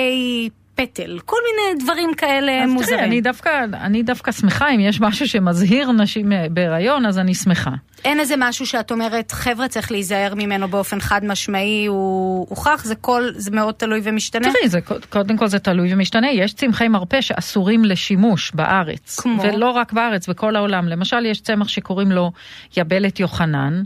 פטל, 0.81 1.19
כל 1.25 1.37
מיני 1.47 1.85
דברים 1.85 2.15
כאלה 2.15 2.65
אז 2.65 2.71
מוזרים. 2.71 2.97
תראי, 2.97 3.09
אני 3.09 3.21
דווקא, 3.21 3.65
אני 3.73 4.03
דווקא 4.03 4.33
שמחה, 4.33 4.71
אם 4.71 4.81
יש 4.81 5.01
משהו 5.01 5.29
שמזהיר 5.29 5.93
נשים 5.93 6.33
אה, 6.33 6.47
בהיריון, 6.51 7.07
אז 7.07 7.19
אני 7.19 7.35
שמחה. 7.35 7.71
אין 8.05 8.21
איזה 8.21 8.35
משהו 8.39 8.67
שאת 8.67 8.91
אומרת, 8.91 9.33
חבר'ה, 9.33 9.69
צריך 9.69 9.93
להיזהר 9.93 10.35
ממנו 10.35 10.69
באופן 10.69 11.01
חד 11.01 11.25
משמעי, 11.25 11.87
הוא 11.87 12.47
הוכח, 12.49 12.85
זה 12.85 12.95
כל, 12.95 13.29
זה 13.35 13.51
מאוד 13.51 13.75
תלוי 13.75 14.01
ומשתנה? 14.05 14.49
תראי, 14.53 14.69
זה, 14.69 14.81
קודם 15.11 15.37
כל 15.37 15.47
זה 15.47 15.59
תלוי 15.59 15.95
ומשתנה, 15.95 16.31
יש 16.31 16.53
צמחי 16.53 16.89
מרפא 16.89 17.21
שאסורים 17.21 17.85
לשימוש 17.85 18.53
בארץ. 18.55 19.21
כמו? 19.21 19.43
ולא 19.43 19.71
רק 19.71 19.93
בארץ, 19.93 20.29
בכל 20.29 20.57
העולם. 20.57 20.89
למשל, 20.89 21.27
יש 21.27 21.41
צמח 21.41 21.69
שקוראים 21.69 22.13
לו 22.13 22.33
יבלת 22.77 23.21
יוחנן, 23.21 23.83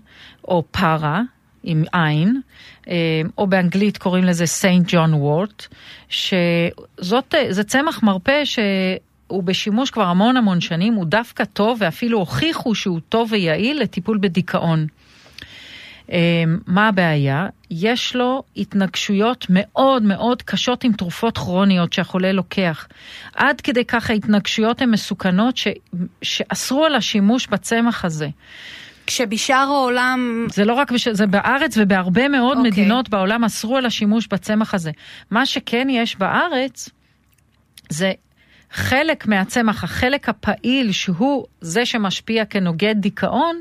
או 0.49 0.64
פרה. 0.70 1.22
עם 1.63 1.85
עין, 1.93 2.41
אה, 2.89 2.95
או 3.39 3.47
באנגלית 3.47 3.99
קוראים 3.99 4.25
לזה 4.25 4.47
סיינט 4.47 4.87
ג'ון 4.89 5.15
וורט, 5.15 5.67
שזה 6.09 7.65
צמח 7.67 8.03
מרפא 8.03 8.45
שהוא 8.45 9.43
בשימוש 9.43 9.91
כבר 9.91 10.05
המון 10.05 10.37
המון 10.37 10.61
שנים, 10.61 10.95
הוא 10.95 11.05
דווקא 11.05 11.45
טוב 11.45 11.79
ואפילו 11.81 12.19
הוכיחו 12.19 12.75
שהוא 12.75 13.01
טוב 13.09 13.33
ויעיל 13.33 13.81
לטיפול 13.81 14.19
בדיכאון. 14.21 14.87
אה, 16.13 16.45
מה 16.67 16.89
הבעיה? 16.89 17.47
יש 17.71 18.17
לו 18.17 18.43
התנגשויות 18.57 19.47
מאוד 19.51 20.03
מאוד 20.03 20.43
קשות 20.43 20.85
עם 20.85 20.93
תרופות 20.93 21.39
כרוניות 21.39 21.93
שהחולה 21.93 22.33
לוקח. 22.33 22.89
עד 23.35 23.61
כדי 23.61 23.85
כך 23.85 24.11
ההתנגשויות 24.11 24.83
הן 24.83 24.91
מסוכנות 24.91 25.57
ש... 25.57 25.69
שאסרו 26.23 26.85
על 26.85 26.95
השימוש 26.95 27.47
בצמח 27.47 28.05
הזה. 28.05 28.29
כשבשאר 29.07 29.57
העולם... 29.57 30.46
זה 30.50 30.64
לא 30.64 30.72
רק, 30.72 30.92
בש... 30.92 31.09
זה 31.09 31.26
בארץ 31.26 31.74
ובהרבה 31.76 32.28
מאוד 32.28 32.57
okay. 32.57 32.61
אוקיי. 32.61 32.70
מדינות 32.70 33.09
בעולם 33.09 33.44
אסרו 33.44 33.76
על 33.76 33.86
השימוש 33.86 34.26
בצמח 34.26 34.74
הזה. 34.74 34.90
מה 35.30 35.46
שכן 35.46 35.86
יש 35.90 36.16
בארץ, 36.16 36.88
זה 37.88 38.12
חלק 38.70 39.26
מהצמח, 39.26 39.84
החלק 39.84 40.28
הפעיל, 40.28 40.92
שהוא 40.92 41.46
זה 41.61 41.86
שמשפיע 41.86 42.44
כנוגד 42.44 42.94
דיכאון, 42.98 43.61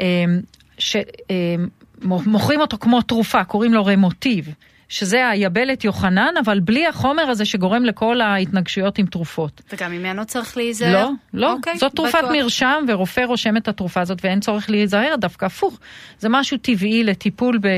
אמ, 0.00 0.40
שמוכרים 0.78 2.60
אותו 2.60 2.78
כמו 2.78 3.02
תרופה, 3.02 3.44
קוראים 3.44 3.74
לו 3.74 3.86
רמוטיב. 3.86 4.48
שזה 4.92 5.28
היבלת 5.28 5.84
יוחנן, 5.84 6.34
אבל 6.44 6.60
בלי 6.60 6.86
החומר 6.86 7.22
הזה 7.22 7.44
שגורם 7.44 7.84
לכל 7.84 8.20
ההתנגשויות 8.20 8.98
עם 8.98 9.06
תרופות. 9.06 9.62
וגם 9.72 9.92
ממנו 9.92 10.24
צריך 10.24 10.56
להיזהר? 10.56 10.92
לא, 10.92 11.10
לא. 11.34 11.52
אוקיי, 11.52 11.78
זאת 11.78 11.92
תרופת 11.94 12.18
בטוח. 12.18 12.30
מרשם, 12.32 12.84
ורופא 12.88 13.20
רושם 13.20 13.56
את 13.56 13.68
התרופה 13.68 14.00
הזאת, 14.00 14.24
ואין 14.24 14.40
צורך 14.40 14.70
להיזהר, 14.70 15.14
דווקא 15.20 15.44
הפוך. 15.46 15.78
זה 16.18 16.28
משהו 16.28 16.58
טבעי 16.58 17.04
לטיפול 17.04 17.58
ב... 17.58 17.68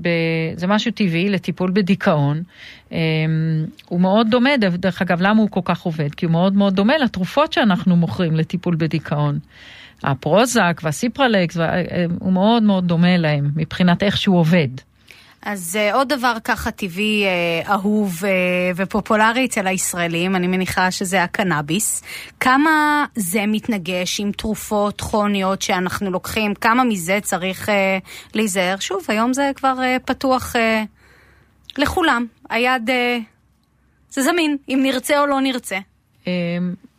ב... 0.00 0.08
זה 0.56 0.66
משהו 0.66 0.92
טבעי 0.92 1.30
לטיפול 1.30 1.70
בדיכאון. 1.74 2.42
Um, 2.90 2.94
הוא 3.88 4.00
מאוד 4.00 4.30
דומה, 4.30 4.56
דרך 4.56 5.02
אגב, 5.02 5.22
למה 5.22 5.40
הוא 5.40 5.50
כל 5.50 5.60
כך 5.64 5.82
עובד? 5.82 6.14
כי 6.14 6.26
הוא 6.26 6.32
מאוד 6.32 6.56
מאוד 6.56 6.74
דומה 6.74 6.98
לתרופות 6.98 7.52
שאנחנו 7.52 7.96
מוכרים 7.96 8.36
לטיפול 8.36 8.76
בדיכאון. 8.78 9.38
הפרוזק 10.02 10.80
והסיפרלקס, 10.82 11.56
הוא 12.18 12.32
מאוד 12.32 12.62
מאוד 12.62 12.88
דומה 12.88 13.16
להם 13.16 13.50
מבחינת 13.56 14.02
איך 14.02 14.16
שהוא 14.16 14.38
עובד. 14.38 14.68
אז 15.42 15.78
uh, 15.78 15.94
עוד 15.94 16.08
דבר 16.08 16.36
ככה 16.44 16.70
טבעי, 16.70 17.24
uh, 17.64 17.70
אהוב 17.70 18.20
uh, 18.20 18.26
ופופולרי 18.76 19.44
אצל 19.44 19.66
הישראלים, 19.66 20.36
אני 20.36 20.46
מניחה 20.46 20.90
שזה 20.90 21.22
הקנאביס. 21.22 22.02
כמה 22.40 23.04
זה 23.14 23.44
מתנגש 23.46 24.20
עם 24.20 24.32
תרופות 24.32 25.00
כרוניות 25.00 25.62
שאנחנו 25.62 26.10
לוקחים? 26.10 26.54
כמה 26.54 26.84
מזה 26.84 27.18
צריך 27.22 27.68
uh, 27.68 27.72
להיזהר? 28.34 28.76
שוב, 28.80 29.04
היום 29.08 29.32
זה 29.32 29.50
כבר 29.56 29.74
uh, 29.78 30.02
פתוח 30.04 30.56
uh, 30.56 30.58
לכולם. 31.78 32.26
היד, 32.50 32.90
uh, 32.90 33.22
זה 34.10 34.22
זמין, 34.22 34.56
אם 34.68 34.80
נרצה 34.82 35.20
או 35.20 35.26
לא 35.26 35.40
נרצה. 35.40 35.78
אמ, 36.26 36.32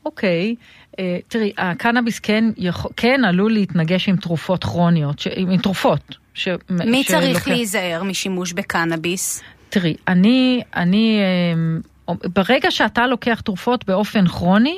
אוקיי. 0.06 0.56
Uh, 0.92 0.96
תראי, 1.28 1.54
הקנאביס 1.58 2.20
כן, 2.20 2.46
יכול, 2.58 2.92
כן 2.98 3.26
עלול 3.26 3.54
להתנגש 3.54 4.10
עם 4.10 4.16
תרופות 4.16 4.64
כרוניות, 4.64 5.22
עם 5.36 5.58
תרופות. 5.58 6.23
ש... 6.34 6.48
מי 6.70 7.04
שלוקח... 7.04 7.20
צריך 7.20 7.48
להיזהר 7.48 8.04
משימוש 8.04 8.54
בקנאביס? 8.54 9.44
תראי, 9.70 9.96
אני, 10.08 10.62
אני, 10.76 11.20
אמ, 11.54 11.82
ברגע 12.08 12.72
שאתה 12.72 13.08
לוקח 13.08 13.42
תרופות 13.42 13.86
באופן 13.86 14.28
כרוני, 14.28 14.78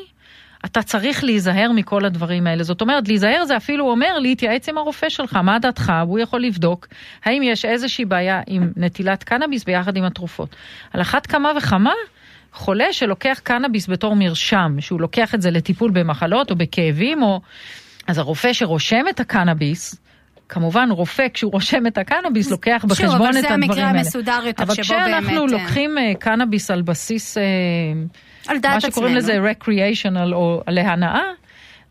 אתה 0.65 0.81
צריך 0.81 1.23
להיזהר 1.23 1.71
מכל 1.71 2.05
הדברים 2.05 2.47
האלה. 2.47 2.63
זאת 2.63 2.81
אומרת, 2.81 3.07
להיזהר 3.07 3.45
זה 3.45 3.57
אפילו 3.57 3.89
אומר 3.89 4.19
להתייעץ 4.19 4.69
עם 4.69 4.77
הרופא 4.77 5.09
שלך, 5.09 5.35
מה 5.35 5.59
דעתך, 5.59 5.93
הוא 6.05 6.19
יכול 6.19 6.41
לבדוק 6.41 6.87
האם 7.25 7.43
יש 7.43 7.65
איזושהי 7.65 8.05
בעיה 8.05 8.41
עם 8.47 8.71
נטילת 8.75 9.23
קנאביס 9.23 9.63
ביחד 9.63 9.97
עם 9.97 10.03
התרופות. 10.03 10.55
על 10.93 11.01
אחת 11.01 11.25
כמה 11.25 11.51
וכמה, 11.57 11.93
חולה 12.53 12.93
שלוקח 12.93 13.39
קנאביס 13.43 13.89
בתור 13.89 14.15
מרשם, 14.15 14.75
שהוא 14.79 15.01
לוקח 15.01 15.35
את 15.35 15.41
זה 15.41 15.51
לטיפול 15.51 15.91
במחלות 15.91 16.51
או 16.51 16.55
בכאבים, 16.55 17.23
או... 17.23 17.41
אז 18.07 18.17
הרופא 18.17 18.53
שרושם 18.53 19.05
את 19.09 19.19
הקנאביס, 19.19 19.95
כמובן 20.49 20.89
רופא 20.91 21.27
כשהוא 21.33 21.51
רושם 21.51 21.87
את 21.87 21.97
הקנאביס 21.97 22.51
לוקח 22.51 22.85
בחשבון 22.87 23.37
את 23.37 23.43
הדברים 23.43 23.51
האלה. 23.51 23.63
שוב, 23.63 23.65
אבל 23.65 23.71
זה 23.71 23.79
המקרה 23.79 23.89
המסודר 23.89 24.39
יותר 24.47 24.73
שבו 24.73 24.95
באמת... 24.95 25.13
אבל 25.13 25.23
כשאנחנו 25.23 25.47
לוקחים 25.47 25.97
uh, 25.97 26.17
קנאביס 26.19 26.71
על 26.71 26.81
בסיס, 26.81 27.37
uh, 27.37 27.41
על 28.47 28.57
מה 28.63 28.81
שקוראים 28.81 29.15
לזה 29.15 29.33
recreational 29.51 30.33
או 30.33 30.61
להנאה, 30.67 31.23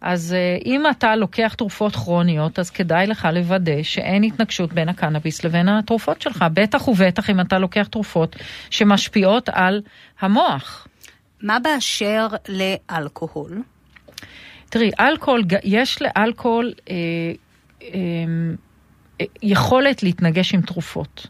אז 0.01 0.37
אם 0.67 0.83
אתה 0.91 1.17
לוקח 1.17 1.55
תרופות 1.55 1.97
כרוניות, 1.97 2.59
אז 2.59 2.71
כדאי 2.71 3.07
לך 3.07 3.29
לוודא 3.33 3.83
שאין 3.83 4.23
התנגשות 4.23 4.73
בין 4.73 4.89
הקנאביס 4.89 5.45
לבין 5.45 5.69
התרופות 5.69 6.23
שלך. 6.23 6.45
בטח 6.55 6.89
ובטח 6.89 7.31
אם 7.31 7.41
אתה 7.41 7.59
לוקח 7.59 7.87
תרופות 7.87 8.37
שמשפיעות 8.71 9.49
על 9.53 9.81
המוח. 10.21 10.87
מה 11.43 11.59
באשר 11.59 12.27
לאלכוהול? 12.49 13.63
תראי, 14.71 14.91
אלכוהול, 15.01 15.43
יש 15.65 15.99
לאלכוהול 16.03 16.73
אה, 16.91 16.95
יכולת 19.43 20.03
להתנגש 20.03 20.55
עם 20.55 20.61
תרופות. 20.61 21.27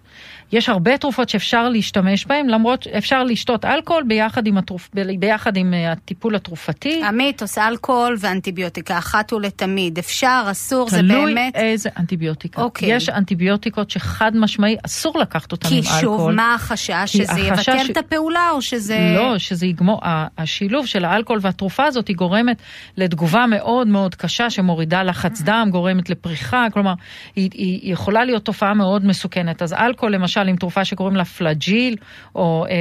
יש 0.54 0.68
הרבה 0.68 0.98
תרופות 0.98 1.28
שאפשר 1.28 1.68
להשתמש 1.68 2.26
בהן, 2.26 2.46
למרות 2.46 2.86
אפשר 2.98 3.24
לשתות 3.24 3.64
אלכוהול 3.64 4.02
ביחד 4.02 4.46
עם, 4.46 4.58
התרופ, 4.58 4.90
ביחד 5.18 5.56
עם 5.56 5.74
אה, 5.74 5.92
הטיפול 5.92 6.34
התרופתי. 6.34 7.02
המיתוס, 7.04 7.58
אלכוהול 7.58 8.16
ואנטיביוטיקה, 8.20 8.98
אחת 8.98 9.32
ולתמיד. 9.32 9.98
אפשר, 9.98 10.44
אסור, 10.50 10.90
זה 10.90 11.02
באמת... 11.02 11.54
תלוי 11.54 11.68
איזה 11.70 11.90
אנטיביוטיקה. 11.98 12.62
אוקיי. 12.62 12.94
יש 12.94 13.08
אנטיביוטיקות 13.08 13.90
שחד 13.90 14.36
משמעי, 14.36 14.76
אסור 14.86 15.18
לקחת 15.18 15.52
אותן 15.52 15.68
עם 15.68 15.74
אלכוהול. 15.74 15.96
כי 15.96 16.00
שוב, 16.00 16.30
מה 16.30 16.54
החשש? 16.54 17.04
שזה 17.06 17.40
יבטל 17.40 17.84
ש... 17.84 17.90
את 17.90 17.96
הפעולה 17.96 18.50
או 18.50 18.62
שזה... 18.62 18.98
לא, 19.16 19.38
שזה 19.38 19.66
יגמור, 19.66 20.00
השילוב 20.38 20.86
של 20.86 21.04
האלכוהול 21.04 21.40
והתרופה 21.42 21.84
הזאת 21.84 22.08
היא 22.08 22.16
גורמת 22.16 22.62
לתגובה 22.96 23.46
מאוד 23.46 23.86
מאוד 23.86 24.14
קשה 24.14 24.50
שמורידה 24.50 25.02
לחץ 25.02 25.42
דם, 25.42 25.68
גורמת 25.70 26.10
לפריחה, 26.10 26.66
כלומר, 26.72 26.94
היא, 27.36 27.50
היא 27.54 27.92
יכולה 27.92 28.24
להיות 28.24 28.44
תופעה 28.44 28.74
מאוד 28.74 29.06
מסוכנת. 29.06 29.62
אז 29.62 29.72
אלכוהול 29.72 30.14
למשל... 30.14 30.43
למשל 30.44 30.48
עם 30.50 30.56
תרופה 30.56 30.84
שקוראים 30.84 31.16
לה 31.16 31.24
פלאג'יל 31.24 31.96
או 32.34 32.66
אה, 32.68 32.74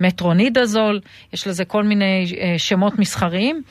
מטרונידזול, 0.00 1.00
יש 1.32 1.46
לזה 1.46 1.64
כל 1.64 1.84
מיני 1.84 2.26
אה, 2.40 2.54
שמות 2.58 2.98
מסחריים. 2.98 3.62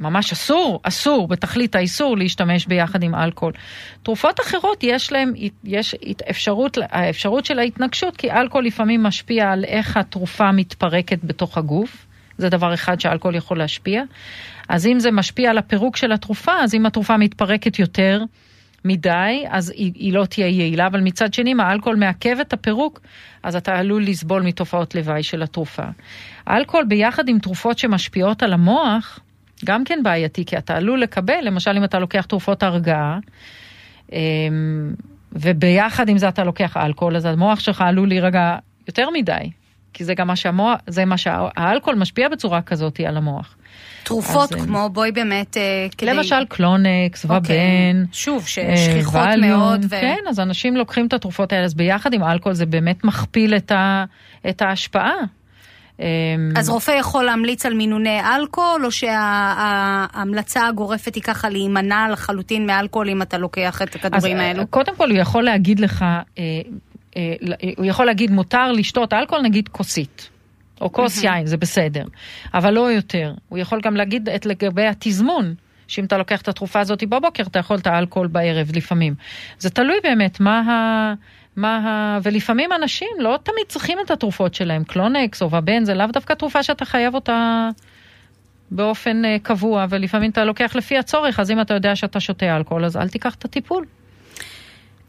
ממש 0.00 0.32
אסור, 0.32 0.80
אסור, 0.82 1.28
בתכלית 1.28 1.74
האיסור 1.74 2.16
להשתמש 2.16 2.66
ביחד 2.66 3.02
עם 3.02 3.14
אלכוהול. 3.14 3.52
תרופות 4.02 4.40
אחרות 4.40 4.82
יש 4.82 5.12
להן, 5.12 5.32
יש 5.64 5.94
אפשרות, 6.30 6.78
האפשרות 6.90 7.44
של 7.44 7.58
ההתנגשות, 7.58 8.16
כי 8.16 8.30
אלכוהול 8.30 8.66
לפעמים 8.66 9.02
משפיע 9.02 9.52
על 9.52 9.64
איך 9.64 9.96
התרופה 9.96 10.52
מתפרקת 10.52 11.18
בתוך 11.24 11.58
הגוף. 11.58 12.06
זה 12.38 12.48
דבר 12.48 12.74
אחד 12.74 13.00
שאלכוהול 13.00 13.34
יכול 13.34 13.58
להשפיע. 13.58 14.02
אז 14.68 14.86
אם 14.86 15.00
זה 15.00 15.10
משפיע 15.10 15.50
על 15.50 15.58
הפירוק 15.58 15.96
של 15.96 16.12
התרופה, 16.12 16.52
אז 16.62 16.74
אם 16.74 16.86
התרופה 16.86 17.16
מתפרקת 17.16 17.78
יותר, 17.78 18.22
מדי, 18.86 19.44
אז 19.48 19.70
היא, 19.70 19.92
היא 19.94 20.12
לא 20.12 20.24
תהיה 20.24 20.46
יעילה, 20.46 20.86
אבל 20.86 21.00
מצד 21.00 21.34
שני, 21.34 21.52
אם 21.52 21.60
האלכוהול 21.60 21.96
מעכב 21.96 22.36
את 22.40 22.52
הפירוק, 22.52 23.00
אז 23.42 23.56
אתה 23.56 23.78
עלול 23.78 24.04
לסבול 24.04 24.42
מתופעות 24.42 24.94
לוואי 24.94 25.22
של 25.22 25.42
התרופה. 25.42 25.82
האלכוהול 26.46 26.84
ביחד 26.84 27.28
עם 27.28 27.38
תרופות 27.38 27.78
שמשפיעות 27.78 28.42
על 28.42 28.52
המוח, 28.52 29.20
גם 29.64 29.84
כן 29.84 30.00
בעייתי, 30.02 30.44
כי 30.44 30.58
אתה 30.58 30.76
עלול 30.76 31.00
לקבל, 31.00 31.38
למשל 31.42 31.70
אם 31.76 31.84
אתה 31.84 31.98
לוקח 31.98 32.24
תרופות 32.24 32.62
הרגעה, 32.62 33.18
אמ, 34.12 34.94
וביחד 35.32 36.08
עם 36.08 36.18
זה 36.18 36.28
אתה 36.28 36.44
לוקח 36.44 36.76
אלכוהול, 36.76 37.16
אז 37.16 37.24
המוח 37.24 37.60
שלך 37.60 37.80
עלול 37.80 38.08
להירגע 38.08 38.56
יותר 38.88 39.10
מדי, 39.10 39.50
כי 39.92 40.04
זה 40.04 40.14
גם 40.14 40.26
מה 40.26 40.36
שהמוח, 40.36 40.80
זה 40.86 41.04
מה 41.04 41.18
שהאלכוהול 41.18 41.98
משפיע 41.98 42.28
בצורה 42.28 42.62
כזאת 42.62 43.00
על 43.00 43.16
המוח. 43.16 43.56
תרופות 44.06 44.52
אז, 44.52 44.64
כמו, 44.64 44.88
בואי 44.92 45.12
באמת, 45.12 45.56
כדי... 45.98 46.14
למשל 46.14 46.44
קלונקס, 46.48 47.24
אוקיי. 47.24 47.36
ובן. 47.38 48.04
שוב, 48.12 48.46
ששכיחות 48.46 49.28
מאוד. 49.40 49.84
ו... 49.84 49.88
כן, 49.88 50.18
אז 50.28 50.40
אנשים 50.40 50.76
לוקחים 50.76 51.06
את 51.06 51.12
התרופות 51.12 51.52
האלה, 51.52 51.64
אז 51.64 51.74
ביחד 51.74 52.12
עם 52.12 52.22
אלכוהול 52.22 52.54
זה 52.54 52.66
באמת 52.66 53.04
מכפיל 53.04 53.56
את, 53.56 53.72
ה, 53.72 54.04
את 54.48 54.62
ההשפעה. 54.62 55.14
אמ, 56.00 56.04
אז 56.56 56.68
רופא 56.68 56.90
יכול 56.90 57.24
להמליץ 57.24 57.66
על 57.66 57.74
מינוני 57.74 58.20
אלכוהול, 58.20 58.84
או 58.84 58.90
שההמלצה 58.90 60.66
הגורפת 60.66 61.14
היא 61.14 61.22
ככה 61.22 61.48
להימנע 61.48 62.06
לחלוטין 62.12 62.66
מאלכוהול 62.66 63.08
אם 63.08 63.22
אתה 63.22 63.38
לוקח 63.38 63.82
את 63.82 63.94
הכדורים 63.94 64.36
האלו? 64.36 64.60
אה, 64.60 64.66
קודם 64.66 64.96
כל 64.96 65.10
הוא 65.10 65.18
יכול 65.18 65.44
להגיד 65.44 65.80
לך, 65.80 66.02
אה, 66.02 66.16
אה, 67.16 67.34
הוא 67.76 67.86
יכול 67.86 68.06
להגיד 68.06 68.30
מותר 68.30 68.72
לשתות 68.72 69.12
אלכוהול 69.12 69.44
נגיד 69.44 69.68
כוסית. 69.68 70.35
או 70.80 70.92
כוס 70.92 71.24
יין, 71.24 71.46
זה 71.46 71.56
בסדר, 71.56 72.04
אבל 72.54 72.74
לא 72.74 72.92
יותר. 72.92 73.34
הוא 73.48 73.58
יכול 73.58 73.80
גם 73.80 73.96
להגיד 73.96 74.28
את 74.28 74.46
לגבי 74.46 74.86
התזמון, 74.86 75.54
שאם 75.88 76.04
אתה 76.04 76.18
לוקח 76.18 76.40
את 76.40 76.48
התרופה 76.48 76.80
הזאת 76.80 77.04
בבוקר, 77.04 77.42
אתה 77.42 77.58
יכול 77.58 77.76
את 77.76 77.86
האלכוהול 77.86 78.28
בערב 78.28 78.70
לפעמים. 78.74 79.14
זה 79.58 79.70
תלוי 79.70 79.96
באמת 80.02 80.40
מה 80.40 80.60
ה... 80.60 81.14
מה 81.56 81.76
ה... 81.76 82.18
ולפעמים 82.22 82.72
אנשים 82.72 83.08
לא 83.18 83.38
תמיד 83.42 83.66
צריכים 83.68 83.98
את 84.04 84.10
התרופות 84.10 84.54
שלהם, 84.54 84.84
קלונקס 84.84 85.42
או 85.42 85.50
ובן, 85.52 85.84
זה 85.84 85.94
לאו 85.94 86.06
דווקא 86.06 86.34
תרופה 86.34 86.62
שאתה 86.62 86.84
חייב 86.84 87.14
אותה 87.14 87.68
באופן 88.70 89.22
uh, 89.24 89.42
קבוע, 89.42 89.86
ולפעמים 89.90 90.30
אתה 90.30 90.44
לוקח 90.44 90.76
לפי 90.76 90.98
הצורך, 90.98 91.40
אז 91.40 91.50
אם 91.50 91.60
אתה 91.60 91.74
יודע 91.74 91.96
שאתה 91.96 92.20
שותה 92.20 92.56
אלכוהול, 92.56 92.84
אז 92.84 92.96
אל 92.96 93.08
תיקח 93.08 93.34
את 93.34 93.44
הטיפול. 93.44 93.86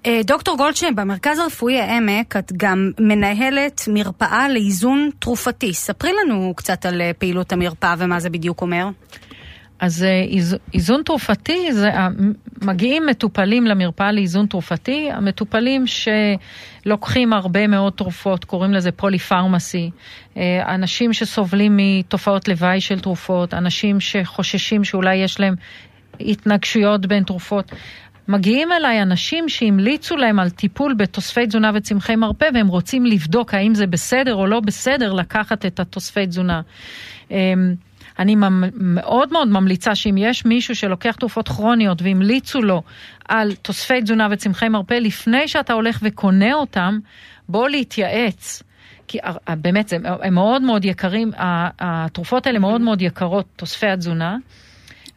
אה, 0.05 0.21
דוקטור 0.25 0.57
גולדשטיין, 0.57 0.95
במרכז 0.95 1.39
הרפואי 1.39 1.79
העמק 1.79 2.37
את 2.37 2.51
גם 2.57 2.91
מנהלת 2.99 3.81
מרפאה 3.87 4.49
לאיזון 4.49 5.09
תרופתי. 5.19 5.73
ספרי 5.73 6.11
לנו 6.23 6.53
קצת 6.55 6.85
על 6.85 7.01
אה, 7.01 7.11
פעילות 7.17 7.53
המרפאה 7.53 7.95
ומה 7.97 8.19
זה 8.19 8.29
בדיוק 8.29 8.61
אומר. 8.61 8.87
אז 9.79 10.03
אה, 10.03 10.09
איזון 10.73 11.01
תרופתי, 11.05 11.71
זה, 11.71 11.89
מגיעים 12.61 13.05
מטופלים 13.05 13.67
למרפאה 13.67 14.11
לאיזון 14.11 14.45
תרופתי, 14.45 15.09
המטופלים 15.11 15.85
שלוקחים 15.87 17.33
הרבה 17.33 17.67
מאוד 17.67 17.93
תרופות, 17.93 18.45
קוראים 18.45 18.73
לזה 18.73 18.91
פוליפרמסי, 18.91 19.91
אנשים 20.67 21.13
שסובלים 21.13 21.77
מתופעות 21.77 22.47
לוואי 22.47 22.81
של 22.81 22.99
תרופות, 22.99 23.53
אנשים 23.53 23.99
שחוששים 23.99 24.83
שאולי 24.83 25.15
יש 25.15 25.39
להם 25.39 25.55
התנגשויות 26.19 27.05
בין 27.05 27.23
תרופות. 27.23 27.71
מגיעים 28.27 28.71
אליי 28.71 29.01
אנשים 29.01 29.49
שהמליצו 29.49 30.17
להם 30.17 30.39
על 30.39 30.49
טיפול 30.49 30.93
בתוספי 30.93 31.47
תזונה 31.47 31.71
וצמחי 31.73 32.15
מרפא 32.15 32.49
והם 32.53 32.67
רוצים 32.67 33.05
לבדוק 33.05 33.53
האם 33.53 33.75
זה 33.75 33.87
בסדר 33.87 34.35
או 34.35 34.47
לא 34.47 34.59
בסדר 34.59 35.13
לקחת 35.13 35.65
את 35.65 35.79
התוספי 35.79 36.27
תזונה. 36.27 36.61
אמ, 37.31 37.73
אני 38.19 38.35
מאוד 38.73 39.33
מאוד 39.33 39.47
ממליצה 39.47 39.95
שאם 39.95 40.15
יש 40.17 40.45
מישהו 40.45 40.75
שלוקח 40.75 41.15
תרופות 41.15 41.47
כרוניות 41.47 42.01
והמליצו 42.01 42.61
לו 42.61 42.81
על 43.29 43.55
תוספי 43.55 44.01
תזונה 44.01 44.27
וצמחי 44.31 44.69
מרפא, 44.69 44.93
לפני 44.93 45.47
שאתה 45.47 45.73
הולך 45.73 45.99
וקונה 46.03 46.53
אותם, 46.53 46.99
בוא 47.49 47.69
להתייעץ. 47.69 48.63
כי 49.07 49.17
באמת, 49.47 49.93
הם 50.21 50.33
מאוד 50.33 50.61
מאוד 50.61 50.85
יקרים, 50.85 51.31
התרופות 51.79 52.47
האלה 52.47 52.59
מאוד 52.59 52.81
מאוד 52.81 53.01
יקרות, 53.01 53.45
תוספי 53.55 53.87
התזונה, 53.87 54.37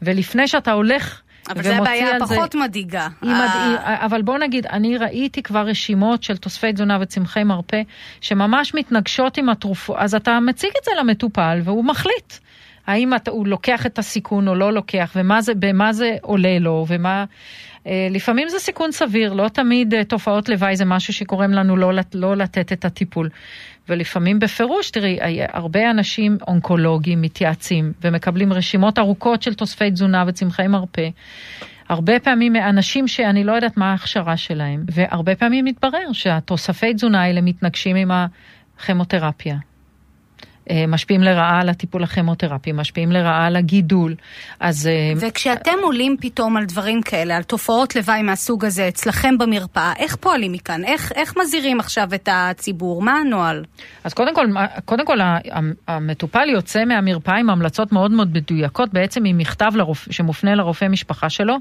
ולפני 0.02 0.48
שאתה 0.48 0.72
הולך 0.72 1.20
אבל 1.50 1.62
זו 1.62 1.72
הבעיה 1.72 2.16
הפחות 2.16 2.54
מדאיגה. 2.54 3.08
מדאיג, 3.22 3.76
אבל 3.84 4.22
בוא 4.22 4.38
נגיד, 4.38 4.66
אני 4.66 4.96
ראיתי 4.96 5.42
כבר 5.42 5.66
רשימות 5.66 6.22
של 6.22 6.36
תוספי 6.36 6.72
תזונה 6.72 6.98
וצמחי 7.00 7.44
מרפא 7.44 7.82
שממש 8.20 8.74
מתנגשות 8.74 9.38
עם 9.38 9.48
התרופות, 9.48 9.96
אז 9.98 10.14
אתה 10.14 10.40
מציג 10.40 10.70
את 10.80 10.84
זה 10.84 10.90
למטופל 11.00 11.60
והוא 11.64 11.84
מחליט. 11.84 12.34
האם 12.86 13.14
אתה, 13.14 13.30
הוא 13.30 13.46
לוקח 13.46 13.86
את 13.86 13.98
הסיכון 13.98 14.48
או 14.48 14.54
לא 14.54 14.72
לוקח, 14.72 15.12
ומה 15.16 15.42
זה, 15.42 15.52
במה 15.54 15.92
זה 15.92 16.16
עולה 16.22 16.58
לו, 16.58 16.86
ומה... 16.88 17.24
אה, 17.86 18.08
לפעמים 18.10 18.48
זה 18.48 18.58
סיכון 18.58 18.92
סביר, 18.92 19.32
לא 19.32 19.48
תמיד 19.48 19.94
אה, 19.94 20.04
תופעות 20.04 20.48
לוואי 20.48 20.76
זה 20.76 20.84
משהו 20.84 21.12
שגורם 21.14 21.50
לנו 21.50 21.76
לא, 21.76 21.92
לא 22.14 22.36
לתת 22.36 22.72
את 22.72 22.84
הטיפול. 22.84 23.28
ולפעמים 23.90 24.38
בפירוש, 24.38 24.90
תראי, 24.90 25.18
הרבה 25.52 25.90
אנשים 25.90 26.38
אונקולוגיים 26.48 27.22
מתייעצים 27.22 27.92
ומקבלים 28.02 28.52
רשימות 28.52 28.98
ארוכות 28.98 29.42
של 29.42 29.54
תוספי 29.54 29.90
תזונה 29.90 30.24
וצמחי 30.26 30.66
מרפא. 30.66 31.08
הרבה 31.88 32.20
פעמים 32.20 32.56
אנשים 32.56 33.08
שאני 33.08 33.44
לא 33.44 33.52
יודעת 33.52 33.76
מה 33.76 33.90
ההכשרה 33.90 34.36
שלהם, 34.36 34.84
והרבה 34.90 35.34
פעמים 35.34 35.64
מתברר 35.64 36.12
שהתוספי 36.12 36.94
תזונה 36.94 37.22
האלה 37.22 37.40
מתנגשים 37.40 37.96
עם 37.96 38.10
הכימותרפיה. 38.78 39.56
אה, 40.70 40.84
משפיעים 40.88 41.22
לרעה 41.22 41.60
על 41.60 41.68
הטיפול 41.68 42.02
הכימותרפי, 42.02 42.72
משפיעים 42.72 43.12
לרעה 43.12 43.46
על 43.46 43.56
הגידול. 43.56 44.14
אז... 44.60 44.86
אה, 44.86 45.12
וכשאתם 45.16 45.76
עולים 45.82 46.16
פתאום 46.20 46.56
על 46.56 46.64
דברים 46.64 47.02
כאלה, 47.02 47.36
על 47.36 47.42
תופעות 47.42 47.96
לוואי 47.96 48.22
מהסוג 48.22 48.64
הזה 48.64 48.88
אצלכם 48.88 49.38
במרפאה, 49.38 49.92
איך 49.98 50.16
פועלים 50.16 50.52
מכאן? 50.52 50.84
איך, 50.84 51.12
איך 51.14 51.34
מזהירים 51.36 51.80
עכשיו 51.80 52.08
את 52.14 52.28
הציבור? 52.32 53.02
מה 53.02 53.12
הנוהל? 53.12 53.64
אז 54.04 54.14
קודם 54.14 54.34
כל, 54.34 54.46
קודם 54.84 55.06
כל 55.06 55.18
המטופל 55.88 56.48
יוצא 56.48 56.84
מהמרפאה 56.84 57.36
עם 57.36 57.50
המלצות 57.50 57.92
מאוד 57.92 58.10
מאוד 58.10 58.28
מדויקות, 58.32 58.92
בעצם 58.92 59.24
עם 59.24 59.38
מכתב 59.38 59.70
לרופ... 59.74 60.08
שמופנה 60.10 60.54
לרופא 60.54 60.84
משפחה 60.88 61.30
שלו, 61.30 61.56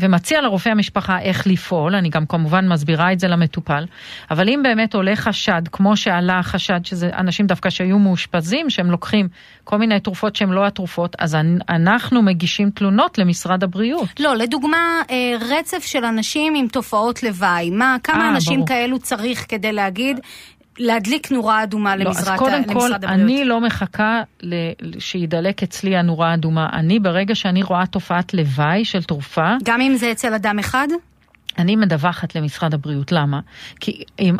ומציע 0.00 0.40
לרופא 0.40 0.68
המשפחה 0.68 1.20
איך 1.20 1.46
לפעול, 1.46 1.94
אני 1.94 2.08
גם 2.08 2.26
כמובן 2.26 2.68
מסבירה 2.68 3.12
את 3.12 3.20
זה 3.20 3.28
למטופל, 3.28 3.84
אבל 4.30 4.48
אם 4.48 4.60
באמת 4.62 4.94
עולה 4.94 5.16
חשד, 5.16 5.62
כמו 5.72 5.96
שעלה 5.96 6.38
החשד 6.38 6.80
שזה 6.84 7.10
אנשים 7.18 7.46
דווקא 7.46 7.70
שהיו 7.70 7.98
מאושפזים 8.18 8.70
שהם 8.70 8.90
לוקחים 8.90 9.28
כל 9.64 9.76
מיני 9.76 10.00
תרופות 10.00 10.36
שהן 10.36 10.50
לא 10.50 10.66
התרופות, 10.66 11.16
אז 11.18 11.36
אנחנו 11.68 12.22
מגישים 12.22 12.70
תלונות 12.70 13.18
למשרד 13.18 13.64
הבריאות. 13.64 14.08
לא, 14.20 14.36
לדוגמה, 14.36 15.02
אה, 15.10 15.34
רצף 15.40 15.84
של 15.84 16.04
אנשים 16.04 16.54
עם 16.54 16.68
תופעות 16.68 17.22
לוואי. 17.22 17.70
מה, 17.70 17.96
כמה 18.02 18.16
아, 18.16 18.20
אה, 18.20 18.28
אנשים 18.28 18.54
ברור. 18.54 18.68
כאלו 18.68 18.98
צריך 18.98 19.46
כדי 19.48 19.72
להגיד, 19.72 20.20
להדליק 20.78 21.30
נורה 21.30 21.62
אדומה 21.62 21.96
לא, 21.96 22.04
למשרד, 22.04 22.28
אז 22.28 22.38
קודם 22.38 22.64
כל. 22.64 22.94
אני 22.94 23.44
לא 23.44 23.60
מחכה 23.60 24.22
שידלק 24.98 25.62
אצלי 25.62 25.96
הנורה 25.96 26.30
האדומה. 26.30 26.68
אני, 26.72 26.98
ברגע 26.98 27.34
שאני 27.34 27.62
רואה 27.62 27.86
תופעת 27.86 28.34
לוואי 28.34 28.84
של 28.84 29.02
תרופה... 29.02 29.54
גם 29.64 29.80
אם 29.80 29.96
זה 29.96 30.12
אצל 30.12 30.34
אדם 30.34 30.58
אחד? 30.58 30.88
אני 31.58 31.76
מדווחת 31.76 32.34
למשרד 32.34 32.74
הבריאות. 32.74 33.12
למה? 33.12 33.40
כי 33.80 34.02
אם, 34.18 34.36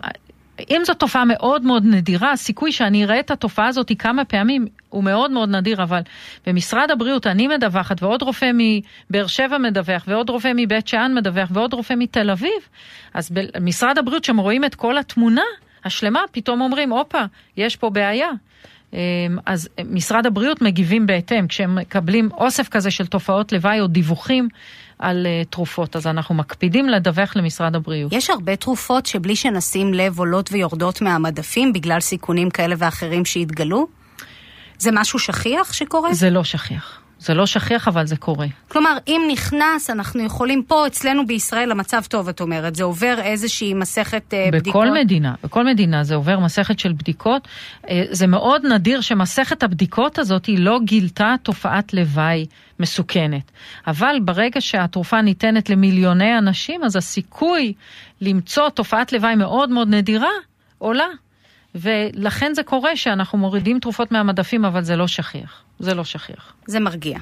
אם 0.70 0.82
זו 0.84 0.94
תופעה 0.94 1.24
מאוד 1.24 1.64
מאוד 1.64 1.84
נדירה, 1.86 2.32
הסיכוי 2.32 2.72
שאני 2.72 3.04
אראה 3.04 3.20
את 3.20 3.30
התופעה 3.30 3.66
הזאת 3.66 3.92
כמה 3.98 4.24
פעמים 4.24 4.66
הוא 4.88 5.04
מאוד 5.04 5.30
מאוד 5.30 5.48
נדיר, 5.48 5.82
אבל 5.82 6.00
במשרד 6.46 6.90
הבריאות 6.90 7.26
אני 7.26 7.48
מדווחת 7.48 8.02
ועוד 8.02 8.22
רופא 8.22 8.50
מבאר 8.54 9.26
שבע 9.26 9.58
מדווח 9.58 10.04
ועוד 10.08 10.30
רופא 10.30 10.52
מבית 10.56 10.88
שאן 10.88 11.14
מדווח 11.14 11.48
ועוד 11.52 11.74
רופא 11.74 11.94
מתל 11.96 12.30
אביב, 12.30 12.68
אז 13.14 13.30
במשרד 13.30 13.98
הבריאות, 13.98 14.22
כשהם 14.22 14.38
רואים 14.38 14.64
את 14.64 14.74
כל 14.74 14.98
התמונה 14.98 15.42
השלמה, 15.84 16.20
פתאום 16.32 16.60
אומרים, 16.60 16.92
הופה, 16.92 17.22
יש 17.56 17.76
פה 17.76 17.90
בעיה. 17.90 18.28
אמ, 18.92 18.98
אז 19.46 19.68
משרד 19.90 20.26
הבריאות 20.26 20.62
מגיבים 20.62 21.06
בהתאם, 21.06 21.46
כשהם 21.46 21.74
מקבלים 21.74 22.28
אוסף 22.32 22.68
כזה 22.68 22.90
של 22.90 23.06
תופעות 23.06 23.52
לוואי 23.52 23.80
או 23.80 23.86
דיווחים 23.86 24.48
על 24.98 25.26
uh, 25.26 25.48
תרופות, 25.50 25.96
אז 25.96 26.06
אנחנו 26.06 26.34
מקפידים 26.34 26.88
לדווח 26.88 27.36
למשרד 27.36 27.76
הבריאות. 27.76 28.12
יש 28.12 28.30
הרבה 28.30 28.56
תרופות 28.56 29.06
שבלי 29.06 29.36
שנשים 29.36 29.94
לב 29.94 30.18
עולות 30.18 30.52
ויורדות 30.52 31.02
מהמדפים 31.02 31.72
בגלל 31.72 32.00
סיכונים 32.00 32.50
כאלה 32.50 32.74
ואחרים 32.78 33.24
שהתגלו? 33.24 33.86
זה 34.78 34.90
משהו 34.92 35.18
שכיח 35.18 35.72
שקורה? 35.72 36.14
זה 36.14 36.30
לא 36.30 36.44
שכיח. 36.44 37.00
זה 37.18 37.34
לא 37.34 37.46
שכיח, 37.46 37.88
אבל 37.88 38.06
זה 38.06 38.16
קורה. 38.16 38.46
כלומר, 38.68 38.96
אם 39.06 39.22
נכנס, 39.32 39.90
אנחנו 39.90 40.22
יכולים 40.22 40.62
פה, 40.62 40.86
אצלנו 40.86 41.26
בישראל, 41.26 41.70
המצב 41.70 42.02
טוב, 42.08 42.28
את 42.28 42.40
אומרת. 42.40 42.74
זה 42.74 42.84
עובר 42.84 43.20
איזושהי 43.20 43.74
מסכת 43.74 44.22
uh, 44.30 44.36
בכל 44.48 44.58
בדיקות? 44.58 44.82
בכל 44.82 44.94
מדינה, 44.94 45.34
בכל 45.44 45.64
מדינה 45.66 46.04
זה 46.04 46.14
עובר 46.14 46.38
מסכת 46.38 46.78
של 46.78 46.92
בדיקות. 46.92 47.48
Uh, 47.84 47.88
זה 48.10 48.26
מאוד 48.26 48.66
נדיר 48.66 49.00
שמסכת 49.00 49.62
הבדיקות 49.62 50.18
הזאת 50.18 50.46
היא 50.46 50.58
לא 50.58 50.80
גילתה 50.84 51.34
תופעת 51.42 51.94
לוואי 51.94 52.46
מסוכנת. 52.80 53.50
אבל 53.86 54.16
ברגע 54.24 54.60
שהתרופה 54.60 55.22
ניתנת 55.22 55.70
למיליוני 55.70 56.38
אנשים, 56.38 56.84
אז 56.84 56.96
הסיכוי 56.96 57.72
למצוא 58.20 58.68
תופעת 58.68 59.12
לוואי 59.12 59.34
מאוד 59.34 59.70
מאוד 59.70 59.88
נדירה 59.88 60.30
עולה. 60.78 61.06
ולכן 61.74 62.54
זה 62.54 62.62
קורה 62.62 62.96
שאנחנו 62.96 63.38
מורידים 63.38 63.78
תרופות 63.78 64.12
מהמדפים, 64.12 64.64
אבל 64.64 64.82
זה 64.82 64.96
לא 64.96 65.06
שכיח. 65.06 65.62
זה 65.78 65.94
לא 65.94 66.04
שכיח. 66.04 66.52
זה 66.66 66.80
מרגיע. 66.80 67.18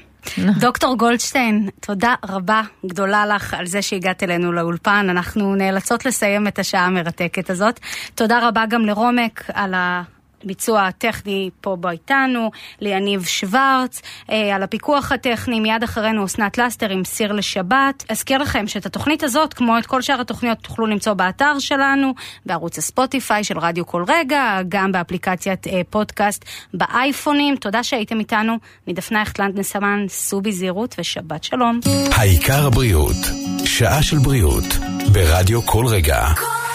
דוקטור 0.61 0.97
גולדשטיין, 0.97 1.69
תודה 1.81 2.15
רבה 2.25 2.63
גדולה 2.87 3.27
לך 3.27 3.55
על 3.55 3.67
זה 3.67 3.83
שהגעת 3.83 4.23
אלינו 4.23 4.53
לאולפן. 4.53 5.07
אנחנו 5.11 5.55
נאלצות 5.55 6.07
לסיים 6.07 6.49
את 6.49 6.59
השעה 6.59 6.87
המרתקת 6.87 7.51
הזאת. 7.51 7.81
תודה 8.15 8.49
רבה 8.49 8.65
גם 8.67 8.87
לרומק 8.87 9.45
על 9.53 9.75
ה... 9.75 10.03
הביצוע 10.45 10.87
הטכני 10.87 11.51
פה 11.61 11.77
בו 11.77 11.91
איתנו, 11.91 12.51
ליניב 12.81 13.25
שוורץ, 13.25 14.03
אה, 14.31 14.57
על 14.57 14.63
הפיקוח 14.63 15.13
הטכני, 15.13 15.61
מיד 15.61 15.83
אחרינו 15.83 16.25
אסנת 16.25 16.59
לסטר 16.59 16.91
עם 16.91 17.05
סיר 17.05 17.33
לשבת. 17.33 18.05
אזכיר 18.09 18.39
לכם 18.39 18.67
שאת 18.67 18.87
התוכנית 18.87 19.23
הזאת, 19.23 19.55
כמו 19.55 19.79
את 19.79 19.87
כל 19.87 20.03
שאר 20.03 20.21
התוכניות, 20.21 20.59
תוכלו 20.59 20.87
למצוא 20.87 21.13
באתר 21.13 21.59
שלנו, 21.59 22.15
בערוץ 22.47 22.79
הספוטיפיי 22.79 23.45
של 23.45 23.59
רדיו 23.59 23.87
כל 23.87 24.05
רגע, 24.09 24.61
גם 24.69 24.93
באפליקציית 24.93 25.67
אה, 25.67 25.81
פודקאסט 25.91 26.45
באייפונים. 26.75 27.57
תודה 27.57 27.83
שהייתם 27.83 28.19
איתנו. 28.19 28.57
מדפנה 28.87 29.23
הכטלנד 29.23 29.59
נסמן, 29.59 30.05
סעו 30.09 30.41
בזהירות 30.41 30.95
ושבת 30.99 31.45
שלום. 31.45 31.81
העיקר 32.13 32.67
הבריאות, 32.67 33.17
שעה 33.65 34.03
של 34.03 34.19
בריאות, 34.19 34.65
ברדיו 35.13 35.63
כל 35.63 35.87
רגע. 35.87 36.27
כל. 36.35 36.66